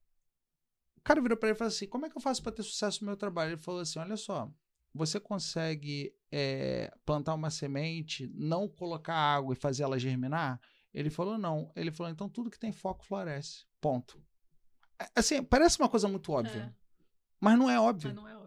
o 0.97 1.01
cara 1.03 1.21
virou 1.21 1.37
para 1.37 1.51
ele 1.51 1.57
e 1.57 1.59
falou 1.59 1.69
assim: 1.69 1.87
Como 1.87 2.07
é 2.07 2.11
que 2.11 2.17
eu 2.17 2.23
faço 2.23 2.43
para 2.43 2.53
ter 2.53 2.63
sucesso 2.63 3.03
no 3.03 3.09
meu 3.09 3.17
trabalho? 3.17 3.51
Ele 3.51 3.61
falou 3.61 3.81
assim: 3.81 3.99
Olha 3.99 4.17
só, 4.17 4.51
você 4.95 5.21
consegue 5.21 6.15
é, 6.33 6.93
plantar 7.05 7.35
uma 7.35 7.51
semente, 7.51 8.31
não 8.35 8.69
colocar 8.69 9.15
água 9.15 9.53
e 9.53 9.57
fazer 9.57 9.83
ela 9.83 9.99
germinar? 9.99 10.61
Ele 10.93 11.11
falou: 11.11 11.37
Não. 11.37 11.71
Ele 11.77 11.91
falou: 11.91 12.11
Então 12.11 12.29
tudo 12.29 12.51
que 12.51 12.59
tem 12.59 12.73
foco 12.73 13.05
floresce. 13.05 13.67
Ponto. 13.81 14.23
É, 14.99 15.07
assim, 15.17 15.43
parece 15.43 15.79
uma 15.79 15.89
coisa 15.89 16.09
muito 16.09 16.33
óbvia. 16.33 16.75
É. 16.75 16.85
Mas 17.39 17.59
não 17.59 17.69
é 17.69 17.79
óbvio. 17.79 18.09
Mas 18.09 18.17
não 18.17 18.29
é 18.29 18.35
óbvio. 18.35 18.44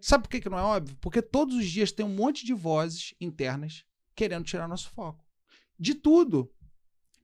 Sabe 0.00 0.24
por 0.24 0.30
que, 0.30 0.40
que 0.40 0.48
não 0.48 0.58
é 0.58 0.62
óbvio? 0.62 0.96
Porque 1.00 1.22
todos 1.22 1.56
os 1.56 1.66
dias 1.66 1.92
tem 1.92 2.04
um 2.04 2.14
monte 2.14 2.44
de 2.44 2.54
vozes 2.54 3.14
internas 3.20 3.84
querendo 4.14 4.44
tirar 4.44 4.68
nosso 4.68 4.90
foco. 4.90 5.24
De 5.78 5.94
tudo. 5.94 6.52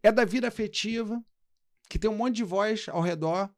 É 0.03 0.13
da 0.13 0.25
vida 0.25 0.47
afetiva, 0.47 1.25
que 1.89 1.99
tem 1.99 2.11
um 2.11 2.17
monte 2.17 2.37
de 2.37 2.45
voz 2.45 2.87
ao 2.89 3.01
redor. 3.01 3.51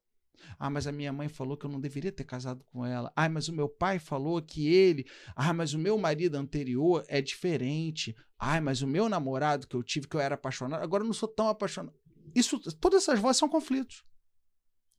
Ah, 0.59 0.71
mas 0.71 0.87
a 0.87 0.93
minha 0.93 1.13
mãe 1.13 1.29
falou 1.29 1.57
que 1.57 1.67
eu 1.67 1.71
não 1.71 1.81
deveria 1.81 2.13
ter 2.13 2.25
casado 2.25 2.65
com 2.67 2.87
ela. 2.87 3.13
Ah, 3.17 3.29
mas 3.29 3.49
o 3.49 3.53
meu 3.53 3.69
pai 3.69 3.99
falou 3.99 4.41
que 4.41 4.67
ele. 4.69 5.07
Ah, 5.35 5.53
mas 5.53 5.75
o 5.75 5.79
meu 5.79 5.99
marido 5.99 6.37
anterior 6.37 7.05
é 7.09 7.21
diferente. 7.21 8.15
Ah, 8.39 8.61
mas 8.61 8.81
o 8.81 8.87
meu 8.87 9.09
namorado 9.09 9.67
que 9.67 9.75
eu 9.75 9.83
tive, 9.83 10.07
que 10.07 10.17
eu 10.17 10.21
era 10.21 10.37
apaixonado, 10.37 10.83
agora 10.83 11.03
eu 11.03 11.07
não 11.07 11.13
sou 11.15 11.29
tão 11.29 11.49
apaixonado. 11.49 11.97
Isso, 12.35 12.61
todas 12.79 13.03
essas 13.03 13.19
vozes 13.19 13.39
são 13.39 13.49
conflitos. 13.49 14.05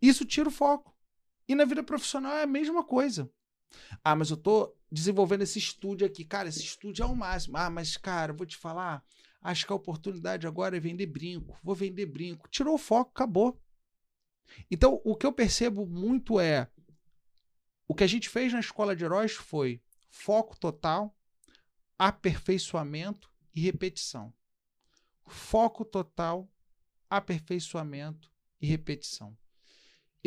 Isso 0.01 0.25
tira 0.25 0.49
o 0.49 0.51
foco. 0.51 0.95
E 1.47 1.55
na 1.55 1.65
vida 1.65 1.81
profissional 1.81 2.33
é 2.33 2.43
a 2.43 2.47
mesma 2.47 2.83
coisa. 2.83 3.31
Ah, 4.03 4.15
mas 4.15 4.29
eu 4.29 4.37
tô 4.37 4.75
desenvolvendo 4.91 5.41
esse 5.41 5.59
estúdio 5.59 6.05
aqui. 6.07 6.23
Cara, 6.23 6.49
esse 6.49 6.63
estúdio 6.63 7.03
é 7.03 7.05
o 7.05 7.15
máximo. 7.15 7.57
Ah, 7.57 7.69
mas, 7.69 7.97
cara, 7.97 8.33
vou 8.33 8.45
te 8.45 8.57
falar. 8.57 9.03
Acho 9.41 9.65
que 9.65 9.71
a 9.71 9.75
oportunidade 9.75 10.47
agora 10.47 10.77
é 10.77 10.79
vender 10.79 11.05
brinco. 11.05 11.57
Vou 11.63 11.75
vender 11.75 12.05
brinco. 12.05 12.47
Tirou 12.49 12.75
o 12.75 12.79
foco, 12.79 13.11
acabou. 13.11 13.61
Então, 14.71 15.01
o 15.03 15.15
que 15.15 15.25
eu 15.25 15.33
percebo 15.33 15.85
muito 15.85 16.39
é. 16.39 16.69
O 17.87 17.95
que 17.95 18.03
a 18.03 18.07
gente 18.07 18.29
fez 18.29 18.51
na 18.51 18.59
escola 18.59 18.95
de 18.95 19.03
heróis 19.03 19.33
foi 19.33 19.81
foco 20.09 20.57
total, 20.57 21.15
aperfeiçoamento 21.97 23.31
e 23.55 23.61
repetição. 23.61 24.33
Foco 25.25 25.85
total, 25.85 26.49
aperfeiçoamento 27.09 28.31
e 28.59 28.67
repetição. 28.67 29.37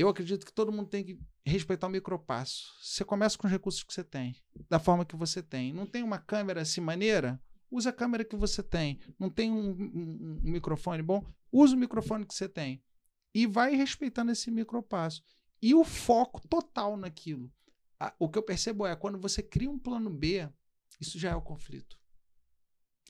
Eu 0.01 0.09
acredito 0.09 0.47
que 0.47 0.53
todo 0.53 0.73
mundo 0.73 0.89
tem 0.89 1.05
que 1.05 1.21
respeitar 1.45 1.87
o 1.87 1.91
micropasso. 1.91 2.73
Você 2.81 3.05
começa 3.05 3.37
com 3.37 3.47
os 3.47 3.53
recursos 3.53 3.83
que 3.83 3.93
você 3.93 4.03
tem, 4.03 4.35
da 4.67 4.79
forma 4.79 5.05
que 5.05 5.15
você 5.15 5.43
tem. 5.43 5.75
Não 5.75 5.85
tem 5.85 6.03
uma 6.03 6.19
câmera 6.19 6.63
assim 6.63 6.81
maneira? 6.81 7.39
Usa 7.71 7.91
a 7.91 7.93
câmera 7.93 8.25
que 8.25 8.35
você 8.35 8.63
tem. 8.63 8.99
Não 9.19 9.29
tem 9.29 9.53
um, 9.53 9.73
um, 9.73 10.41
um 10.43 10.51
microfone 10.53 11.03
bom? 11.03 11.23
Usa 11.53 11.77
o 11.77 11.79
microfone 11.79 12.25
que 12.25 12.35
você 12.35 12.49
tem. 12.49 12.83
E 13.35 13.47
vai 13.47 13.75
respeitando 13.75 14.33
esse 14.33 14.51
micropasso. 14.51 15.23
E 15.61 15.75
o 15.75 15.85
foco 15.85 16.41
total 16.49 16.97
naquilo. 16.97 17.53
O 18.19 18.27
que 18.27 18.39
eu 18.39 18.43
percebo 18.43 18.87
é 18.87 18.97
quando 18.97 19.19
você 19.19 19.43
cria 19.43 19.71
um 19.71 19.79
plano 19.79 20.09
B, 20.09 20.49
isso 20.99 21.19
já 21.19 21.33
é 21.33 21.37
o 21.37 21.43
conflito. 21.43 21.99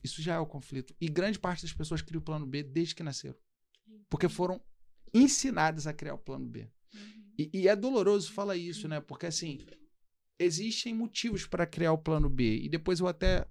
Isso 0.02 0.20
já 0.20 0.34
é 0.34 0.38
o 0.40 0.46
conflito. 0.46 0.92
E 1.00 1.08
grande 1.08 1.38
parte 1.38 1.62
das 1.62 1.72
pessoas 1.72 2.02
cria 2.02 2.18
o 2.18 2.22
plano 2.22 2.46
B 2.46 2.64
desde 2.64 2.96
que 2.96 3.04
nasceram. 3.04 3.38
Porque 4.08 4.28
foram 4.28 4.60
ensinadas 5.14 5.86
a 5.86 5.92
criar 5.92 6.14
o 6.14 6.18
plano 6.18 6.46
B. 6.46 6.68
Uhum. 6.94 7.32
E, 7.38 7.50
e, 7.54 7.68
é 7.68 7.76
doloroso 7.76 8.32
falar 8.32 8.56
isso, 8.56 8.86
né? 8.88 9.00
Porque 9.00 9.26
assim, 9.26 9.58
existem 10.38 10.94
motivos 10.94 11.46
para 11.46 11.66
criar 11.66 11.92
o 11.92 11.98
plano 11.98 12.28
B. 12.28 12.60
E 12.62 12.68
depois 12.68 13.00
eu 13.00 13.06
até 13.06 13.46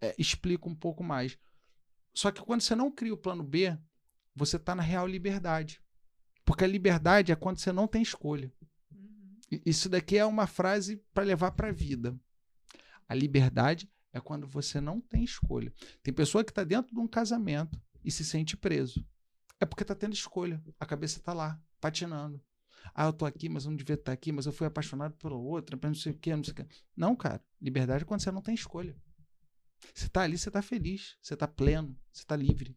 é, 0.00 0.14
explico 0.18 0.68
um 0.68 0.74
pouco 0.74 1.02
mais. 1.02 1.38
Só 2.14 2.30
que 2.30 2.40
quando 2.40 2.60
você 2.60 2.74
não 2.74 2.90
cria 2.90 3.14
o 3.14 3.18
plano 3.18 3.42
B, 3.42 3.76
você 4.34 4.56
está 4.56 4.74
na 4.74 4.82
real 4.82 5.06
liberdade. 5.06 5.82
Porque 6.44 6.64
a 6.64 6.68
liberdade 6.68 7.32
é 7.32 7.36
quando 7.36 7.58
você 7.58 7.72
não 7.72 7.88
tem 7.88 8.02
escolha. 8.02 8.52
Uhum. 8.90 9.38
Isso 9.64 9.88
daqui 9.88 10.16
é 10.16 10.24
uma 10.24 10.46
frase 10.46 11.02
para 11.12 11.24
levar 11.24 11.52
para 11.52 11.68
a 11.68 11.72
vida. 11.72 12.18
A 13.08 13.14
liberdade 13.14 13.90
é 14.12 14.20
quando 14.20 14.46
você 14.46 14.80
não 14.80 15.00
tem 15.00 15.24
escolha. 15.24 15.72
Tem 16.02 16.12
pessoa 16.12 16.44
que 16.44 16.50
está 16.50 16.64
dentro 16.64 16.94
de 16.94 17.00
um 17.00 17.06
casamento 17.06 17.80
e 18.04 18.10
se 18.10 18.24
sente 18.24 18.56
preso. 18.56 19.04
É 19.60 19.66
porque 19.66 19.82
está 19.82 19.94
tendo 19.94 20.14
escolha. 20.14 20.62
A 20.78 20.86
cabeça 20.86 21.18
está 21.18 21.32
lá, 21.32 21.60
patinando. 21.80 22.42
Ah, 22.94 23.06
eu 23.06 23.12
tô 23.12 23.24
aqui, 23.24 23.48
mas 23.48 23.64
eu 23.64 23.70
não 23.70 23.76
devia 23.76 23.94
estar 23.94 24.12
aqui, 24.12 24.32
mas 24.32 24.46
eu 24.46 24.52
fui 24.52 24.66
apaixonado 24.66 25.14
pela 25.16 25.36
outra, 25.36 25.78
não 25.82 25.94
sei 25.94 26.12
o 26.12 26.18
quê, 26.18 26.34
não 26.34 26.44
sei 26.44 26.52
o 26.52 26.56
quê. 26.56 26.66
Não, 26.96 27.14
cara. 27.14 27.42
Liberdade 27.60 28.04
é 28.04 28.06
quando 28.06 28.20
você 28.20 28.30
não 28.30 28.42
tem 28.42 28.54
escolha. 28.54 28.96
Você 29.94 30.06
está 30.06 30.22
ali, 30.22 30.38
você 30.38 30.48
está 30.48 30.62
feliz, 30.62 31.16
você 31.20 31.34
está 31.34 31.46
pleno, 31.46 31.98
você 32.12 32.22
está 32.22 32.36
livre. 32.36 32.76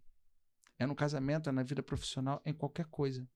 É 0.78 0.86
no 0.86 0.95
casamento, 0.95 1.50
é 1.50 1.52
na 1.52 1.63
vida 1.63 1.84
profissional, 1.84 2.41
é 2.45 2.52
em 2.52 2.54
qualquer 2.54 2.86
coisa. 2.86 3.28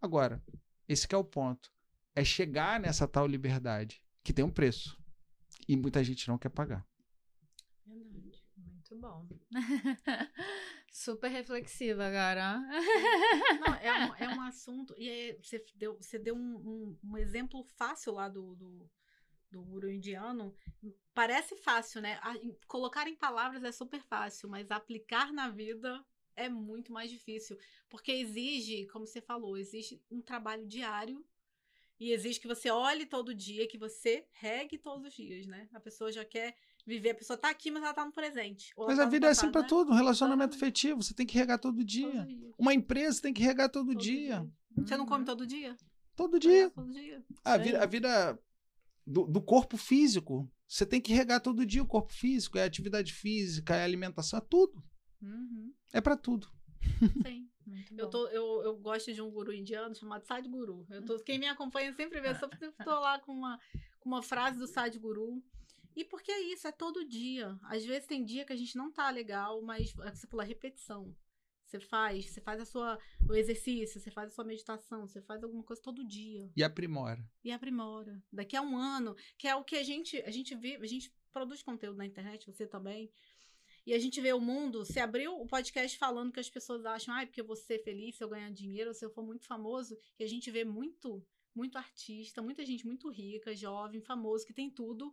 Agora, 0.00 0.42
esse 0.88 1.06
é 1.10 1.16
o 1.16 1.24
ponto. 1.24 1.70
É 2.14 2.24
chegar 2.24 2.80
nessa 2.80 3.06
tal 3.06 3.26
liberdade, 3.26 4.02
que 4.22 4.32
tem 4.32 4.44
um 4.44 4.50
preço. 4.50 4.98
E 5.68 5.76
muita 5.76 6.02
gente 6.02 6.26
não 6.28 6.38
quer 6.38 6.48
pagar. 6.48 6.86
Verdade. 7.86 8.42
Muito 8.56 8.96
bom. 8.96 9.28
Super 10.90 11.28
reflexiva 11.28 12.04
agora. 12.04 12.58
Não, 12.58 13.74
é, 13.76 13.92
um, 13.92 14.14
é 14.16 14.28
um 14.36 14.40
assunto. 14.42 14.94
E 14.98 15.08
é, 15.08 15.38
você 15.40 15.64
deu, 15.76 15.96
você 15.96 16.18
deu 16.18 16.34
um, 16.34 16.56
um, 16.56 16.98
um, 17.04 17.16
exemplo 17.16 17.64
fácil 17.76 18.12
lá 18.12 18.28
do, 18.28 18.56
do, 18.56 18.90
do 19.52 19.62
guru 19.62 19.88
indiano. 19.88 20.52
Parece 21.14 21.56
fácil, 21.56 22.00
né? 22.00 22.18
A, 22.22 22.34
colocar 22.66 23.06
em 23.06 23.14
palavras 23.14 23.62
é 23.62 23.70
super 23.70 24.02
fácil, 24.02 24.48
mas 24.48 24.68
aplicar 24.70 25.32
na 25.32 25.48
vida 25.48 26.04
é 26.34 26.48
muito 26.48 26.92
mais 26.92 27.08
difícil. 27.08 27.56
Porque 27.88 28.10
exige, 28.10 28.86
como 28.88 29.06
você 29.06 29.20
falou, 29.20 29.56
exige 29.56 30.02
um 30.10 30.20
trabalho 30.20 30.66
diário 30.66 31.24
e 32.00 32.12
exige 32.12 32.40
que 32.40 32.48
você 32.48 32.68
olhe 32.68 33.06
todo 33.06 33.34
dia, 33.34 33.68
que 33.68 33.78
você 33.78 34.26
regue 34.32 34.76
todos 34.76 35.06
os 35.06 35.14
dias, 35.14 35.46
né? 35.46 35.68
A 35.72 35.78
pessoa 35.78 36.10
já 36.10 36.24
quer 36.24 36.56
viver, 36.86 37.10
a 37.10 37.14
pessoa 37.14 37.36
tá 37.36 37.50
aqui, 37.50 37.70
mas 37.70 37.82
ela 37.82 37.94
tá 37.94 38.04
no 38.04 38.12
presente. 38.12 38.72
Mas 38.76 38.98
a 38.98 39.04
tá 39.04 39.08
vida 39.08 39.26
é 39.26 39.30
assim 39.30 39.50
para 39.50 39.62
né? 39.62 39.68
tudo, 39.68 39.92
um 39.92 39.94
relacionamento 39.94 40.56
afetivo, 40.56 41.02
você 41.02 41.14
tem 41.14 41.26
que 41.26 41.36
regar 41.36 41.58
todo 41.58 41.84
dia. 41.84 42.10
todo 42.10 42.26
dia. 42.26 42.52
Uma 42.58 42.74
empresa 42.74 43.22
tem 43.22 43.32
que 43.32 43.42
regar 43.42 43.68
todo, 43.68 43.92
todo 43.92 43.98
dia. 44.00 44.40
dia. 44.40 44.84
Você 44.84 44.96
não 44.96 45.06
come 45.06 45.20
uhum. 45.20 45.26
todo 45.26 45.46
dia? 45.46 45.76
Todo 46.16 46.38
dia. 46.38 46.66
É, 46.66 46.70
todo 46.70 46.92
dia. 46.92 47.24
A, 47.44 47.56
vida, 47.56 47.82
a 47.82 47.86
vida 47.86 48.38
do, 49.06 49.26
do, 49.26 49.40
corpo 49.40 49.76
físico, 49.76 50.50
você 50.66 50.84
tem 50.84 51.00
que 51.00 51.12
regar 51.12 51.40
todo 51.40 51.66
dia 51.66 51.82
o 51.82 51.86
corpo 51.86 52.12
físico, 52.12 52.58
é 52.58 52.64
atividade 52.64 53.12
física, 53.12 53.74
é 53.74 53.84
alimentação, 53.84 54.38
é 54.38 54.42
tudo. 54.42 54.82
Uhum. 55.22 55.72
É 55.92 56.00
para 56.00 56.16
tudo. 56.16 56.48
Sim. 57.22 57.48
eu, 57.96 58.08
tô, 58.08 58.26
eu, 58.28 58.62
eu 58.62 58.76
gosto 58.78 59.12
de 59.12 59.20
um 59.20 59.30
guru 59.30 59.52
indiano 59.52 59.94
chamado 59.94 60.24
Sadhguru. 60.26 60.86
Eu 60.90 61.04
tô, 61.04 61.18
quem 61.20 61.38
me 61.38 61.46
acompanha 61.46 61.92
sempre 61.94 62.20
vê, 62.20 62.30
eu 62.30 62.34
sempre 62.38 62.72
tô 62.84 62.90
lá 63.00 63.18
com 63.18 63.32
uma, 63.32 63.58
com 64.00 64.08
uma 64.08 64.22
frase 64.22 64.58
do 64.58 64.66
Sadhguru. 64.66 65.42
E 66.00 66.04
porque 66.04 66.32
é 66.32 66.40
isso, 66.40 66.66
é 66.66 66.72
todo 66.72 67.04
dia. 67.04 67.58
Às 67.64 67.84
vezes 67.84 68.06
tem 68.06 68.24
dia 68.24 68.46
que 68.46 68.54
a 68.54 68.56
gente 68.56 68.74
não 68.74 68.90
tá 68.90 69.10
legal, 69.10 69.60
mas 69.60 69.92
é 70.00 70.14
você 70.14 70.26
falou 70.26 70.46
repetição. 70.46 71.14
Você 71.62 71.78
faz, 71.78 72.30
você 72.30 72.40
faz 72.40 72.58
a 72.58 72.64
sua, 72.64 72.98
o 73.28 73.34
exercício, 73.34 74.00
você 74.00 74.10
faz 74.10 74.28
a 74.28 74.34
sua 74.34 74.44
meditação, 74.44 75.06
você 75.06 75.20
faz 75.20 75.44
alguma 75.44 75.62
coisa 75.62 75.82
todo 75.82 76.02
dia. 76.02 76.50
E 76.56 76.64
aprimora. 76.64 77.22
E 77.44 77.52
aprimora. 77.52 78.18
Daqui 78.32 78.56
a 78.56 78.62
um 78.62 78.78
ano, 78.78 79.14
que 79.36 79.46
é 79.46 79.54
o 79.54 79.62
que 79.62 79.76
a 79.76 79.82
gente, 79.82 80.16
a 80.22 80.30
gente 80.30 80.54
vê, 80.54 80.76
a 80.76 80.86
gente 80.86 81.12
produz 81.30 81.62
conteúdo 81.62 81.98
na 81.98 82.06
internet, 82.06 82.50
você 82.50 82.66
também. 82.66 83.12
E 83.86 83.92
a 83.92 83.98
gente 83.98 84.22
vê 84.22 84.32
o 84.32 84.40
mundo, 84.40 84.86
se 84.86 84.98
abriu 84.98 85.38
o 85.38 85.46
podcast 85.46 85.98
falando 85.98 86.32
que 86.32 86.40
as 86.40 86.48
pessoas 86.48 86.86
acham, 86.86 87.14
ah, 87.14 87.26
porque 87.26 87.42
eu 87.42 87.46
vou 87.46 87.56
ser 87.56 87.78
feliz 87.84 88.16
se 88.16 88.24
eu 88.24 88.28
ganhar 88.30 88.50
dinheiro, 88.50 88.94
se 88.94 89.04
eu 89.04 89.10
for 89.10 89.22
muito 89.22 89.44
famoso, 89.44 89.98
e 90.18 90.24
a 90.24 90.26
gente 90.26 90.50
vê 90.50 90.64
muito, 90.64 91.22
muito 91.54 91.76
artista, 91.76 92.40
muita 92.40 92.64
gente 92.64 92.86
muito 92.86 93.10
rica, 93.10 93.54
jovem, 93.54 94.00
famoso, 94.00 94.46
que 94.46 94.54
tem 94.54 94.70
tudo, 94.70 95.12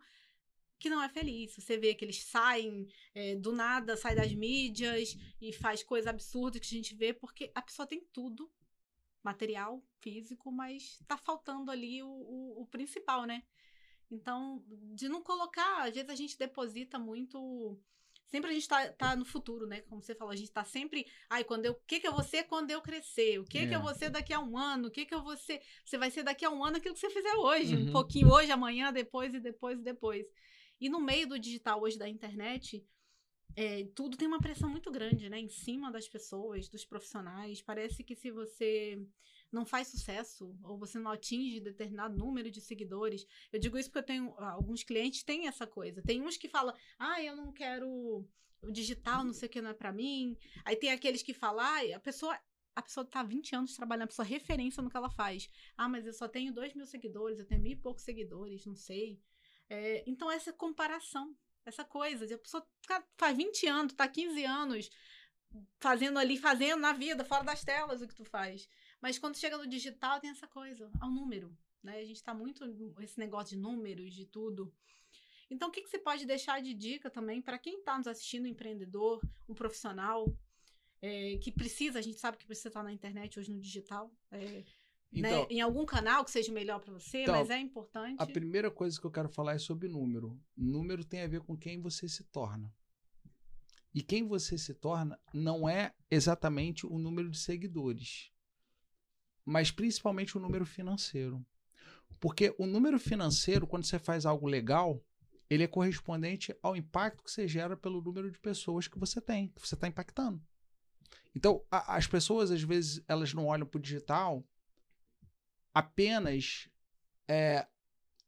que 0.80 0.90
não 0.90 1.02
é 1.02 1.10
feliz. 1.10 1.56
Você 1.56 1.78
vê 1.78 1.94
que 1.94 2.06
eles 2.06 2.24
saem 2.24 2.88
é, 3.14 3.36
do 3.36 3.52
nada, 3.52 3.98
sai 3.98 4.16
das 4.16 4.34
mídias 4.34 5.18
e 5.42 5.52
faz 5.54 5.84
coisas 5.84 6.08
absurdas 6.08 6.62
que 6.62 6.68
a 6.68 6.78
gente 6.78 6.96
vê, 6.96 7.14
porque 7.14 7.52
a 7.54 7.62
pessoa 7.62 7.88
tem 7.88 8.02
tudo, 8.14 8.52
material, 9.24 9.84
físico, 10.00 10.52
mas 10.52 11.00
tá 11.08 11.18
faltando 11.18 11.72
ali 11.72 12.02
o, 12.02 12.08
o, 12.08 12.62
o 12.62 12.68
principal, 12.68 13.26
né? 13.26 13.44
Então, 14.10 14.64
de 14.96 15.10
não 15.10 15.22
colocar, 15.22 15.88
às 15.88 15.94
vezes 15.94 16.10
a 16.10 16.16
gente 16.16 16.38
deposita 16.38 16.98
muito 16.98 17.78
Sempre 18.28 18.52
a 18.52 18.54
gente 18.54 18.68
tá, 18.68 18.90
tá 18.90 19.16
no 19.16 19.24
futuro, 19.24 19.66
né? 19.66 19.82
Como 19.82 20.02
você 20.02 20.14
falou, 20.14 20.34
a 20.34 20.36
gente 20.36 20.52
tá 20.52 20.64
sempre. 20.64 21.06
Ai, 21.30 21.46
quando 21.46 21.66
eu. 21.66 21.72
O 21.72 21.82
que, 21.88 22.00
que 22.00 22.08
eu 22.08 22.12
vou 22.12 22.24
ser 22.24 22.44
quando 22.44 22.70
eu 22.70 22.82
crescer? 22.82 23.40
O 23.40 23.46
que, 23.46 23.60
é. 23.60 23.68
que 23.68 23.74
eu 23.74 23.82
vou 23.82 23.96
ser 23.96 24.10
daqui 24.10 24.34
a 24.34 24.40
um 24.40 24.58
ano? 24.58 24.90
O 24.90 24.92
que, 24.92 25.06
que 25.06 25.16
eu 25.16 25.24
vou 25.24 25.38
ser? 25.38 25.62
Você 25.86 25.98
vai 25.98 26.12
ser 26.12 26.24
daqui 26.24 26.44
a 26.44 26.50
um 26.50 26.64
ano 26.64 26.76
aquilo 26.76 26.94
que 26.94 27.00
você 27.00 27.10
fizer 27.10 27.36
hoje. 27.36 27.76
Uhum. 27.76 27.88
Um 27.88 27.92
pouquinho 27.94 28.30
hoje, 28.30 28.52
amanhã, 28.52 28.92
depois 28.92 29.34
e 29.34 29.40
depois 29.40 29.80
e 29.80 29.84
depois. 29.84 30.26
E 30.80 30.90
no 30.90 31.00
meio 31.00 31.28
do 31.28 31.40
digital 31.40 31.82
hoje 31.82 31.98
da 31.98 32.08
internet, 32.08 32.86
é, 33.56 33.86
tudo 33.96 34.16
tem 34.16 34.28
uma 34.28 34.40
pressão 34.40 34.70
muito 34.70 34.92
grande, 34.92 35.30
né? 35.30 35.40
Em 35.40 35.50
cima 35.50 35.92
das 35.92 36.08
pessoas, 36.08 36.70
dos 36.70 36.86
profissionais. 36.86 37.62
Parece 37.62 38.04
que 38.04 38.16
se 38.16 38.30
você 38.30 39.00
não 39.52 39.66
faz 39.66 39.88
sucesso 39.88 40.56
ou 40.64 40.78
você 40.78 41.00
não 41.00 41.12
atinge 41.12 41.60
determinado 41.60 42.16
número 42.16 42.52
de 42.52 42.62
seguidores. 42.62 43.26
Eu 43.52 43.60
digo 43.60 43.78
isso 43.78 43.90
porque 43.90 44.00
eu 44.00 44.04
tenho 44.04 44.36
alguns 44.40 44.84
clientes 44.84 45.24
têm 45.24 45.48
essa 45.48 45.66
coisa. 45.66 46.04
Tem 46.04 46.22
uns 46.22 46.38
que 46.38 46.48
falam: 46.48 46.76
"Ah, 47.00 47.22
eu 47.24 47.36
não 47.36 47.52
quero 47.52 47.90
o 48.62 48.72
digital, 48.72 49.24
não 49.24 49.34
sei 49.34 49.48
o 49.48 49.52
que 49.52 49.62
não 49.62 49.72
é 49.72 49.74
para 49.74 49.92
mim". 49.92 50.38
Aí 50.64 50.76
tem 50.76 50.92
aqueles 50.92 51.24
que 51.24 51.34
falam: 51.34 51.66
ah, 51.66 51.96
a 51.96 52.00
pessoa 52.00 52.40
a 52.76 52.82
pessoa 52.84 53.04
tá 53.04 53.24
20 53.24 53.56
anos 53.56 53.74
trabalhando, 53.76 54.04
a 54.04 54.08
pessoa 54.08 54.26
referência 54.26 54.84
no 54.84 54.90
que 54.92 54.98
ela 54.98 55.10
faz. 55.10 55.50
Ah, 55.76 55.90
mas 55.90 56.06
eu 56.06 56.14
só 56.14 56.28
tenho 56.28 56.54
2 56.54 56.76
mil 56.76 56.86
seguidores, 56.86 57.40
eu 57.40 57.46
tenho 57.48 57.60
mil 57.60 57.72
e 57.72 57.76
poucos 57.76 58.04
seguidores, 58.04 58.68
não 58.68 58.76
sei. 58.76 59.20
É, 59.70 60.04
então, 60.08 60.32
essa 60.32 60.54
comparação, 60.54 61.36
essa 61.66 61.84
coisa, 61.84 62.26
de 62.26 62.34
a 62.34 62.38
pessoa 62.38 62.66
faz 63.18 63.36
20 63.36 63.68
anos, 63.68 63.94
tá 63.94 64.08
15 64.08 64.44
anos 64.46 64.90
fazendo 65.80 66.20
ali, 66.20 66.38
fazendo 66.38 66.80
na 66.80 66.94
vida, 66.94 67.24
fora 67.24 67.44
das 67.44 67.64
telas 67.64 68.02
o 68.02 68.08
que 68.08 68.16
tu 68.16 68.26
faz. 68.26 68.68
Mas 69.02 69.18
quando 69.18 69.38
chega 69.38 69.58
no 69.58 69.68
digital, 69.68 70.20
tem 70.20 70.30
essa 70.30 70.48
coisa, 70.48 70.90
ao 71.00 71.10
número. 71.10 71.56
Né? 71.84 72.00
A 72.00 72.06
gente 72.06 72.18
está 72.18 72.34
muito 72.34 72.66
esse 73.02 73.20
negócio 73.20 73.56
de 73.56 73.62
números, 73.62 74.14
de 74.14 74.26
tudo. 74.26 74.74
Então, 75.50 75.70
o 75.70 75.72
que, 75.72 75.82
que 75.82 75.90
você 75.90 76.00
pode 76.00 76.26
deixar 76.26 76.62
de 76.62 76.74
dica 76.74 77.10
também 77.10 77.42
para 77.42 77.58
quem 77.58 77.80
está 77.80 77.98
nos 77.98 78.08
assistindo, 78.08 78.44
um 78.44 78.48
empreendedor, 78.48 79.22
um 79.48 79.54
profissional 79.54 80.28
é, 81.02 81.38
que 81.38 81.52
precisa, 81.52 82.00
a 82.00 82.02
gente 82.02 82.20
sabe 82.20 82.38
que 82.38 82.46
precisa 82.46 82.68
estar 82.68 82.84
na 82.84 82.92
internet 82.92 83.40
hoje 83.40 83.54
no 83.54 83.62
digital, 83.62 84.12
é, 84.32 84.66
então, 85.12 85.42
né? 85.42 85.48
em 85.50 85.62
algum 85.62 85.86
canal 85.86 86.24
que 86.24 86.32
seja 86.32 86.52
melhor 86.52 86.80
para 86.80 86.94
você, 86.94 87.22
então, 87.22 87.36
mas 87.36 87.50
é 87.50 87.60
importante. 87.60 88.22
A 88.22 88.26
primeira 88.26 88.70
coisa 88.70 89.00
que 89.00 89.06
eu 89.06 89.12
quero 89.12 89.30
falar 89.30 89.54
é 89.54 89.58
sobre 89.58 89.88
número. 89.88 90.40
Número 90.56 91.04
tem 91.04 91.22
a 91.22 91.28
ver 91.28 91.42
com 91.42 91.58
quem 91.58 91.82
você 91.82 92.08
se 92.08 92.24
torna. 92.26 92.74
E 93.94 94.02
quem 94.04 94.28
você 94.28 94.58
se 94.58 94.74
torna 94.74 95.20
não 95.34 95.68
é 95.68 95.94
exatamente 96.12 96.86
o 96.86 97.00
número 97.00 97.32
de 97.32 97.40
seguidores, 97.40 98.32
mas 99.44 99.72
principalmente 99.72 100.38
o 100.38 100.40
número 100.40 100.66
financeiro. 100.66 101.44
Porque 102.20 102.54
o 102.58 102.66
número 102.66 103.00
financeiro, 103.00 103.66
quando 103.66 103.86
você 103.86 103.98
faz 103.98 104.26
algo 104.26 104.48
legal, 104.48 105.04
ele 105.50 105.64
é 105.64 105.68
correspondente 105.68 106.56
ao 106.62 106.76
impacto 106.76 107.24
que 107.24 107.32
você 107.32 107.48
gera 107.48 107.78
pelo 107.78 108.02
número 108.02 108.30
de 108.30 108.40
pessoas 108.40 108.88
que 108.88 109.00
você 109.00 109.22
tem, 109.22 109.48
que 109.50 109.66
você 109.66 109.76
está 109.76 109.88
impactando. 109.88 110.42
Então, 111.36 111.64
a, 111.72 111.96
as 111.96 112.08
pessoas, 112.08 112.52
às 112.52 112.62
vezes, 112.62 113.02
elas 113.08 113.34
não 113.34 113.46
olham 113.46 113.66
para 113.66 113.78
o 113.78 113.82
digital 113.82 114.44
apenas 115.78 116.68
é, 117.28 117.68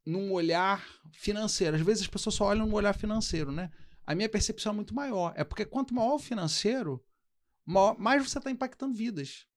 num 0.06 0.32
olhar 0.32 0.88
financeiro. 1.14 1.76
Às 1.76 1.82
vezes 1.82 2.04
as 2.04 2.08
pessoas 2.08 2.36
só 2.36 2.46
olham 2.46 2.68
no 2.68 2.76
olhar 2.76 2.94
financeiro, 2.94 3.52
né? 3.52 3.72
A 4.06 4.14
minha 4.14 4.30
percepção 4.30 4.72
é 4.72 4.76
muito 4.76 4.94
maior. 4.94 5.34
É 5.36 5.44
porque 5.44 5.66
quanto 5.66 5.96
maior 5.96 6.14
o 6.14 6.20
financeiro, 6.20 7.04
maior, 7.66 7.98
mais 7.98 8.22
você 8.22 8.38
está 8.38 8.52
impactando 8.52 8.94
vidas. 8.94 9.48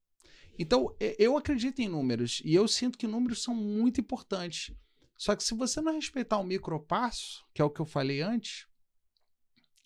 Então, 0.59 0.97
eu 1.19 1.37
acredito 1.37 1.81
em 1.81 1.89
números 1.89 2.41
e 2.43 2.55
eu 2.55 2.67
sinto 2.67 2.97
que 2.97 3.07
números 3.07 3.43
são 3.43 3.55
muito 3.55 4.01
importantes. 4.01 4.75
Só 5.15 5.37
que 5.37 5.45
se 5.45 5.55
você 5.55 5.83
não 5.83 5.95
respeitar 5.95 6.39
o 6.39 6.45
micropasso, 6.45 7.45
que 7.53 7.61
é 7.61 7.65
o 7.65 7.71
que 7.71 7.81
eu 7.81 7.87
falei 7.87 8.23
antes, 8.23 8.67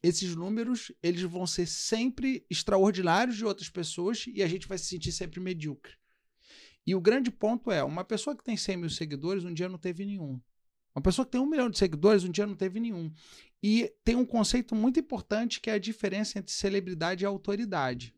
esses 0.00 0.36
números 0.36 0.92
eles 1.02 1.22
vão 1.22 1.44
ser 1.44 1.66
sempre 1.66 2.46
extraordinários 2.48 3.36
de 3.36 3.44
outras 3.44 3.68
pessoas 3.68 4.26
e 4.28 4.44
a 4.44 4.46
gente 4.46 4.68
vai 4.68 4.78
se 4.78 4.86
sentir 4.86 5.10
sempre 5.10 5.40
medíocre. 5.40 5.94
E 6.86 6.94
o 6.94 7.00
grande 7.00 7.30
ponto 7.30 7.70
é, 7.70 7.82
uma 7.82 8.04
pessoa 8.04 8.36
que 8.36 8.44
tem 8.44 8.56
100 8.56 8.76
mil 8.76 8.90
seguidores, 8.90 9.44
um 9.44 9.52
dia 9.52 9.68
não 9.68 9.78
teve 9.78 10.04
nenhum. 10.04 10.40
Uma 10.94 11.02
pessoa 11.02 11.26
que 11.26 11.32
tem 11.32 11.40
um 11.40 11.46
milhão 11.46 11.68
de 11.68 11.76
seguidores, 11.76 12.24
um 12.24 12.30
dia 12.30 12.46
não 12.46 12.54
teve 12.54 12.78
nenhum. 12.78 13.12
E 13.62 13.92
tem 14.04 14.14
um 14.14 14.24
conceito 14.24 14.74
muito 14.74 15.00
importante 15.00 15.60
que 15.60 15.68
é 15.68 15.74
a 15.74 15.78
diferença 15.78 16.38
entre 16.38 16.52
celebridade 16.52 17.24
e 17.24 17.26
autoridade. 17.26 18.14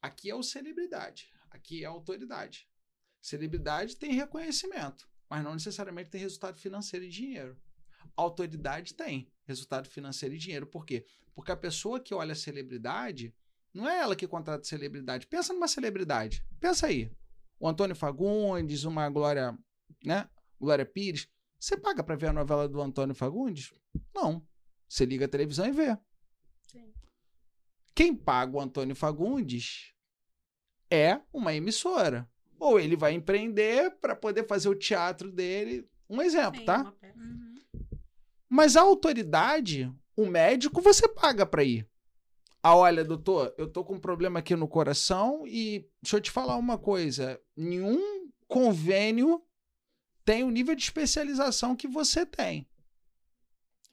Aqui 0.00 0.30
é 0.30 0.34
o 0.34 0.42
celebridade, 0.42 1.30
aqui 1.50 1.84
é 1.84 1.86
a 1.86 1.90
autoridade. 1.90 2.66
Celebridade 3.20 3.96
tem 3.96 4.14
reconhecimento, 4.14 5.06
mas 5.28 5.44
não 5.44 5.52
necessariamente 5.52 6.10
tem 6.10 6.20
resultado 6.20 6.58
financeiro 6.58 7.04
e 7.04 7.10
dinheiro. 7.10 7.60
Autoridade 8.16 8.94
tem 8.94 9.30
resultado 9.44 9.88
financeiro 9.88 10.34
e 10.34 10.38
dinheiro. 10.38 10.66
Por 10.66 10.86
quê? 10.86 11.04
Porque 11.34 11.52
a 11.52 11.56
pessoa 11.56 12.00
que 12.00 12.14
olha 12.14 12.32
a 12.32 12.36
celebridade, 12.36 13.34
não 13.72 13.88
é 13.88 13.98
ela 13.98 14.16
que 14.16 14.26
contrata 14.26 14.64
celebridade. 14.64 15.26
Pensa 15.26 15.52
numa 15.52 15.68
celebridade. 15.68 16.44
Pensa 16.58 16.86
aí. 16.86 17.12
O 17.60 17.68
Antônio 17.68 17.94
Fagundes, 17.94 18.84
uma 18.84 19.08
Glória, 19.10 19.56
né? 20.02 20.28
Glória 20.58 20.86
Pires. 20.86 21.28
Você 21.58 21.76
paga 21.76 22.02
para 22.02 22.16
ver 22.16 22.28
a 22.28 22.32
novela 22.32 22.66
do 22.66 22.80
Antônio 22.80 23.14
Fagundes? 23.14 23.70
Não. 24.14 24.42
Você 24.88 25.04
liga 25.04 25.26
a 25.26 25.28
televisão 25.28 25.66
e 25.66 25.72
vê. 25.72 25.96
Sim. 26.66 26.90
Quem 27.94 28.16
paga 28.16 28.56
o 28.56 28.60
Antônio 28.60 28.96
Fagundes 28.96 29.92
é 30.90 31.20
uma 31.30 31.54
emissora. 31.54 32.26
Ou 32.58 32.80
ele 32.80 32.96
vai 32.96 33.12
empreender 33.12 33.90
para 34.00 34.16
poder 34.16 34.46
fazer 34.46 34.70
o 34.70 34.74
teatro 34.74 35.30
dele. 35.30 35.86
Um 36.08 36.22
exemplo, 36.22 36.60
Sim, 36.60 36.66
tá? 36.66 36.94
Uhum. 37.14 37.54
Mas 38.48 38.74
a 38.74 38.80
autoridade, 38.80 39.92
o 40.16 40.26
médico, 40.26 40.80
você 40.80 41.06
paga 41.06 41.44
para 41.44 41.62
ir. 41.62 41.89
Ah, 42.62 42.76
olha, 42.76 43.02
doutor, 43.02 43.54
eu 43.56 43.66
tô 43.66 43.82
com 43.84 43.94
um 43.94 44.00
problema 44.00 44.40
aqui 44.40 44.54
no 44.54 44.68
coração 44.68 45.44
e 45.46 45.88
deixa 46.02 46.16
eu 46.16 46.20
te 46.20 46.30
falar 46.30 46.56
uma 46.56 46.76
coisa: 46.76 47.40
nenhum 47.56 48.30
convênio 48.46 49.42
tem 50.24 50.44
o 50.44 50.50
nível 50.50 50.74
de 50.74 50.82
especialização 50.82 51.74
que 51.74 51.88
você 51.88 52.26
tem. 52.26 52.68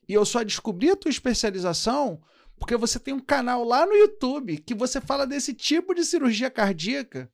E 0.08 0.14
eu 0.14 0.26
só 0.26 0.44
descobri 0.44 0.90
a 0.90 0.96
tua 0.96 1.10
especialização 1.10 2.22
porque 2.60 2.76
você 2.76 3.00
tem 3.00 3.14
um 3.14 3.20
canal 3.20 3.64
lá 3.64 3.86
no 3.86 3.94
YouTube 3.94 4.58
que 4.58 4.74
você 4.74 5.00
fala 5.00 5.26
desse 5.26 5.54
tipo 5.54 5.94
de 5.94 6.04
cirurgia 6.04 6.50
cardíaca. 6.50 7.32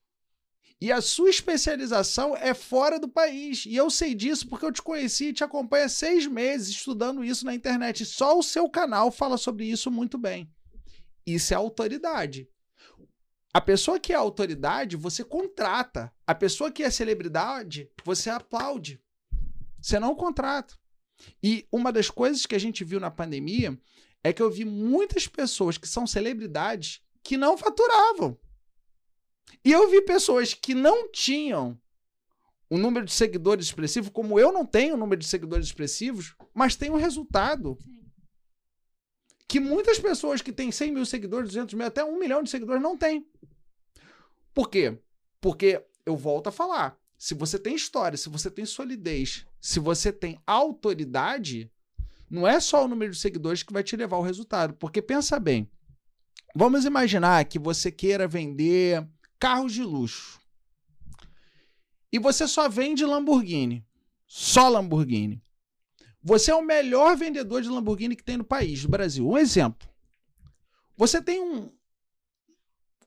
E 0.81 0.91
a 0.91 0.99
sua 1.01 1.29
especialização 1.29 2.35
é 2.35 2.53
fora 2.53 2.99
do 2.99 3.07
país. 3.07 3.65
E 3.65 3.75
eu 3.75 3.89
sei 3.89 4.13
disso 4.13 4.47
porque 4.49 4.65
eu 4.65 4.71
te 4.71 4.81
conheci 4.81 5.27
e 5.27 5.33
te 5.33 5.43
acompanho 5.43 5.85
há 5.85 5.89
seis 5.89 6.27
meses 6.27 6.69
estudando 6.69 7.23
isso 7.23 7.45
na 7.45 7.55
internet. 7.55 8.05
Só 8.05 8.37
o 8.37 8.43
seu 8.43 8.69
canal 8.69 9.09
fala 9.09 9.37
sobre 9.37 9.65
isso 9.65 9.89
muito 9.89 10.17
bem. 10.17 10.51
Isso 11.25 11.53
é 11.53 11.57
autoridade. 11.57 12.49
A 13.53 13.61
pessoa 13.61 13.99
que 13.99 14.11
é 14.11 14.15
autoridade, 14.15 14.97
você 14.97 15.23
contrata. 15.23 16.11
A 16.25 16.33
pessoa 16.33 16.71
que 16.71 16.83
é 16.83 16.89
celebridade, 16.89 17.89
você 18.03 18.29
aplaude. 18.29 18.99
Você 19.79 19.99
não 19.99 20.15
contrata. 20.15 20.75
E 21.41 21.67
uma 21.71 21.91
das 21.91 22.09
coisas 22.09 22.45
que 22.45 22.55
a 22.55 22.59
gente 22.59 22.83
viu 22.83 22.99
na 22.99 23.11
pandemia 23.11 23.79
é 24.23 24.33
que 24.33 24.41
eu 24.41 24.49
vi 24.49 24.65
muitas 24.65 25.27
pessoas 25.27 25.77
que 25.77 25.87
são 25.87 26.07
celebridades 26.07 27.01
que 27.21 27.37
não 27.37 27.57
faturavam. 27.57 28.37
E 29.63 29.71
eu 29.71 29.89
vi 29.89 30.01
pessoas 30.01 30.53
que 30.53 30.73
não 30.73 31.11
tinham 31.11 31.79
um 32.71 32.77
número 32.77 33.05
de 33.05 33.13
seguidores 33.13 33.67
expressivo, 33.67 34.11
como 34.11 34.39
eu 34.39 34.51
não 34.51 34.65
tenho 34.65 34.95
um 34.95 34.97
número 34.97 35.19
de 35.19 35.27
seguidores 35.27 35.67
expressivos, 35.67 36.35
mas 36.53 36.75
tem 36.75 36.89
um 36.89 36.95
resultado. 36.95 37.77
Sim. 37.81 38.02
Que 39.53 39.59
muitas 39.59 39.99
pessoas 39.99 40.41
que 40.41 40.51
têm 40.51 40.71
100 40.71 40.91
mil 40.91 41.05
seguidores, 41.05 41.49
200 41.49 41.75
mil, 41.75 41.85
até 41.85 42.03
um 42.03 42.17
milhão 42.17 42.41
de 42.41 42.49
seguidores 42.49 42.81
não 42.81 42.97
têm. 42.97 43.23
Por 44.51 44.67
quê? 44.67 44.97
Porque 45.39 45.85
eu 46.03 46.17
volto 46.17 46.47
a 46.47 46.51
falar. 46.51 46.97
Se 47.19 47.35
você 47.35 47.59
tem 47.59 47.75
história, 47.75 48.17
se 48.17 48.29
você 48.29 48.49
tem 48.49 48.65
solidez, 48.65 49.45
se 49.61 49.79
você 49.79 50.11
tem 50.11 50.41
autoridade, 50.47 51.71
não 52.27 52.47
é 52.47 52.59
só 52.59 52.83
o 52.83 52.87
número 52.87 53.11
de 53.11 53.19
seguidores 53.19 53.61
que 53.61 53.71
vai 53.71 53.83
te 53.83 53.95
levar 53.95 54.17
ao 54.17 54.23
resultado. 54.23 54.73
Porque 54.73 55.03
pensa 55.03 55.39
bem, 55.39 55.69
vamos 56.55 56.83
imaginar 56.83 57.45
que 57.45 57.59
você 57.59 57.91
queira 57.91 58.27
vender 58.27 59.07
carros 59.37 59.71
de 59.71 59.83
luxo. 59.83 60.41
E 62.11 62.17
você 62.17 62.47
só 62.47 62.67
vende 62.67 63.05
Lamborghini. 63.05 63.85
Só 64.25 64.67
Lamborghini. 64.67 65.43
Você 66.23 66.51
é 66.51 66.55
o 66.55 66.61
melhor 66.61 67.17
vendedor 67.17 67.61
de 67.61 67.69
Lamborghini 67.69 68.15
que 68.15 68.23
tem 68.23 68.37
no 68.37 68.43
país, 68.43 68.83
no 68.83 68.89
Brasil. 68.89 69.27
Um 69.27 69.37
exemplo. 69.37 69.87
Você 70.95 71.21
tem 71.21 71.41
um, 71.41 71.69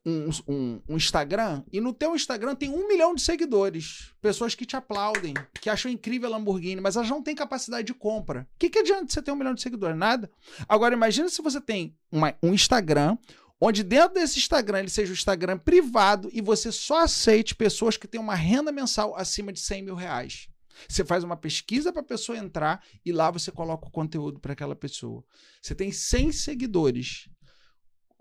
um, 0.05 0.31
um, 0.47 0.83
um, 0.89 0.97
Instagram 0.97 1.65
e 1.73 1.81
no 1.81 1.93
teu 1.93 2.15
Instagram 2.15 2.55
tem 2.55 2.69
um 2.69 2.87
milhão 2.87 3.15
de 3.15 3.23
seguidores. 3.23 4.13
Pessoas 4.21 4.55
que 4.55 4.67
te 4.67 4.77
aplaudem, 4.77 5.35
que 5.61 5.71
acham 5.71 5.91
incrível 5.91 6.29
a 6.29 6.37
Lamborghini, 6.37 6.81
mas 6.81 6.97
elas 6.97 7.09
não 7.09 7.23
têm 7.23 7.35
capacidade 7.35 7.87
de 7.87 7.95
compra. 7.95 8.47
O 8.55 8.59
que, 8.59 8.69
que 8.69 8.81
adianta 8.81 9.11
você 9.13 9.23
ter 9.23 9.33
um 9.33 9.37
milhão 9.37 9.55
de 9.55 9.63
seguidores? 9.63 9.97
Nada. 9.97 10.31
Agora, 10.69 10.95
imagina 10.95 11.29
se 11.29 11.41
você 11.41 11.61
tem 11.61 11.97
uma, 12.13 12.35
um 12.43 12.53
Instagram 12.53 13.17
onde 13.61 13.83
dentro 13.83 14.15
desse 14.15 14.39
Instagram 14.39 14.81
ele 14.81 14.91
seja 14.91 15.11
um 15.11 15.15
Instagram 15.15 15.59
privado 15.59 16.29
e 16.33 16.41
você 16.41 16.71
só 16.71 17.05
aceite 17.05 17.55
pessoas 17.55 17.97
que 17.97 18.07
têm 18.07 18.21
uma 18.21 18.35
renda 18.35 18.71
mensal 18.71 19.17
acima 19.17 19.53
de 19.53 19.61
100 19.61 19.83
mil 19.83 19.95
reais. 19.95 20.49
Você 20.89 21.05
faz 21.05 21.25
uma 21.25 21.37
pesquisa 21.37 21.93
para 21.93 22.03
a 22.03 22.05
pessoa 22.05 22.39
entrar 22.39 22.85
e 23.05 23.13
lá 23.13 23.31
você 23.31 23.51
coloca 23.51 23.89
o 23.89 23.91
conteúdo 23.91 24.41
para 24.41 24.53
aquela 24.53 24.77
pessoa. 24.77 25.25
Você 25.61 25.75
tem 25.75 25.93
100 25.93 26.33
seguidores. 26.33 27.29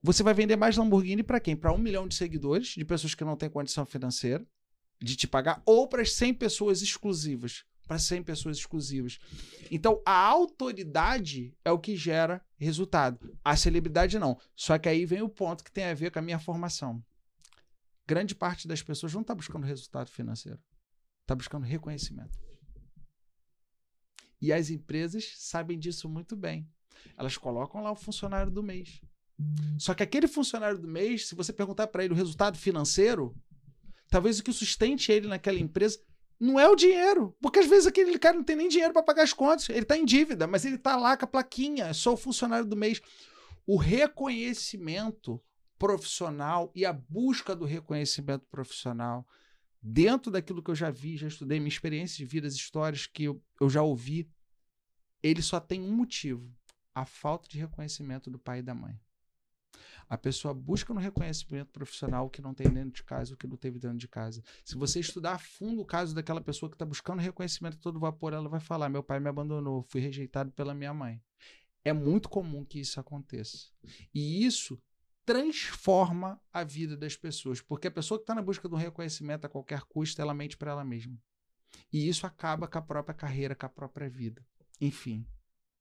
Você 0.03 0.23
vai 0.23 0.33
vender 0.33 0.55
mais 0.55 0.77
Lamborghini 0.77 1.23
para 1.23 1.39
quem? 1.39 1.55
Para 1.55 1.73
um 1.73 1.77
milhão 1.77 2.07
de 2.07 2.15
seguidores, 2.15 2.69
de 2.69 2.85
pessoas 2.85 3.15
que 3.15 3.23
não 3.23 3.35
têm 3.35 3.49
condição 3.49 3.85
financeira 3.85 4.45
de 5.01 5.15
te 5.15 5.27
pagar, 5.27 5.61
ou 5.65 5.87
para 5.87 6.01
as 6.01 6.13
100 6.13 6.35
pessoas 6.35 6.81
exclusivas 6.81 7.65
para 7.87 7.99
100 7.99 8.23
pessoas 8.23 8.57
exclusivas. 8.57 9.19
Então, 9.69 10.01
a 10.05 10.11
autoridade 10.11 11.55
é 11.63 11.71
o 11.71 11.79
que 11.79 11.95
gera 11.95 12.43
resultado. 12.57 13.37
A 13.43 13.55
celebridade 13.55 14.17
não. 14.17 14.39
Só 14.55 14.77
que 14.77 14.89
aí 14.89 15.05
vem 15.05 15.21
o 15.21 15.29
ponto 15.29 15.63
que 15.63 15.71
tem 15.71 15.85
a 15.85 15.93
ver 15.93 16.11
com 16.11 16.19
a 16.19 16.21
minha 16.21 16.39
formação. 16.39 17.03
Grande 18.07 18.35
parte 18.35 18.67
das 18.67 18.81
pessoas 18.81 19.13
não 19.13 19.21
está 19.21 19.33
buscando 19.33 19.65
resultado 19.65 20.09
financeiro. 20.09 20.59
Está 21.21 21.35
buscando 21.35 21.63
reconhecimento. 21.63 22.44
E 24.41 24.51
as 24.51 24.69
empresas 24.69 25.33
sabem 25.37 25.77
disso 25.77 26.09
muito 26.09 26.35
bem. 26.35 26.67
Elas 27.17 27.37
colocam 27.37 27.81
lá 27.81 27.91
o 27.91 27.95
funcionário 27.95 28.51
do 28.51 28.63
mês. 28.63 29.01
Só 29.77 29.93
que 29.93 30.03
aquele 30.03 30.27
funcionário 30.27 30.79
do 30.79 30.87
mês, 30.87 31.27
se 31.27 31.35
você 31.35 31.51
perguntar 31.51 31.87
para 31.87 32.03
ele 32.03 32.13
o 32.13 32.17
resultado 32.17 32.57
financeiro, 32.57 33.35
talvez 34.09 34.39
o 34.39 34.43
que 34.43 34.53
sustente 34.53 35.11
ele 35.11 35.27
naquela 35.27 35.59
empresa 35.59 35.99
não 36.39 36.59
é 36.59 36.67
o 36.67 36.75
dinheiro. 36.75 37.35
Porque 37.41 37.59
às 37.59 37.67
vezes 37.67 37.87
aquele 37.87 38.17
cara 38.17 38.37
não 38.37 38.43
tem 38.43 38.55
nem 38.55 38.67
dinheiro 38.67 38.93
para 38.93 39.03
pagar 39.03 39.23
as 39.23 39.33
contas. 39.33 39.69
Ele 39.69 39.79
está 39.79 39.97
em 39.97 40.05
dívida, 40.05 40.47
mas 40.47 40.65
ele 40.65 40.75
está 40.75 40.95
lá 40.95 41.17
com 41.17 41.25
a 41.25 41.27
plaquinha. 41.27 41.93
Sou 41.93 42.13
o 42.13 42.17
funcionário 42.17 42.65
do 42.65 42.75
mês. 42.75 43.01
O 43.65 43.77
reconhecimento 43.77 45.41
profissional 45.77 46.71
e 46.73 46.85
a 46.85 46.93
busca 46.93 47.55
do 47.55 47.65
reconhecimento 47.65 48.45
profissional 48.49 49.27
dentro 49.87 50.31
daquilo 50.31 50.63
que 50.63 50.71
eu 50.71 50.75
já 50.75 50.89
vi, 50.89 51.15
já 51.15 51.27
estudei, 51.27 51.59
minha 51.59 51.69
experiência 51.69 52.17
de 52.17 52.25
vida, 52.25 52.47
as 52.47 52.55
histórias 52.55 53.05
que 53.05 53.25
eu, 53.25 53.43
eu 53.61 53.69
já 53.69 53.83
ouvi, 53.83 54.27
ele 55.21 55.43
só 55.43 55.59
tem 55.59 55.79
um 55.79 55.95
motivo: 55.95 56.51
a 56.93 57.05
falta 57.05 57.47
de 57.47 57.59
reconhecimento 57.59 58.31
do 58.31 58.39
pai 58.39 58.59
e 58.59 58.63
da 58.63 58.73
mãe. 58.73 58.99
A 60.09 60.17
pessoa 60.17 60.53
busca 60.53 60.93
no 60.93 60.99
reconhecimento 60.99 61.71
profissional 61.71 62.25
o 62.25 62.29
que 62.29 62.41
não 62.41 62.53
tem 62.53 62.69
dentro 62.69 62.91
de 62.91 63.03
casa, 63.03 63.33
o 63.33 63.37
que 63.37 63.47
não 63.47 63.57
teve 63.57 63.79
dentro 63.79 63.97
de 63.97 64.07
casa. 64.07 64.43
Se 64.63 64.75
você 64.75 64.99
estudar 64.99 65.33
a 65.33 65.39
fundo 65.39 65.81
o 65.81 65.85
caso 65.85 66.13
daquela 66.13 66.41
pessoa 66.41 66.69
que 66.69 66.75
está 66.75 66.85
buscando 66.85 67.19
reconhecimento 67.21 67.77
todo 67.77 67.99
vapor, 67.99 68.33
ela 68.33 68.49
vai 68.49 68.59
falar: 68.59 68.89
meu 68.89 69.03
pai 69.03 69.19
me 69.19 69.29
abandonou, 69.29 69.83
fui 69.83 70.01
rejeitado 70.01 70.51
pela 70.51 70.73
minha 70.73 70.93
mãe. 70.93 71.21
É 71.83 71.93
muito 71.93 72.27
comum 72.27 72.65
que 72.65 72.79
isso 72.79 72.99
aconteça. 72.99 73.69
E 74.13 74.45
isso 74.45 74.81
transforma 75.25 76.39
a 76.53 76.63
vida 76.63 76.95
das 76.95 77.17
pessoas, 77.17 77.59
porque 77.61 77.87
a 77.87 77.91
pessoa 77.91 78.19
que 78.19 78.23
está 78.23 78.35
na 78.35 78.41
busca 78.41 78.69
do 78.69 78.75
reconhecimento 78.75 79.45
a 79.45 79.49
qualquer 79.49 79.81
custo, 79.81 80.21
ela 80.21 80.33
mente 80.33 80.55
para 80.55 80.71
ela 80.71 80.85
mesma. 80.85 81.17
E 81.91 82.07
isso 82.07 82.27
acaba 82.27 82.67
com 82.67 82.77
a 82.77 82.81
própria 82.81 83.15
carreira, 83.15 83.55
com 83.55 83.65
a 83.65 83.69
própria 83.69 84.09
vida. 84.09 84.45
Enfim, 84.79 85.25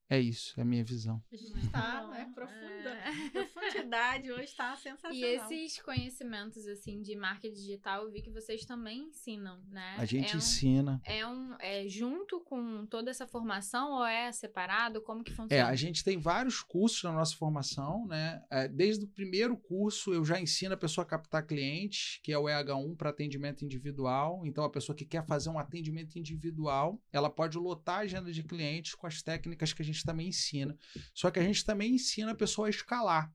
é 0.08 0.20
isso, 0.20 0.52
é 0.58 0.62
a 0.62 0.64
minha 0.64 0.84
visão. 0.84 1.22
Está, 1.32 2.06
né? 2.08 2.30
Profunda. 2.34 2.90
É. 2.90 3.30
Profundidade 3.30 4.30
hoje 4.30 4.44
está 4.44 4.76
sensacional. 4.76 5.16
E 5.16 5.24
esses 5.24 5.80
conhecimentos, 5.80 6.66
assim, 6.66 7.00
de 7.00 7.16
marketing 7.16 7.54
digital, 7.54 8.04
eu 8.04 8.12
vi 8.12 8.20
que 8.20 8.30
vocês 8.30 8.66
também 8.66 9.08
ensinam, 9.08 9.58
né? 9.70 9.96
A 9.96 10.04
gente 10.04 10.32
é 10.32 10.34
um, 10.34 10.38
ensina. 10.38 11.00
É, 11.04 11.26
um, 11.26 11.56
é 11.58 11.88
junto 11.88 12.40
com 12.40 12.86
toda 12.86 13.10
essa 13.10 13.26
formação 13.26 13.92
ou 13.92 14.04
é 14.04 14.30
separado? 14.30 15.00
Como 15.00 15.24
que 15.24 15.32
funciona? 15.32 15.54
É, 15.54 15.62
a 15.62 15.74
gente 15.74 16.04
tem 16.04 16.18
vários 16.18 16.60
cursos 16.60 17.02
na 17.02 17.12
nossa 17.12 17.34
formação, 17.36 18.06
né? 18.06 18.42
É, 18.50 18.68
desde 18.68 19.04
o 19.04 19.08
primeiro 19.08 19.56
curso, 19.56 20.12
eu 20.12 20.24
já 20.24 20.38
ensino 20.38 20.74
a 20.74 20.78
pessoa 20.78 21.04
a 21.04 21.08
captar 21.08 21.46
clientes, 21.46 22.20
que 22.22 22.32
é 22.32 22.38
o 22.38 22.44
EH1 22.44 22.94
para 22.96 23.08
atendimento 23.08 23.64
individual. 23.64 24.42
Então, 24.44 24.64
a 24.64 24.70
pessoa 24.70 24.94
que 24.94 25.06
quer 25.06 25.24
fazer 25.26 25.48
um 25.48 25.58
atendimento 25.58 26.18
individual, 26.18 27.00
ela 27.10 27.30
pode 27.30 27.56
lotar 27.56 27.96
a 27.96 28.02
agenda 28.02 28.30
de 28.30 28.42
clientes 28.42 28.94
com 28.94 29.06
as 29.06 29.22
técnicas 29.22 29.72
que 29.72 29.80
a 29.80 29.84
gente 29.84 29.93
gente 29.94 30.04
também 30.04 30.28
ensina. 30.28 30.76
Só 31.14 31.30
que 31.30 31.38
a 31.38 31.42
gente 31.42 31.64
também 31.64 31.94
ensina 31.94 32.32
a 32.32 32.34
pessoa 32.34 32.66
a 32.66 32.70
escalar. 32.70 33.32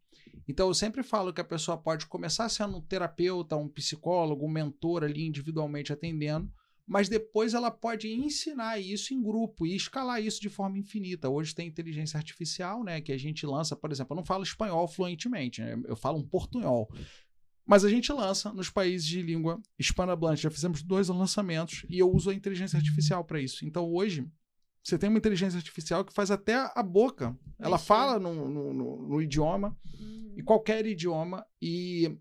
Então, 0.48 0.68
eu 0.68 0.74
sempre 0.74 1.04
falo 1.04 1.34
que 1.34 1.42
a 1.42 1.44
pessoa 1.44 1.78
pode 1.78 2.06
começar 2.08 2.50
sendo 2.50 2.78
um 2.78 2.82
terapeuta, 2.82 3.56
um 3.56 3.68
psicólogo, 3.68 4.46
um 4.46 4.52
mentor 4.52 5.04
ali 5.04 5.26
individualmente 5.26 5.94
atendendo, 5.94 6.52
mas 6.88 7.08
depois 7.08 7.54
ela 7.54 7.70
pode 7.70 8.12
ensinar 8.12 8.80
isso 8.80 9.14
em 9.14 9.22
grupo 9.22 9.66
e 9.68 9.76
escalar 9.76 10.24
isso 10.24 10.42
de 10.42 10.50
forma 10.50 10.78
infinita. 10.80 11.30
Hoje 11.30 11.54
tem 11.54 11.68
inteligência 11.68 12.18
artificial, 12.18 12.84
né, 12.84 13.00
que 13.00 13.12
a 13.12 13.18
gente 13.18 13.46
lança, 13.46 13.76
por 13.76 13.92
exemplo, 13.92 14.14
eu 14.14 14.18
não 14.18 14.26
falo 14.26 14.44
espanhol 14.44 14.88
fluentemente, 14.88 15.62
né, 15.62 15.80
eu 15.88 15.96
falo 15.96 16.18
um 16.18 16.28
portunhol. 16.28 16.90
Mas 17.64 17.86
a 17.86 17.90
gente 17.90 18.12
lança 18.12 18.52
nos 18.52 18.72
países 18.72 19.06
de 19.08 19.22
língua 19.22 19.62
hispanohablante. 19.78 20.42
Já 20.42 20.50
fizemos 20.50 20.82
dois 20.82 21.08
lançamentos 21.10 21.86
e 21.88 22.00
eu 22.00 22.12
uso 22.12 22.32
a 22.32 22.34
inteligência 22.34 22.78
artificial 22.78 23.24
para 23.24 23.40
isso. 23.40 23.64
Então 23.64 23.94
hoje 23.94 24.28
você 24.90 24.98
tem 24.98 25.10
uma 25.10 25.18
inteligência 25.18 25.58
artificial 25.58 26.04
que 26.04 26.14
faz 26.14 26.32
até 26.32 26.56
a 26.76 26.84
boca. 26.84 27.38
Ela 27.58 27.78
fala 27.78 28.20
no, 28.20 28.34
no, 28.34 28.74
no, 28.74 29.08
no 29.08 29.22
idioma, 29.22 29.78
uhum. 30.00 30.34
e 30.38 30.44
qualquer 30.44 30.86
idioma, 30.86 31.46
e 31.62 32.18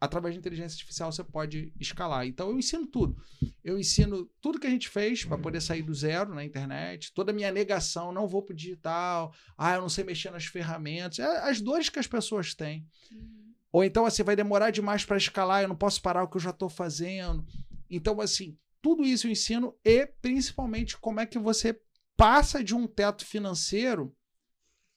através 0.00 0.34
de 0.34 0.38
inteligência 0.38 0.76
artificial 0.76 1.10
você 1.10 1.24
pode 1.24 1.72
escalar. 1.78 2.26
Então 2.26 2.50
eu 2.50 2.58
ensino 2.58 2.86
tudo. 2.86 3.16
Eu 3.64 3.78
ensino 3.78 4.30
tudo 4.40 4.58
que 4.58 4.66
a 4.66 4.70
gente 4.70 4.88
fez 4.88 5.24
para 5.24 5.38
poder 5.38 5.60
sair 5.60 5.82
do 5.82 5.92
zero 5.92 6.34
na 6.34 6.44
internet, 6.44 7.12
toda 7.12 7.32
a 7.32 7.34
minha 7.34 7.50
negação, 7.50 8.12
não 8.12 8.28
vou 8.28 8.42
pro 8.42 8.54
digital, 8.54 9.34
ah, 9.56 9.74
eu 9.74 9.80
não 9.80 9.88
sei 9.88 10.04
mexer 10.04 10.30
nas 10.30 10.44
ferramentas, 10.44 11.18
é 11.18 11.48
as 11.48 11.60
dores 11.60 11.88
que 11.88 11.98
as 11.98 12.06
pessoas 12.06 12.54
têm. 12.54 12.86
Uhum. 13.10 13.52
Ou 13.72 13.84
então 13.84 14.06
assim, 14.06 14.22
vai 14.22 14.36
demorar 14.36 14.70
demais 14.70 15.04
para 15.04 15.16
escalar, 15.16 15.62
eu 15.62 15.68
não 15.68 15.76
posso 15.76 16.00
parar 16.00 16.22
o 16.22 16.28
que 16.28 16.36
eu 16.36 16.40
já 16.40 16.50
estou 16.50 16.68
fazendo. 16.68 17.44
Então 17.90 18.20
assim, 18.20 18.56
tudo 18.80 19.04
isso 19.04 19.26
eu 19.26 19.32
ensino 19.32 19.74
e 19.84 20.06
principalmente 20.22 20.96
como 20.96 21.20
é 21.20 21.26
que 21.26 21.38
você 21.38 21.78
passa 22.18 22.64
de 22.64 22.74
um 22.74 22.84
teto 22.84 23.24
financeiro 23.24 24.12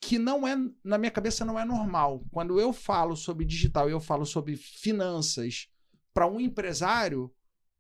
que 0.01 0.17
não 0.17 0.47
é, 0.47 0.57
na 0.83 0.97
minha 0.97 1.11
cabeça, 1.11 1.45
não 1.45 1.59
é 1.59 1.63
normal. 1.63 2.25
Quando 2.31 2.59
eu 2.59 2.73
falo 2.73 3.15
sobre 3.15 3.45
digital 3.45 3.87
e 3.87 3.91
eu 3.91 3.99
falo 3.99 4.25
sobre 4.25 4.57
finanças 4.57 5.67
para 6.11 6.25
um 6.25 6.39
empresário, 6.39 7.31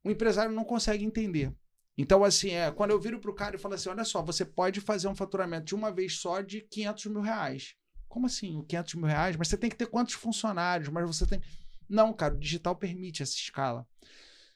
o 0.03 0.11
empresário 0.11 0.53
não 0.53 0.63
consegue 0.63 1.03
entender. 1.03 1.51
Então, 1.97 2.23
assim, 2.23 2.51
é, 2.51 2.71
quando 2.71 2.91
eu 2.91 2.99
viro 2.99 3.19
para 3.19 3.31
o 3.31 3.33
cara 3.33 3.55
e 3.55 3.59
falo 3.59 3.73
assim: 3.73 3.89
olha 3.89 4.05
só, 4.05 4.21
você 4.21 4.45
pode 4.45 4.79
fazer 4.79 5.07
um 5.07 5.15
faturamento 5.15 5.65
de 5.65 5.75
uma 5.75 5.91
vez 5.91 6.19
só 6.19 6.41
de 6.41 6.61
500 6.61 7.05
mil 7.07 7.21
reais. 7.21 7.73
Como 8.07 8.27
assim, 8.27 8.63
500 8.67 8.93
mil 8.93 9.07
reais? 9.07 9.35
Mas 9.35 9.47
você 9.47 9.57
tem 9.57 9.69
que 9.69 9.75
ter 9.75 9.87
quantos 9.87 10.13
funcionários? 10.13 10.89
Mas 10.89 11.07
você 11.07 11.25
tem. 11.25 11.41
Não, 11.89 12.13
cara, 12.13 12.35
o 12.35 12.39
digital 12.39 12.75
permite 12.75 13.23
essa 13.23 13.33
escala. 13.33 13.87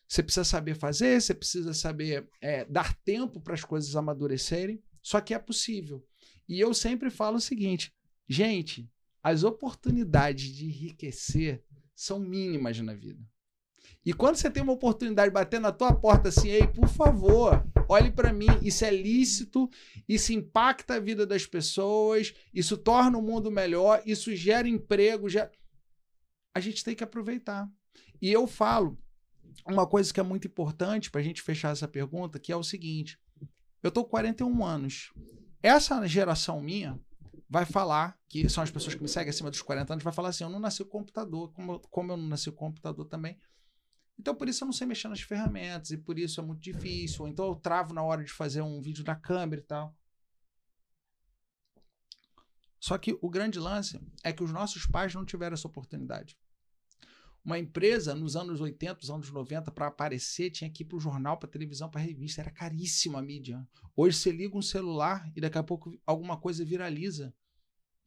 Você 0.07 0.21
precisa 0.21 0.43
saber 0.43 0.75
fazer, 0.75 1.21
você 1.21 1.33
precisa 1.33 1.73
saber 1.73 2.29
é, 2.41 2.65
dar 2.65 2.93
tempo 2.97 3.41
para 3.41 3.53
as 3.53 3.63
coisas 3.63 3.95
amadurecerem, 3.95 4.81
só 5.01 5.19
que 5.19 5.33
é 5.33 5.39
possível. 5.39 6.05
E 6.47 6.59
eu 6.59 6.73
sempre 6.73 7.09
falo 7.09 7.37
o 7.37 7.41
seguinte, 7.41 7.93
gente, 8.27 8.89
as 9.23 9.43
oportunidades 9.43 10.49
de 10.49 10.65
enriquecer 10.65 11.63
são 11.95 12.19
mínimas 12.19 12.79
na 12.79 12.93
vida. 12.93 13.19
E 14.05 14.13
quando 14.13 14.35
você 14.35 14.49
tem 14.51 14.61
uma 14.61 14.73
oportunidade 14.73 15.29
de 15.29 15.33
bater 15.33 15.59
na 15.59 15.71
tua 15.71 15.93
porta 15.93 16.29
assim, 16.29 16.49
ei, 16.49 16.67
por 16.67 16.87
favor, 16.87 17.65
olhe 17.89 18.11
para 18.11 18.31
mim, 18.31 18.47
isso 18.61 18.85
é 18.85 18.91
lícito, 18.91 19.67
isso 20.07 20.31
impacta 20.31 20.95
a 20.95 20.99
vida 20.99 21.25
das 21.25 21.45
pessoas, 21.45 22.33
isso 22.53 22.77
torna 22.77 23.17
o 23.17 23.21
mundo 23.21 23.49
melhor, 23.49 24.01
isso 24.05 24.35
gera 24.35 24.67
emprego, 24.67 25.27
gera... 25.27 25.51
a 26.53 26.59
gente 26.59 26.83
tem 26.83 26.95
que 26.95 27.03
aproveitar. 27.03 27.67
E 28.21 28.31
eu 28.31 28.45
falo, 28.45 28.97
uma 29.65 29.87
coisa 29.87 30.13
que 30.13 30.19
é 30.19 30.23
muito 30.23 30.47
importante 30.47 31.09
para 31.11 31.21
a 31.21 31.23
gente 31.23 31.41
fechar 31.41 31.71
essa 31.71 31.87
pergunta, 31.87 32.39
que 32.39 32.51
é 32.51 32.55
o 32.55 32.63
seguinte: 32.63 33.19
eu 33.81 33.89
estou 33.89 34.03
com 34.03 34.11
41 34.11 34.65
anos. 34.65 35.11
Essa 35.61 36.05
geração 36.07 36.61
minha 36.61 36.99
vai 37.49 37.65
falar, 37.65 38.17
que 38.27 38.47
são 38.49 38.63
as 38.63 38.71
pessoas 38.71 38.95
que 38.95 39.01
me 39.01 39.07
seguem 39.07 39.29
acima 39.29 39.49
dos 39.49 39.61
40 39.61 39.93
anos, 39.93 40.03
vai 40.03 40.13
falar 40.13 40.29
assim: 40.29 40.43
eu 40.43 40.49
não 40.49 40.59
nasci 40.59 40.83
com 40.83 40.99
computador, 40.99 41.51
como, 41.53 41.79
como 41.89 42.11
eu 42.11 42.17
não 42.17 42.27
nasci 42.27 42.51
com 42.51 42.65
computador 42.65 43.05
também. 43.05 43.37
Então, 44.17 44.33
por 44.33 44.47
isso 44.47 44.63
eu 44.63 44.65
não 44.65 44.73
sei 44.73 44.87
mexer 44.87 45.07
nas 45.07 45.21
ferramentas, 45.21 45.91
e 45.91 45.97
por 45.97 46.17
isso 46.17 46.39
é 46.39 46.43
muito 46.43 46.61
difícil. 46.61 47.23
Ou 47.23 47.27
então 47.27 47.45
eu 47.45 47.55
travo 47.55 47.93
na 47.93 48.01
hora 48.01 48.23
de 48.23 48.31
fazer 48.31 48.61
um 48.61 48.81
vídeo 48.81 49.03
na 49.05 49.15
câmera 49.15 49.61
e 49.61 49.65
tal. 49.65 49.95
Só 52.79 52.97
que 52.97 53.17
o 53.21 53.29
grande 53.29 53.59
lance 53.59 53.99
é 54.23 54.31
que 54.31 54.43
os 54.43 54.51
nossos 54.51 54.85
pais 54.85 55.13
não 55.13 55.25
tiveram 55.25 55.55
essa 55.55 55.67
oportunidade. 55.67 56.37
Uma 57.45 57.59
empresa, 57.59 58.15
nos 58.15 58.35
anos 58.35 58.59
80, 58.59 58.95
nos 58.95 59.11
anos 59.11 59.31
90, 59.31 59.71
para 59.71 59.85
aparecer, 59.85 60.49
tinha 60.49 60.67
que 60.67 60.81
ir 60.81 60.87
para 60.87 60.97
o 60.97 60.99
jornal, 60.99 61.37
para 61.37 61.47
televisão, 61.47 61.87
para 61.87 62.01
revista. 62.01 62.41
Era 62.41 62.49
caríssima 62.49 63.19
a 63.19 63.21
mídia. 63.21 63.63
Hoje 63.95 64.17
você 64.17 64.31
liga 64.31 64.57
um 64.57 64.63
celular 64.63 65.31
e 65.35 65.39
daqui 65.39 65.59
a 65.59 65.63
pouco 65.63 65.95
alguma 66.07 66.37
coisa 66.37 66.65
viraliza. 66.65 67.31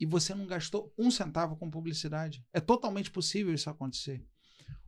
E 0.01 0.05
você 0.05 0.35
não 0.35 0.45
gastou 0.45 0.93
um 0.99 1.09
centavo 1.09 1.57
com 1.57 1.71
publicidade. 1.71 2.45
É 2.53 2.59
totalmente 2.59 3.13
possível 3.13 3.55
isso 3.55 3.71
acontecer. 3.71 4.27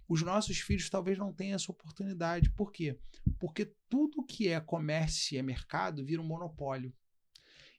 Os 0.09 0.21
nossos 0.23 0.59
filhos 0.59 0.91
talvez 0.91 1.17
não 1.17 1.33
tenham 1.33 1.55
essa 1.55 1.71
oportunidade. 1.71 2.51
Por 2.51 2.73
quê? 2.73 2.99
Porque 3.39 3.73
tudo 3.89 4.25
que 4.25 4.49
é 4.49 4.59
comércio 4.59 5.37
e 5.37 5.39
é 5.39 5.43
mercado 5.43 6.05
vira 6.05 6.21
um 6.21 6.27
monopólio. 6.27 6.93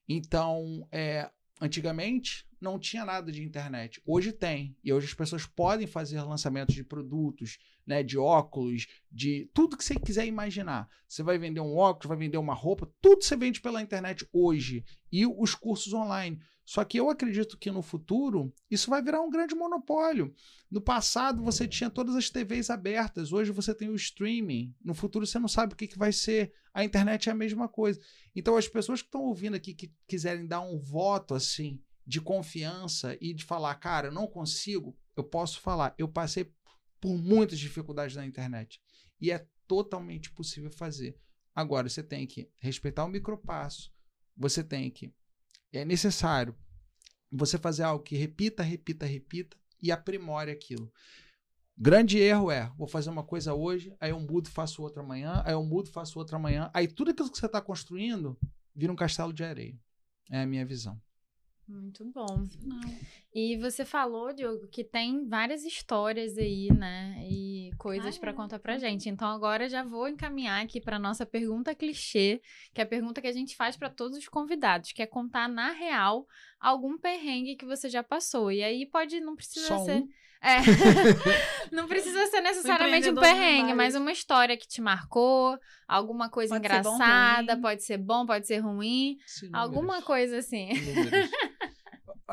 Então, 0.07 0.87
é, 0.89 1.29
Antigamente 1.61 2.47
não 2.59 2.79
tinha 2.79 3.05
nada 3.05 3.31
de 3.31 3.43
internet. 3.43 4.01
Hoje 4.03 4.31
tem. 4.31 4.75
E 4.83 4.91
hoje 4.91 5.05
as 5.05 5.13
pessoas 5.13 5.45
podem 5.45 5.85
fazer 5.85 6.19
lançamentos 6.23 6.73
de 6.73 6.83
produtos, 6.83 7.59
né, 7.85 8.01
de 8.01 8.17
óculos, 8.17 8.87
de 9.11 9.47
tudo 9.53 9.77
que 9.77 9.83
você 9.85 9.95
quiser 9.95 10.25
imaginar. 10.25 10.89
Você 11.07 11.21
vai 11.21 11.37
vender 11.37 11.59
um 11.59 11.77
óculos, 11.77 12.07
vai 12.07 12.17
vender 12.17 12.39
uma 12.39 12.55
roupa, 12.55 12.91
tudo 12.99 13.23
você 13.23 13.35
vende 13.35 13.61
pela 13.61 13.81
internet 13.81 14.27
hoje. 14.33 14.83
E 15.11 15.23
os 15.27 15.53
cursos 15.53 15.93
online. 15.93 16.39
Só 16.71 16.85
que 16.85 16.97
eu 16.97 17.09
acredito 17.09 17.57
que 17.57 17.69
no 17.69 17.81
futuro 17.81 18.49
isso 18.69 18.89
vai 18.89 19.01
virar 19.01 19.21
um 19.21 19.29
grande 19.29 19.53
monopólio. 19.53 20.33
No 20.69 20.79
passado 20.79 21.43
você 21.43 21.67
tinha 21.67 21.89
todas 21.89 22.15
as 22.15 22.29
TVs 22.29 22.69
abertas, 22.69 23.33
hoje 23.33 23.51
você 23.51 23.75
tem 23.75 23.89
o 23.89 23.95
streaming. 23.95 24.73
No 24.81 24.93
futuro 24.93 25.27
você 25.27 25.37
não 25.37 25.49
sabe 25.49 25.73
o 25.73 25.75
que, 25.75 25.85
que 25.85 25.97
vai 25.97 26.13
ser. 26.13 26.53
A 26.73 26.85
internet 26.85 27.27
é 27.27 27.33
a 27.33 27.35
mesma 27.35 27.67
coisa. 27.67 27.99
Então 28.33 28.55
as 28.55 28.69
pessoas 28.69 29.01
que 29.01 29.09
estão 29.09 29.23
ouvindo 29.23 29.53
aqui 29.53 29.73
que 29.73 29.93
quiserem 30.07 30.47
dar 30.47 30.61
um 30.61 30.79
voto 30.79 31.35
assim 31.35 31.83
de 32.07 32.21
confiança 32.21 33.17
e 33.19 33.33
de 33.33 33.43
falar, 33.43 33.75
cara, 33.75 34.07
eu 34.07 34.13
não 34.13 34.25
consigo, 34.25 34.97
eu 35.17 35.25
posso 35.25 35.59
falar, 35.59 35.93
eu 35.97 36.07
passei 36.07 36.53
por 37.01 37.17
muitas 37.17 37.59
dificuldades 37.59 38.15
na 38.15 38.25
internet 38.25 38.81
e 39.19 39.29
é 39.29 39.45
totalmente 39.67 40.31
possível 40.31 40.71
fazer. 40.71 41.19
Agora 41.53 41.89
você 41.89 42.01
tem 42.01 42.25
que 42.25 42.49
respeitar 42.61 43.03
o 43.03 43.09
micropasso, 43.09 43.91
você 44.37 44.63
tem 44.63 44.89
que 44.89 45.13
é 45.71 45.85
necessário 45.85 46.55
você 47.31 47.57
fazer 47.57 47.83
algo 47.83 48.03
que 48.03 48.15
repita, 48.15 48.61
repita, 48.61 49.05
repita 49.05 49.57
e 49.81 49.91
aprimore 49.91 50.51
aquilo. 50.51 50.91
Grande 51.77 52.19
erro 52.19 52.51
é, 52.51 52.71
vou 52.77 52.87
fazer 52.87 53.09
uma 53.09 53.23
coisa 53.23 53.53
hoje, 53.53 53.95
aí 53.99 54.11
eu 54.11 54.19
mudo 54.19 54.47
e 54.47 54.51
faço 54.51 54.83
outra 54.83 55.01
amanhã, 55.01 55.41
aí 55.45 55.53
eu 55.53 55.63
mudo 55.63 55.87
e 55.87 55.91
faço 55.91 56.19
outra 56.19 56.35
amanhã. 56.35 56.69
Aí 56.73 56.87
tudo 56.87 57.11
aquilo 57.11 57.31
que 57.31 57.37
você 57.37 57.45
está 57.45 57.61
construindo 57.61 58.37
vira 58.75 58.91
um 58.91 58.95
castelo 58.95 59.33
de 59.33 59.43
areia. 59.43 59.79
É 60.29 60.41
a 60.41 60.45
minha 60.45 60.65
visão. 60.65 61.01
Muito 61.67 62.03
bom. 62.11 62.47
E 63.33 63.57
você 63.57 63.85
falou, 63.85 64.33
Diogo, 64.33 64.67
que 64.67 64.83
tem 64.83 65.25
várias 65.27 65.63
histórias 65.63 66.37
aí, 66.37 66.67
né? 66.71 67.15
E 67.29 67.50
e 67.73 67.77
coisas 67.77 68.17
para 68.17 68.33
contar 68.33 68.59
pra 68.59 68.77
gente. 68.77 69.09
Então 69.09 69.27
agora 69.27 69.69
já 69.69 69.83
vou 69.83 70.07
encaminhar 70.07 70.63
aqui 70.63 70.79
para 70.79 70.99
nossa 70.99 71.25
pergunta 71.25 71.75
clichê, 71.75 72.41
que 72.73 72.81
é 72.81 72.83
a 72.83 72.87
pergunta 72.87 73.21
que 73.21 73.27
a 73.27 73.31
gente 73.31 73.55
faz 73.55 73.75
para 73.75 73.89
todos 73.89 74.17
os 74.17 74.27
convidados, 74.27 74.91
que 74.91 75.01
é 75.01 75.07
contar 75.07 75.47
na 75.47 75.71
real 75.71 76.27
algum 76.59 76.97
perrengue 76.97 77.55
que 77.55 77.65
você 77.65 77.89
já 77.89 78.03
passou. 78.03 78.51
E 78.51 78.63
aí 78.63 78.85
pode 78.85 79.19
não 79.19 79.35
precisa 79.35 79.67
Só 79.67 79.79
ser 79.79 80.01
um? 80.01 80.09
é. 80.41 80.57
não 81.71 81.87
precisa 81.87 82.25
ser 82.27 82.41
necessariamente 82.41 83.09
um 83.09 83.15
perrengue, 83.15 83.73
mas 83.73 83.95
uma 83.95 84.11
história 84.11 84.57
que 84.57 84.67
te 84.67 84.81
marcou, 84.81 85.57
alguma 85.87 86.29
coisa 86.29 86.55
Pode 86.55 86.67
ser 86.67 86.81
bom, 86.81 86.95
engraçada, 86.95 87.57
pode 87.57 87.83
ser 87.83 87.97
bom, 87.97 88.25
pode 88.25 88.47
ser 88.47 88.57
ruim, 88.57 89.17
Esse 89.25 89.49
alguma 89.53 90.01
coisa 90.01 90.39
assim. 90.39 90.69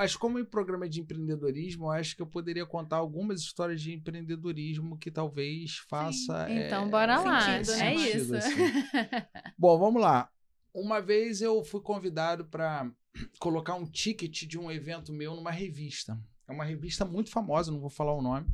Que 0.07 0.19
como 0.19 0.39
em 0.39 0.45
programa 0.45 0.89
de 0.89 1.01
empreendedorismo, 1.01 1.87
eu 1.87 1.91
acho 1.91 2.15
que 2.15 2.23
eu 2.23 2.27
poderia 2.27 2.67
contar 2.67 2.97
algumas 2.97 3.41
histórias 3.41 3.81
de 3.81 3.93
empreendedorismo 3.93 4.99
que 4.99 5.11
talvez 5.11 5.79
faça. 5.89 6.51
Então, 6.51 6.87
é, 6.87 6.89
bora 6.89 7.21
lá. 7.21 7.41
sentido, 7.41 7.77
né? 7.77 7.95
é 7.95 7.99
sentido, 7.99 8.17
isso. 8.17 8.37
assim. 8.37 8.57
Bom, 9.59 9.79
vamos 9.79 10.01
lá. 10.01 10.31
Uma 10.73 11.01
vez 11.01 11.41
eu 11.43 11.65
fui 11.65 11.81
convidado 11.81 12.45
para 12.45 12.91
colocar 13.39 13.75
um 13.75 13.85
ticket 13.85 14.45
de 14.45 14.59
um 14.59 14.71
evento 14.71 15.13
meu 15.13 15.35
numa 15.35 15.51
revista. 15.51 16.21
É 16.47 16.53
uma 16.53 16.65
revista 16.65 17.05
muito 17.05 17.31
famosa, 17.31 17.73
não 17.73 17.81
vou 17.81 17.91
falar 17.91 18.15
o 18.15 18.23
nome. 18.23 18.47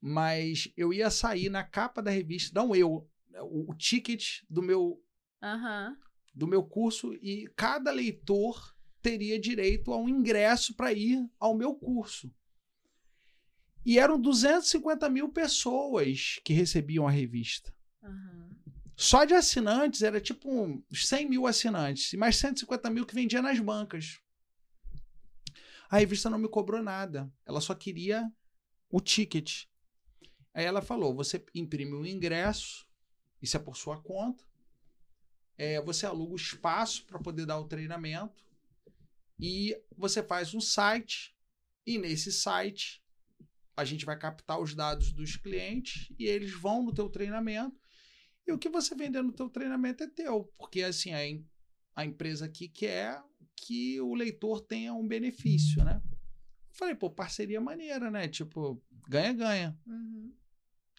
Mas 0.00 0.72
eu 0.76 0.92
ia 0.92 1.10
sair 1.10 1.48
na 1.48 1.64
capa 1.64 2.02
da 2.02 2.10
revista, 2.10 2.58
não 2.58 2.74
eu, 2.74 3.08
o, 3.40 3.72
o 3.72 3.74
ticket 3.74 4.42
do 4.48 4.62
meu 4.62 5.02
do 6.34 6.46
meu 6.46 6.62
curso 6.62 7.14
e 7.14 7.48
cada 7.56 7.90
leitor 7.90 8.76
teria 9.02 9.38
direito 9.38 9.92
a 9.92 9.96
um 9.96 10.08
ingresso 10.08 10.74
para 10.74 10.92
ir 10.92 11.28
ao 11.38 11.56
meu 11.56 11.74
curso. 11.74 12.30
E 13.84 13.98
eram 13.98 14.20
250 14.20 15.08
mil 15.08 15.28
pessoas 15.30 16.40
que 16.44 16.52
recebiam 16.52 17.06
a 17.06 17.10
revista. 17.10 17.72
Aham. 18.02 18.38
Só 19.00 19.24
de 19.24 19.32
assinantes 19.32 20.02
era 20.02 20.20
tipo 20.20 20.50
uns 20.50 21.06
100 21.06 21.28
mil 21.28 21.46
assinantes 21.46 22.12
e 22.12 22.16
mais 22.16 22.34
150 22.34 22.90
mil 22.90 23.06
que 23.06 23.14
vendia 23.14 23.40
nas 23.40 23.60
bancas. 23.60 24.20
A 25.88 25.98
revista 25.98 26.28
não 26.28 26.36
me 26.36 26.48
cobrou 26.48 26.82
nada. 26.82 27.32
Ela 27.46 27.60
só 27.60 27.76
queria 27.76 28.28
o 28.90 29.00
ticket. 29.00 29.66
Aí 30.52 30.64
ela 30.64 30.82
falou: 30.82 31.14
você 31.14 31.40
imprime 31.54 31.94
o 31.94 32.04
ingresso, 32.04 32.88
isso 33.40 33.56
é 33.56 33.60
por 33.60 33.76
sua 33.76 34.02
conta. 34.02 34.44
É, 35.56 35.80
você 35.80 36.04
aluga 36.04 36.32
o 36.32 36.36
espaço 36.36 37.04
para 37.06 37.20
poder 37.20 37.46
dar 37.46 37.60
o 37.60 37.68
treinamento. 37.68 38.47
E 39.40 39.76
você 39.96 40.22
faz 40.22 40.54
um 40.54 40.60
site. 40.60 41.34
E 41.86 41.98
nesse 41.98 42.30
site 42.32 43.02
a 43.76 43.84
gente 43.84 44.04
vai 44.04 44.18
captar 44.18 44.60
os 44.60 44.74
dados 44.74 45.12
dos 45.12 45.36
clientes 45.36 46.08
e 46.18 46.26
eles 46.26 46.52
vão 46.52 46.82
no 46.82 46.92
teu 46.92 47.08
treinamento. 47.08 47.76
E 48.46 48.52
o 48.52 48.58
que 48.58 48.68
você 48.68 48.94
vender 48.94 49.22
no 49.22 49.32
teu 49.32 49.48
treinamento 49.48 50.02
é 50.02 50.08
teu, 50.08 50.52
porque 50.58 50.82
assim 50.82 51.12
a, 51.12 51.24
em- 51.24 51.46
a 51.94 52.04
empresa 52.04 52.46
aqui 52.46 52.68
quer 52.68 53.22
que 53.56 54.00
o 54.00 54.14
leitor 54.14 54.60
tenha 54.62 54.92
um 54.94 55.06
benefício, 55.06 55.84
né? 55.84 56.00
Eu 56.04 56.74
falei, 56.78 56.94
pô, 56.94 57.10
parceria 57.10 57.60
maneira, 57.60 58.10
né? 58.10 58.26
Tipo, 58.28 58.82
ganha-ganha. 59.08 59.78
Uhum. 59.86 60.32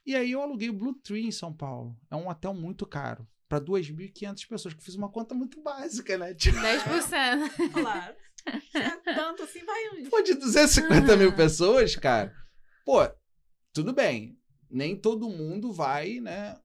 E 0.06 0.16
aí 0.16 0.32
eu 0.32 0.42
aluguei 0.42 0.70
o 0.70 0.74
Blue 0.74 0.94
Tree 0.94 1.26
em 1.26 1.32
São 1.32 1.54
Paulo. 1.54 1.98
É 2.10 2.16
um 2.16 2.28
hotel 2.30 2.54
muito 2.54 2.86
caro. 2.86 3.28
Para 3.48 3.60
2.500 3.62 4.48
pessoas, 4.48 4.74
que 4.74 4.80
eu 4.80 4.84
fiz 4.86 4.96
uma 4.96 5.10
conta 5.10 5.34
muito 5.36 5.62
básica, 5.62 6.18
né? 6.18 6.34
Tipo, 6.34 6.58
10%. 6.58 7.72
Claro. 7.74 8.16
Se 8.72 8.78
é 8.78 8.98
tanto 9.14 9.44
assim, 9.44 9.64
vai 9.66 9.84
pô, 10.10 10.22
de 10.22 10.34
250 10.36 11.16
mil 11.18 11.30
Ah. 11.30 11.36
pessoas, 11.36 11.96
cara. 11.96 12.34
Pô, 12.86 13.00
tudo 13.74 13.94
bem. 13.94 14.38
Nem 14.70 14.96
todo 14.96 15.30
mundo 15.30 15.72
vai, 15.72 16.20
né? 16.20 16.58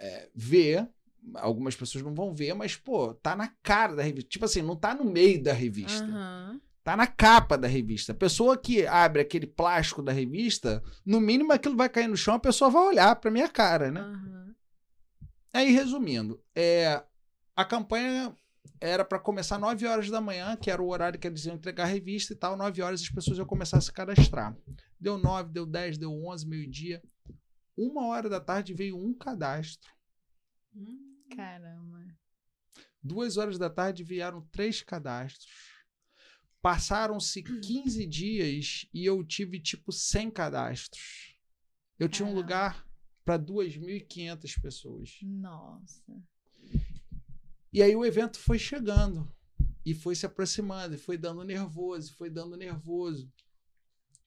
é, 0.00 0.28
ver. 0.34 0.88
Algumas 1.34 1.74
pessoas 1.76 2.02
não 2.04 2.14
vão 2.14 2.32
ver, 2.32 2.54
mas, 2.54 2.76
pô, 2.76 3.12
tá 3.14 3.34
na 3.36 3.48
cara 3.62 3.96
da 3.96 4.02
revista. 4.02 4.30
Tipo 4.30 4.44
assim, 4.44 4.62
não 4.62 4.76
tá 4.76 4.94
no 4.94 5.04
meio 5.04 5.42
da 5.42 5.52
revista. 5.52 6.04
Aham. 6.04 6.60
Tá 6.84 6.96
na 6.96 7.06
capa 7.06 7.58
da 7.58 7.66
revista. 7.68 8.12
A 8.12 8.14
pessoa 8.14 8.56
que 8.56 8.86
abre 8.86 9.20
aquele 9.20 9.46
plástico 9.46 10.02
da 10.02 10.10
revista, 10.12 10.82
no 11.04 11.20
mínimo 11.20 11.52
aquilo 11.52 11.76
vai 11.76 11.88
cair 11.88 12.06
no 12.08 12.16
chão, 12.16 12.34
a 12.34 12.38
pessoa 12.38 12.70
vai 12.70 12.82
olhar 12.82 13.14
pra 13.16 13.30
minha 13.30 13.48
cara, 13.48 13.90
né? 13.90 14.00
Aham. 14.00 14.54
Aí, 15.52 15.70
resumindo, 15.72 16.40
é, 16.54 17.02
a 17.56 17.64
campanha 17.64 18.34
era 18.80 19.04
para 19.04 19.18
começar 19.18 19.58
9 19.58 19.86
horas 19.86 20.10
da 20.10 20.20
manhã, 20.20 20.56
que 20.56 20.70
era 20.70 20.82
o 20.82 20.88
horário 20.88 21.18
que 21.18 21.26
eles 21.26 21.44
iam 21.44 21.56
entregar 21.56 21.84
a 21.84 21.86
revista 21.86 22.32
e 22.32 22.36
tal. 22.36 22.56
9 22.56 22.82
horas 22.82 23.02
as 23.02 23.08
pessoas 23.08 23.38
iam 23.38 23.46
começar 23.46 23.78
a 23.78 23.80
se 23.80 23.92
cadastrar. 23.92 24.56
Deu 25.00 25.18
9, 25.18 25.52
deu 25.52 25.66
10, 25.66 25.98
deu 25.98 26.12
11, 26.12 26.46
meio-dia. 26.46 27.02
Uma 27.76 28.06
hora 28.06 28.28
da 28.28 28.40
tarde 28.40 28.74
veio 28.74 28.96
um 28.98 29.14
cadastro. 29.14 29.90
Hum, 30.74 31.22
Caramba. 31.34 32.06
Duas 33.02 33.36
horas 33.36 33.58
da 33.58 33.70
tarde 33.70 34.02
vieram 34.02 34.42
três 34.50 34.82
cadastros. 34.82 35.46
Passaram-se 36.60 37.42
15 37.42 38.06
dias 38.06 38.86
e 38.92 39.04
eu 39.04 39.24
tive 39.24 39.60
tipo 39.60 39.92
100 39.92 40.30
cadastros. 40.30 41.36
Eu 41.98 42.08
tinha 42.08 42.26
um 42.26 42.30
Caramba. 42.30 42.42
lugar 42.42 42.88
para 43.24 43.38
2.500 43.38 44.60
pessoas. 44.60 45.18
Nossa. 45.22 46.20
E 47.72 47.82
aí 47.82 47.94
o 47.94 48.04
evento 48.04 48.38
foi 48.38 48.58
chegando 48.58 49.30
e 49.84 49.94
foi 49.94 50.14
se 50.14 50.26
aproximando, 50.26 50.94
e 50.94 50.98
foi 50.98 51.16
dando 51.16 51.42
nervoso, 51.44 52.14
foi 52.14 52.28
dando 52.28 52.56
nervoso. 52.56 53.30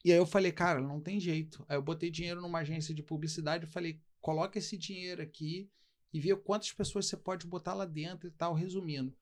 E 0.04 0.10
aí 0.10 0.18
eu 0.18 0.26
falei, 0.26 0.50
cara, 0.50 0.80
não 0.80 1.00
tem 1.00 1.20
jeito. 1.20 1.64
Aí 1.68 1.76
eu 1.76 1.82
botei 1.82 2.10
dinheiro 2.10 2.40
numa 2.40 2.58
agência 2.58 2.94
de 2.94 3.02
publicidade 3.02 3.64
e 3.64 3.68
falei, 3.70 4.00
coloca 4.20 4.58
esse 4.58 4.76
dinheiro 4.76 5.22
aqui 5.22 5.70
e 6.12 6.20
vê 6.20 6.34
quantas 6.34 6.72
pessoas 6.72 7.06
você 7.06 7.16
pode 7.16 7.46
botar 7.46 7.74
lá 7.74 7.84
dentro 7.84 8.26
e 8.26 8.30
tal. 8.32 8.54
Resumindo, 8.54 9.14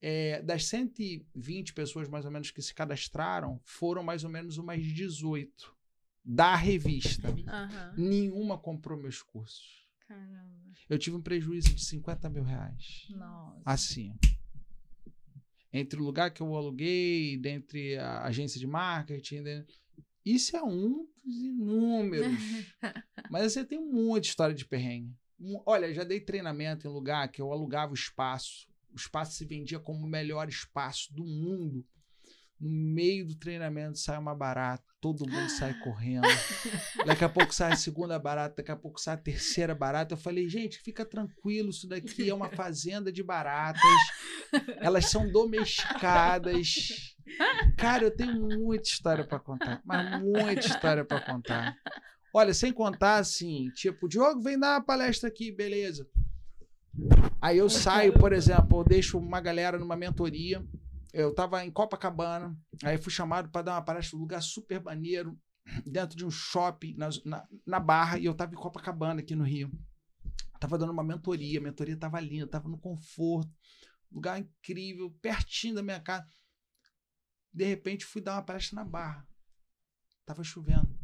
é, 0.00 0.42
das 0.42 0.66
120 0.66 1.72
pessoas 1.72 2.08
mais 2.08 2.24
ou 2.24 2.30
menos 2.30 2.50
que 2.50 2.60
se 2.60 2.74
cadastraram, 2.74 3.60
foram 3.64 4.02
mais 4.02 4.24
ou 4.24 4.30
menos 4.30 4.58
umas 4.58 4.82
18 4.82 5.74
da 6.24 6.56
revista. 6.56 7.28
Aham. 7.46 7.94
Nenhuma 7.96 8.58
comprou 8.58 8.98
meus 8.98 9.22
cursos. 9.22 9.85
Caramba. 10.06 10.56
Eu 10.88 10.98
tive 10.98 11.16
um 11.16 11.22
prejuízo 11.22 11.74
de 11.74 11.84
50 11.84 12.28
mil 12.30 12.44
reais. 12.44 13.06
Nossa. 13.10 13.62
Assim. 13.64 14.14
Entre 15.72 16.00
o 16.00 16.04
lugar 16.04 16.30
que 16.30 16.40
eu 16.40 16.54
aluguei, 16.54 17.36
dentre 17.36 17.98
a 17.98 18.24
agência 18.24 18.58
de 18.58 18.66
marketing. 18.66 19.64
Isso 20.24 20.56
é 20.56 20.62
um 20.62 21.06
dos 21.24 21.36
inúmeros. 21.36 22.26
Mas 23.30 23.52
você 23.52 23.64
tem 23.64 23.78
um 23.78 23.92
monte 23.92 24.24
de 24.24 24.28
história 24.28 24.54
de 24.54 24.64
perrengue. 24.64 25.14
Olha, 25.66 25.92
já 25.92 26.04
dei 26.04 26.20
treinamento 26.20 26.86
em 26.86 26.90
lugar 26.90 27.28
que 27.28 27.42
eu 27.42 27.52
alugava 27.52 27.92
o 27.92 27.96
espaço. 27.96 28.66
O 28.92 28.96
espaço 28.96 29.36
se 29.36 29.44
vendia 29.44 29.78
como 29.78 30.06
o 30.06 30.08
melhor 30.08 30.48
espaço 30.48 31.12
do 31.12 31.24
mundo. 31.24 31.84
No 32.58 32.70
meio 32.70 33.26
do 33.26 33.34
treinamento 33.34 33.98
sai 33.98 34.18
uma 34.18 34.34
barata, 34.34 34.84
todo 35.06 35.30
mundo 35.30 35.48
sai 35.48 35.72
correndo. 35.74 36.26
Daqui 37.06 37.22
a 37.22 37.28
pouco 37.28 37.54
sai 37.54 37.72
a 37.72 37.76
segunda 37.76 38.18
barata, 38.18 38.56
daqui 38.56 38.72
a 38.72 38.76
pouco 38.76 39.00
sai 39.00 39.14
a 39.14 39.16
terceira 39.16 39.72
barata. 39.72 40.14
Eu 40.14 40.18
falei, 40.18 40.48
gente, 40.48 40.80
fica 40.80 41.04
tranquilo, 41.04 41.70
isso 41.70 41.88
daqui 41.88 42.28
é 42.28 42.34
uma 42.34 42.50
fazenda 42.50 43.12
de 43.12 43.22
baratas. 43.22 43.80
Elas 44.80 45.08
são 45.08 45.30
domesticadas. 45.30 47.14
Cara, 47.76 48.02
eu 48.02 48.10
tenho 48.10 48.48
muita 48.58 48.88
história 48.88 49.24
pra 49.24 49.38
contar, 49.38 49.80
mas 49.84 50.20
muita 50.20 50.66
história 50.66 51.04
pra 51.04 51.20
contar. 51.20 51.76
Olha, 52.34 52.52
sem 52.52 52.72
contar 52.72 53.18
assim, 53.18 53.70
tipo, 53.76 54.08
Diogo, 54.08 54.42
vem 54.42 54.58
dar 54.58 54.74
uma 54.74 54.84
palestra 54.84 55.28
aqui, 55.28 55.52
beleza. 55.52 56.04
Aí 57.40 57.58
eu 57.58 57.70
saio, 57.70 58.12
por 58.12 58.32
exemplo, 58.32 58.80
eu 58.80 58.84
deixo 58.84 59.18
uma 59.18 59.40
galera 59.40 59.78
numa 59.78 59.94
mentoria. 59.94 60.64
Eu 61.12 61.34
tava 61.34 61.64
em 61.64 61.70
Copacabana, 61.70 62.56
aí 62.84 62.98
fui 62.98 63.12
chamado 63.12 63.48
para 63.48 63.62
dar 63.62 63.72
uma 63.72 63.82
palestra 63.82 64.16
num 64.16 64.22
lugar 64.22 64.42
super 64.42 64.82
maneiro, 64.82 65.38
dentro 65.84 66.16
de 66.16 66.24
um 66.24 66.30
shopping 66.30 66.94
na, 66.96 67.08
na, 67.24 67.48
na 67.66 67.80
Barra, 67.80 68.18
e 68.18 68.24
eu 68.24 68.34
tava 68.34 68.52
em 68.52 68.56
Copacabana, 68.56 69.20
aqui 69.20 69.34
no 69.34 69.44
Rio. 69.44 69.70
Tava 70.60 70.78
dando 70.78 70.92
uma 70.92 71.04
mentoria, 71.04 71.58
a 71.58 71.62
mentoria 71.62 71.96
tava 71.96 72.20
linda, 72.20 72.46
tava 72.46 72.68
no 72.68 72.78
conforto, 72.78 73.50
lugar 74.10 74.38
incrível, 74.38 75.10
pertinho 75.20 75.74
da 75.74 75.82
minha 75.82 76.00
casa. 76.00 76.26
De 77.52 77.64
repente 77.64 78.04
fui 78.04 78.20
dar 78.20 78.34
uma 78.34 78.42
palestra 78.42 78.76
na 78.76 78.84
Barra. 78.84 79.26
Tava 80.24 80.42
chovendo. 80.44 80.98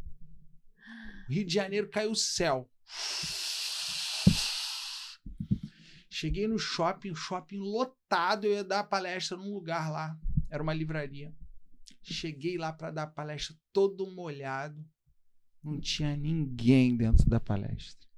Rio 1.28 1.46
de 1.46 1.54
Janeiro 1.54 1.88
caiu 1.88 2.10
o 2.10 2.16
céu. 2.16 2.70
Cheguei 6.22 6.46
no 6.46 6.56
shopping, 6.56 7.16
shopping 7.16 7.58
lotado, 7.58 8.44
eu 8.44 8.52
ia 8.52 8.62
dar 8.62 8.84
palestra 8.84 9.36
num 9.36 9.52
lugar 9.52 9.90
lá. 9.90 10.16
Era 10.48 10.62
uma 10.62 10.72
livraria. 10.72 11.34
Cheguei 12.00 12.56
lá 12.56 12.72
para 12.72 12.92
dar 12.92 13.08
palestra 13.08 13.56
todo 13.72 14.08
molhado. 14.08 14.88
Não 15.60 15.80
tinha 15.80 16.16
ninguém 16.16 16.96
dentro 16.96 17.28
da 17.28 17.40
palestra. 17.40 18.08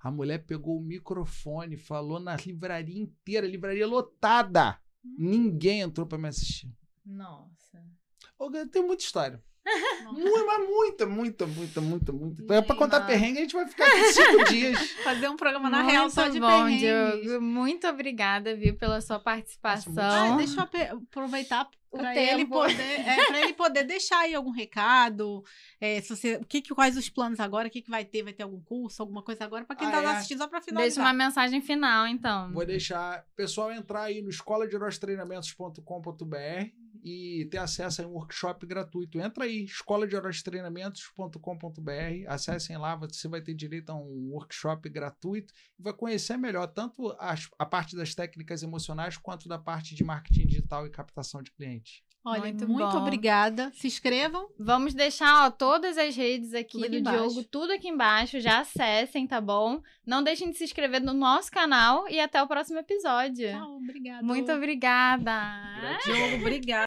A 0.00 0.10
mulher 0.10 0.46
pegou 0.46 0.78
o 0.78 0.82
microfone, 0.82 1.76
falou 1.76 2.18
na 2.18 2.34
livraria 2.34 2.98
inteira, 2.98 3.46
livraria 3.46 3.86
lotada. 3.86 4.80
Ninguém 5.04 5.82
entrou 5.82 6.06
para 6.06 6.16
me 6.16 6.28
assistir. 6.28 6.74
Nossa. 7.04 7.86
Tem 8.72 8.82
muita 8.82 9.04
história. 9.04 9.44
Muito, 10.12 10.46
mas 10.46 10.68
muita, 10.68 11.06
muita, 11.06 11.46
muita, 11.46 11.80
muita, 11.80 12.12
muita. 12.12 12.54
É 12.54 12.62
pra 12.62 12.74
contar 12.74 13.02
perrengue, 13.02 13.38
a 13.38 13.42
gente 13.42 13.54
vai 13.54 13.66
ficar 13.66 13.86
aqui 13.86 14.12
cinco 14.12 14.44
dias. 14.50 14.90
Fazer 15.04 15.28
um 15.28 15.36
programa 15.36 15.70
na 15.70 15.78
Muito 15.82 15.90
real 15.90 16.10
só 16.10 16.28
de 16.28 16.40
bom, 16.40 16.46
perrengues. 16.64 17.22
Diogo. 17.22 17.42
Muito 17.42 17.86
obrigada, 17.86 18.56
viu, 18.56 18.76
pela 18.76 19.00
sua 19.00 19.18
participação. 19.18 20.34
Ah, 20.34 20.36
deixa 20.36 20.68
eu 20.82 20.98
aproveitar 20.98 21.68
O 21.92 21.98
para 21.98 22.16
ele 22.16 22.38
tempo. 22.44 22.50
poder, 22.52 23.00
é, 23.00 23.26
para 23.26 23.40
ele 23.40 23.52
poder 23.54 23.84
deixar 23.84 24.20
aí 24.20 24.34
algum 24.34 24.50
recado, 24.52 25.42
é, 25.80 26.00
se 26.00 26.14
você, 26.14 26.36
o 26.36 26.44
que, 26.46 26.62
que 26.62 26.72
quais 26.74 26.96
os 26.96 27.08
planos 27.08 27.40
agora, 27.40 27.66
o 27.66 27.70
que, 27.70 27.82
que 27.82 27.90
vai 27.90 28.04
ter, 28.04 28.22
vai 28.22 28.32
ter 28.32 28.44
algum 28.44 28.60
curso, 28.60 29.02
alguma 29.02 29.22
coisa 29.22 29.44
agora 29.44 29.64
para 29.64 29.74
quem 29.74 29.88
Ah, 29.88 29.90
tá 29.90 30.02
é. 30.02 30.06
assistindo 30.06 30.38
só 30.38 30.46
para 30.46 30.60
Deixa 30.60 30.70
finalizar. 30.70 31.04
uma 31.04 31.12
mensagem 31.12 31.60
final, 31.60 32.06
então. 32.06 32.52
Vou 32.52 32.64
deixar 32.64 33.24
pessoal 33.34 33.72
entrar 33.72 34.02
aí 34.02 34.22
no 34.22 34.30
escola 34.30 34.68
de 34.68 34.76
treinamentos.com.br 35.00 36.70
e 37.02 37.48
ter 37.50 37.56
acesso 37.58 38.02
a 38.02 38.06
um 38.06 38.10
workshop 38.10 38.66
gratuito. 38.66 39.18
Entra 39.18 39.44
aí, 39.44 39.64
escola 39.64 40.06
de 40.06 40.14
treinamentos.com.br, 40.44 42.26
acessem 42.28 42.76
lá, 42.76 42.94
você 42.94 43.26
vai 43.26 43.40
ter 43.40 43.54
direito 43.54 43.90
a 43.90 43.94
um 43.94 44.28
workshop 44.32 44.88
gratuito 44.88 45.52
e 45.78 45.82
vai 45.82 45.92
conhecer 45.94 46.36
melhor 46.36 46.66
tanto 46.66 47.16
as- 47.18 47.48
a 47.58 47.64
parte 47.64 47.96
das 47.96 48.14
técnicas 48.14 48.62
emocionais 48.62 49.16
quanto 49.16 49.48
da 49.48 49.58
parte 49.58 49.94
de 49.94 50.04
marketing 50.04 50.46
digital 50.46 50.86
e 50.86 50.90
captação 50.90 51.42
de 51.42 51.50
clientes. 51.52 51.79
Olha, 52.24 52.42
Muito 52.42 52.68
muito, 52.68 52.96
obrigada. 52.98 53.70
Se 53.74 53.86
inscrevam. 53.86 54.48
Vamos 54.58 54.92
deixar 54.92 55.46
ó, 55.46 55.50
todas 55.50 55.96
as 55.96 56.14
redes 56.14 56.52
aqui 56.52 56.72
Tudo 56.72 56.84
aqui 56.84 56.90
do 56.90 56.98
embaixo. 56.98 57.28
Diogo, 57.28 57.44
tudo 57.44 57.72
aqui 57.72 57.88
embaixo. 57.88 58.40
Já 58.40 58.60
acessem, 58.60 59.26
tá 59.26 59.40
bom? 59.40 59.80
Não 60.06 60.22
deixem 60.22 60.50
de 60.50 60.58
se 60.58 60.64
inscrever 60.64 61.00
no 61.02 61.14
nosso 61.14 61.50
canal 61.50 62.06
e 62.08 62.20
até 62.20 62.42
o 62.42 62.46
próximo 62.46 62.78
episódio. 62.78 63.48
Tchau, 63.50 63.76
obrigada. 63.76 64.22
Muito 64.22 64.52
obrigada. 64.52 65.98
Diogo, 66.04 66.36
obrigada. 66.36 66.70